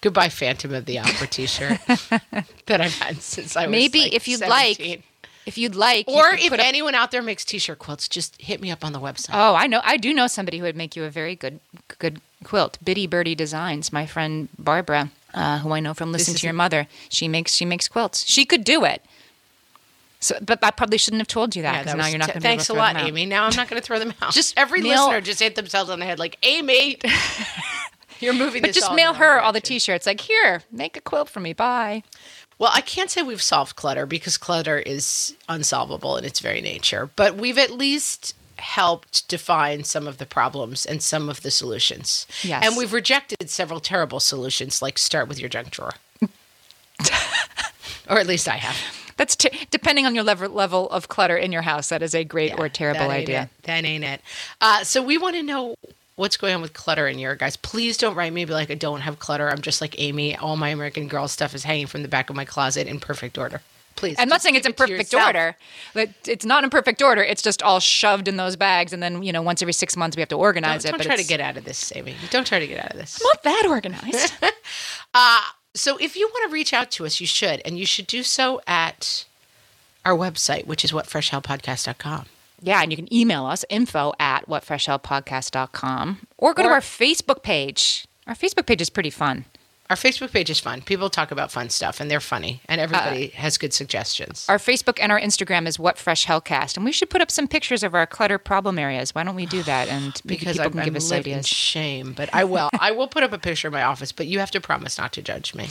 Goodbye, 0.00 0.28
Phantom 0.30 0.72
of 0.74 0.86
the 0.86 0.98
Opera 0.98 1.26
t-shirt 1.26 1.78
that 2.66 2.80
I've 2.80 2.94
had 2.98 3.20
since 3.20 3.56
I 3.56 3.66
was 3.66 3.70
Maybe 3.72 4.00
like, 4.02 4.14
if 4.14 4.28
you'd 4.28 4.38
17. 4.38 4.50
like, 4.90 5.02
if 5.46 5.58
you'd 5.58 5.74
like, 5.74 6.06
or 6.08 6.30
could 6.30 6.40
if 6.40 6.52
up- 6.52 6.60
anyone 6.60 6.94
out 6.94 7.10
there 7.10 7.20
makes 7.22 7.44
t-shirt 7.44 7.78
quilts, 7.78 8.08
just 8.08 8.40
hit 8.40 8.60
me 8.60 8.70
up 8.70 8.84
on 8.84 8.92
the 8.92 9.00
website. 9.00 9.30
Oh, 9.34 9.54
I 9.54 9.66
know. 9.66 9.80
I 9.84 9.96
do 9.96 10.14
know 10.14 10.26
somebody 10.26 10.58
who 10.58 10.64
would 10.64 10.76
make 10.76 10.96
you 10.96 11.04
a 11.04 11.10
very 11.10 11.34
good 11.34 11.60
good 11.98 12.20
quilt. 12.44 12.78
Biddy 12.82 13.06
Birdie 13.06 13.34
Designs. 13.34 13.92
My 13.92 14.06
friend 14.06 14.48
Barbara, 14.58 15.10
uh, 15.34 15.58
who 15.58 15.72
I 15.72 15.80
know 15.80 15.92
from 15.92 16.12
Listen 16.12 16.34
is 16.34 16.40
to 16.40 16.46
Your 16.46 16.54
Mother. 16.54 16.86
She 17.08 17.26
makes 17.28 17.52
she 17.54 17.64
makes 17.64 17.88
quilts. 17.88 18.24
She 18.30 18.44
could 18.46 18.64
do 18.64 18.84
it. 18.84 19.02
So, 20.20 20.36
but 20.42 20.58
I 20.62 20.70
probably 20.70 20.98
shouldn't 20.98 21.20
have 21.20 21.28
told 21.28 21.56
you 21.56 21.62
that 21.62 21.72
Yeah, 21.72 21.78
because 21.80 21.92
that 21.94 21.98
now 21.98 22.06
you're 22.08 22.18
not 22.18 22.26
t- 22.26 22.32
going 22.32 22.42
to 22.42 22.48
Thanks 22.48 22.68
a 22.68 22.74
lot. 22.74 22.96
Amy. 22.96 23.24
Now 23.26 23.46
I'm 23.46 23.56
not 23.56 23.68
going 23.68 23.80
to 23.80 23.86
throw 23.86 23.98
them 23.98 24.12
out. 24.22 24.32
Just 24.32 24.56
every 24.58 24.82
mail- 24.82 25.06
listener 25.06 25.20
just 25.22 25.40
hit 25.40 25.54
themselves 25.54 25.88
on 25.88 25.98
the 25.98 26.04
head 26.04 26.18
like, 26.18 26.36
Amy, 26.42 26.98
you're 28.20 28.34
moving 28.34 28.60
But 28.62 28.74
just 28.74 28.92
mail 28.92 29.14
her 29.14 29.40
all 29.40 29.52
the. 29.52 29.60
T-shirts. 29.60 30.06
Like 30.06 30.20
here, 30.20 30.62
make 30.70 30.96
a 30.96 31.00
quilt 31.00 31.28
for 31.30 31.40
me. 31.40 31.52
Bye. 31.54 32.02
Well, 32.58 32.70
I 32.74 32.82
can't 32.82 33.10
say 33.10 33.22
we've 33.22 33.40
solved 33.40 33.76
clutter 33.76 34.04
because 34.04 34.36
clutter 34.36 34.78
is 34.78 35.34
unsolvable 35.48 36.18
in 36.18 36.24
its 36.26 36.40
very 36.40 36.60
nature, 36.60 37.08
but 37.16 37.36
we've 37.36 37.56
at 37.56 37.70
least 37.70 38.34
helped 38.58 39.26
define 39.28 39.84
some 39.84 40.06
of 40.06 40.18
the 40.18 40.26
problems 40.26 40.84
and 40.84 41.02
some 41.02 41.30
of 41.30 41.40
the 41.40 41.50
solutions. 41.50 42.26
Yes. 42.42 42.62
And 42.66 42.76
we've 42.76 42.92
rejected 42.92 43.48
several 43.48 43.80
terrible 43.80 44.20
solutions, 44.20 44.82
like 44.82 44.98
start 44.98 45.26
with 45.28 45.40
your 45.40 45.48
junk 45.48 45.70
drawer. 45.70 45.94
or 48.10 48.18
at 48.18 48.26
least 48.26 48.48
I 48.48 48.56
have. 48.56 48.76
That's 49.16 49.36
t- 49.36 49.50
depending 49.70 50.06
on 50.06 50.14
your 50.14 50.24
level 50.24 50.48
level 50.48 50.90
of 50.90 51.08
clutter 51.08 51.36
in 51.36 51.52
your 51.52 51.62
house. 51.62 51.88
That 51.90 52.02
is 52.02 52.14
a 52.14 52.24
great 52.24 52.58
or 52.58 52.68
terrible 52.68 53.10
idea. 53.10 53.42
It. 53.42 53.62
That 53.64 53.84
ain't 53.84 54.04
it. 54.04 54.20
Uh, 54.60 54.82
so 54.82 55.02
we 55.02 55.18
want 55.18 55.36
to 55.36 55.42
know 55.42 55.76
what's 56.16 56.36
going 56.36 56.54
on 56.54 56.62
with 56.62 56.72
clutter 56.72 57.06
in 57.06 57.18
your 57.18 57.34
guys. 57.34 57.56
Please 57.56 57.96
don't 57.96 58.14
write 58.14 58.32
me 58.32 58.44
be 58.44 58.52
like 58.52 58.70
I 58.70 58.74
don't 58.74 59.00
have 59.00 59.18
clutter. 59.18 59.48
I'm 59.48 59.60
just 59.62 59.80
like 59.80 59.98
Amy. 59.98 60.36
All 60.36 60.56
my 60.56 60.70
American 60.70 61.08
Girl 61.08 61.28
stuff 61.28 61.54
is 61.54 61.64
hanging 61.64 61.86
from 61.86 62.02
the 62.02 62.08
back 62.08 62.30
of 62.30 62.36
my 62.36 62.44
closet 62.44 62.86
in 62.86 62.98
perfect 63.00 63.38
order. 63.38 63.60
Please. 63.96 64.16
I'm 64.18 64.28
not 64.28 64.40
saying 64.40 64.54
it's 64.54 64.66
in 64.66 64.70
it 64.70 64.76
perfect 64.78 65.12
order. 65.12 65.56
But 65.92 66.10
it's 66.26 66.46
not 66.46 66.64
in 66.64 66.70
perfect 66.70 67.02
order. 67.02 67.22
It's 67.22 67.42
just 67.42 67.62
all 67.62 67.80
shoved 67.80 68.28
in 68.28 68.38
those 68.38 68.56
bags, 68.56 68.94
and 68.94 69.02
then 69.02 69.22
you 69.22 69.32
know, 69.32 69.42
once 69.42 69.60
every 69.60 69.74
six 69.74 69.96
months 69.96 70.16
we 70.16 70.20
have 70.20 70.28
to 70.30 70.36
organize 70.36 70.84
Don't, 70.84 70.90
it. 70.90 70.92
don't 70.92 70.98
but 71.00 71.06
try 71.06 71.16
to 71.16 71.28
get 71.28 71.40
out 71.40 71.58
of 71.58 71.64
this, 71.64 71.92
Amy. 71.94 72.14
Don't 72.30 72.46
try 72.46 72.58
to 72.58 72.66
get 72.66 72.82
out 72.82 72.92
of 72.92 72.98
this. 72.98 73.20
I'm 73.20 73.26
not 73.26 73.42
that 73.42 73.66
organized. 73.68 74.32
So 75.74 75.96
if 75.98 76.16
you 76.16 76.28
want 76.28 76.48
to 76.50 76.52
reach 76.52 76.72
out 76.72 76.90
to 76.92 77.06
us, 77.06 77.20
you 77.20 77.26
should, 77.26 77.62
and 77.64 77.78
you 77.78 77.86
should 77.86 78.06
do 78.06 78.22
so 78.22 78.60
at 78.66 79.24
our 80.04 80.16
website, 80.16 80.66
which 80.66 80.84
is 80.84 80.92
whatfreshhellpodcast.com. 80.92 82.26
yeah, 82.62 82.82
and 82.82 82.90
you 82.90 82.96
can 82.96 83.12
email 83.14 83.46
us 83.46 83.64
info 83.70 84.12
at 84.18 84.48
whatfreshhellpodcast.com 84.48 86.26
or 86.38 86.54
go 86.54 86.62
to 86.62 86.68
our 86.68 86.80
Facebook 86.80 87.42
page. 87.42 88.06
Our 88.26 88.34
Facebook 88.34 88.66
page 88.66 88.80
is 88.80 88.90
pretty 88.90 89.10
fun. 89.10 89.44
Our 89.90 89.96
Facebook 89.96 90.30
page 90.32 90.50
is 90.50 90.60
fun. 90.60 90.82
People 90.82 91.10
talk 91.10 91.32
about 91.32 91.50
fun 91.50 91.68
stuff, 91.68 91.98
and 91.98 92.08
they're 92.08 92.20
funny, 92.20 92.60
and 92.66 92.80
everybody 92.80 93.32
uh, 93.32 93.38
has 93.38 93.58
good 93.58 93.72
suggestions. 93.72 94.46
Our 94.48 94.58
Facebook 94.58 94.98
and 95.02 95.10
our 95.10 95.18
Instagram 95.18 95.66
is 95.66 95.80
What 95.80 95.98
Fresh 95.98 96.26
Hellcast, 96.26 96.76
and 96.76 96.84
we 96.84 96.92
should 96.92 97.10
put 97.10 97.20
up 97.20 97.28
some 97.28 97.48
pictures 97.48 97.82
of 97.82 97.92
our 97.92 98.06
clutter 98.06 98.38
problem 98.38 98.78
areas. 98.78 99.16
Why 99.16 99.24
don't 99.24 99.34
we 99.34 99.46
do 99.46 99.64
that? 99.64 99.88
And 99.88 100.12
because 100.24 100.58
people 100.58 100.66
I'm, 100.66 100.72
can 100.74 100.84
give 100.84 100.92
I'm 100.92 100.96
us 100.98 101.10
lived 101.10 101.26
in 101.26 101.32
ideas. 101.32 101.48
shame, 101.48 102.12
but 102.12 102.32
I 102.32 102.44
will. 102.44 102.70
I 102.78 102.92
will 102.92 103.08
put 103.08 103.24
up 103.24 103.32
a 103.32 103.38
picture 103.38 103.66
of 103.66 103.72
my 103.72 103.82
office, 103.82 104.12
but 104.12 104.28
you 104.28 104.38
have 104.38 104.52
to 104.52 104.60
promise 104.60 104.96
not 104.96 105.12
to 105.14 105.22
judge 105.22 105.56
me. 105.56 105.66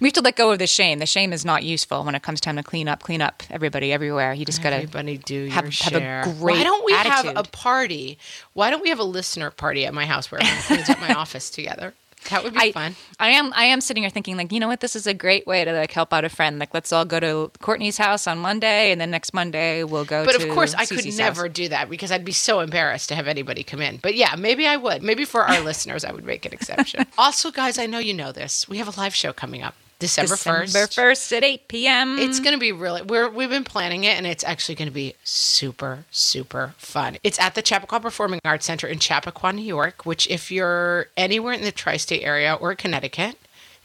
We 0.00 0.06
have 0.06 0.14
to 0.14 0.20
let 0.20 0.36
go 0.36 0.52
of 0.52 0.60
the 0.60 0.68
shame. 0.68 1.00
The 1.00 1.06
shame 1.06 1.32
is 1.32 1.44
not 1.44 1.64
useful 1.64 2.04
when 2.04 2.14
it 2.14 2.22
comes 2.22 2.40
time 2.40 2.54
to 2.54 2.62
clean 2.62 2.86
up. 2.86 3.02
Clean 3.02 3.20
up, 3.20 3.42
everybody, 3.50 3.92
everywhere. 3.92 4.32
You 4.34 4.44
just 4.44 4.62
gotta. 4.62 4.76
Everybody 4.76 5.18
do 5.18 5.48
have- 5.48 5.64
your 5.64 5.72
have 5.72 5.94
a 5.94 5.98
share. 5.98 6.22
great 6.38 6.58
Why 6.58 6.62
don't 6.62 6.84
we 6.84 6.92
have 6.92 7.26
a 7.34 7.42
party? 7.42 8.18
Why 8.52 8.70
don't 8.70 8.82
we 8.82 8.90
have 8.90 9.00
a 9.00 9.04
listener 9.04 9.50
party 9.50 9.84
at 9.84 9.92
my 9.92 10.06
house 10.06 10.30
where 10.30 10.40
everyone 10.40 10.62
cleans 10.62 10.88
up 10.90 11.00
my 11.00 11.12
office 11.14 11.50
together? 11.50 11.92
That 12.30 12.42
would 12.44 12.54
be 12.54 12.60
I, 12.60 12.72
fun. 12.72 12.96
I 13.18 13.30
am 13.30 13.52
I 13.54 13.64
am 13.64 13.80
sitting 13.80 14.02
here 14.02 14.10
thinking 14.10 14.36
like 14.36 14.52
you 14.52 14.60
know 14.60 14.68
what 14.68 14.80
this 14.80 14.96
is 14.96 15.06
a 15.06 15.14
great 15.14 15.46
way 15.46 15.64
to 15.64 15.72
like 15.72 15.92
help 15.92 16.12
out 16.12 16.24
a 16.24 16.28
friend 16.28 16.58
like 16.58 16.72
let's 16.74 16.92
all 16.92 17.04
go 17.04 17.20
to 17.20 17.50
Courtney's 17.60 17.98
house 17.98 18.26
on 18.26 18.38
Monday 18.38 18.92
and 18.92 19.00
then 19.00 19.10
next 19.10 19.34
Monday 19.34 19.84
we'll 19.84 20.04
go 20.04 20.24
But 20.24 20.42
of 20.42 20.48
course, 20.50 20.74
I 20.74 20.86
could 20.86 21.04
never 21.16 21.42
house. 21.44 21.52
do 21.54 21.68
that 21.68 21.90
because 21.90 22.10
I'd 22.10 22.24
be 22.24 22.32
so 22.32 22.60
embarrassed 22.60 23.08
to 23.10 23.14
have 23.14 23.28
anybody 23.28 23.62
come 23.62 23.80
in. 23.80 23.98
But 23.98 24.14
yeah, 24.14 24.34
maybe 24.36 24.66
I 24.66 24.76
would. 24.76 25.02
Maybe 25.02 25.24
for 25.24 25.42
our 25.42 25.60
listeners, 25.70 26.04
I 26.04 26.12
would 26.12 26.24
make 26.24 26.44
an 26.46 26.52
exception. 26.52 27.06
Also, 27.18 27.50
guys, 27.50 27.78
I 27.78 27.86
know 27.86 27.98
you 27.98 28.14
know 28.14 28.32
this. 28.32 28.68
We 28.68 28.78
have 28.78 28.88
a 28.94 28.98
live 29.00 29.14
show 29.14 29.32
coming 29.32 29.62
up 29.62 29.74
December 30.04 30.36
December 30.36 30.64
1st. 30.64 30.98
1st 30.98 31.36
at 31.38 31.44
8 31.44 31.68
p.m. 31.68 32.18
It's 32.18 32.40
going 32.40 32.52
to 32.52 32.60
be 32.60 32.72
really, 32.72 33.02
we're, 33.02 33.28
we've 33.28 33.48
been 33.50 33.64
planning 33.64 34.04
it 34.04 34.16
and 34.16 34.26
it's 34.26 34.44
actually 34.44 34.74
going 34.74 34.88
to 34.88 34.94
be 34.94 35.14
super, 35.24 36.04
super 36.10 36.74
fun. 36.76 37.16
It's 37.22 37.38
at 37.40 37.54
the 37.54 37.62
Chappaqua 37.62 38.00
Performing 38.00 38.40
Arts 38.44 38.66
Center 38.66 38.86
in 38.86 38.98
Chappaqua, 38.98 39.52
New 39.52 39.62
York, 39.62 40.04
which, 40.04 40.26
if 40.28 40.50
you're 40.50 41.06
anywhere 41.16 41.54
in 41.54 41.62
the 41.62 41.72
tri 41.72 41.96
state 41.96 42.22
area 42.22 42.54
or 42.54 42.74
Connecticut, 42.74 43.36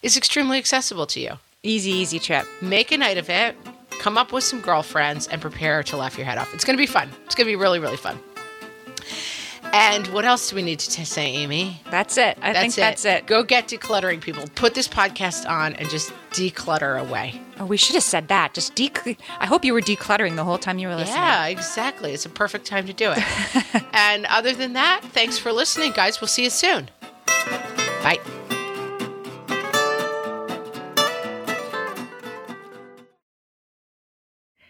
is 0.02 0.18
extremely 0.18 0.58
accessible 0.58 1.06
to 1.08 1.20
you. 1.20 1.32
easy 1.64 1.92
easy 1.92 2.20
trip. 2.20 2.46
Make 2.62 2.92
a 2.92 2.98
night 2.98 3.18
of 3.18 3.30
it, 3.30 3.56
come 4.00 4.18
up 4.18 4.32
with 4.32 4.44
some 4.44 4.62
girlfriends, 4.62 5.28
and 5.28 5.42
prepare 5.42 5.84
to 5.84 5.98
laugh 5.98 6.18
your 6.18 6.26
head 6.26 6.38
off. 6.38 6.54
It's 6.54 6.64
going 6.66 6.78
to 6.78 6.82
be 6.82 6.86
fun. 6.88 7.10
It's 7.26 7.36
going 7.36 7.46
to 7.48 7.52
be 7.52 7.56
really, 7.56 7.80
really 7.80 7.98
fun. 7.98 8.20
And 9.72 10.08
what 10.08 10.26
else 10.26 10.50
do 10.50 10.56
we 10.56 10.64
need 10.64 10.80
to 10.80 11.06
say, 11.06 11.28
Amy? 11.28 11.82
That's 11.92 12.18
it. 12.18 12.38
I 12.42 12.54
think 12.54 12.74
that's 12.76 13.06
it. 13.06 13.28
Go 13.28 13.44
get 13.44 13.68
decluttering, 13.68 14.20
people. 14.20 14.46
Put 14.56 14.74
this 14.74 14.88
podcast 14.88 15.48
on 15.48 15.74
and 15.76 15.90
just 15.90 16.12
declutter 16.32 17.00
away. 17.00 17.40
Oh, 17.60 17.66
we 17.66 17.78
should 17.78 17.96
have 17.96 18.04
said 18.04 18.30
that. 18.30 18.54
Just 18.54 18.74
de- 18.76 18.92
I 19.40 19.46
hope 19.46 19.64
you 19.64 19.74
were 19.74 19.82
decluttering 19.82 20.36
the 20.36 20.44
whole 20.44 20.58
time 20.58 20.80
you 20.80 20.88
were 20.88 20.96
listening. 20.96 21.18
Yeah, 21.18 21.46
exactly. 21.48 22.14
It's 22.14 22.26
a 22.26 22.30
perfect 22.30 22.66
time 22.66 22.88
to 22.88 22.94
do 22.94 23.12
it. 23.16 23.84
and 23.94 24.26
other 24.26 24.54
than 24.54 24.74
that, 24.74 25.02
thanks 25.04 25.38
for 25.38 25.52
listening, 25.52 25.92
guys. 25.92 26.20
We'll 26.20 26.28
see 26.30 26.44
you 26.44 26.50
soon. 26.50 26.90
Bye. 28.02 28.20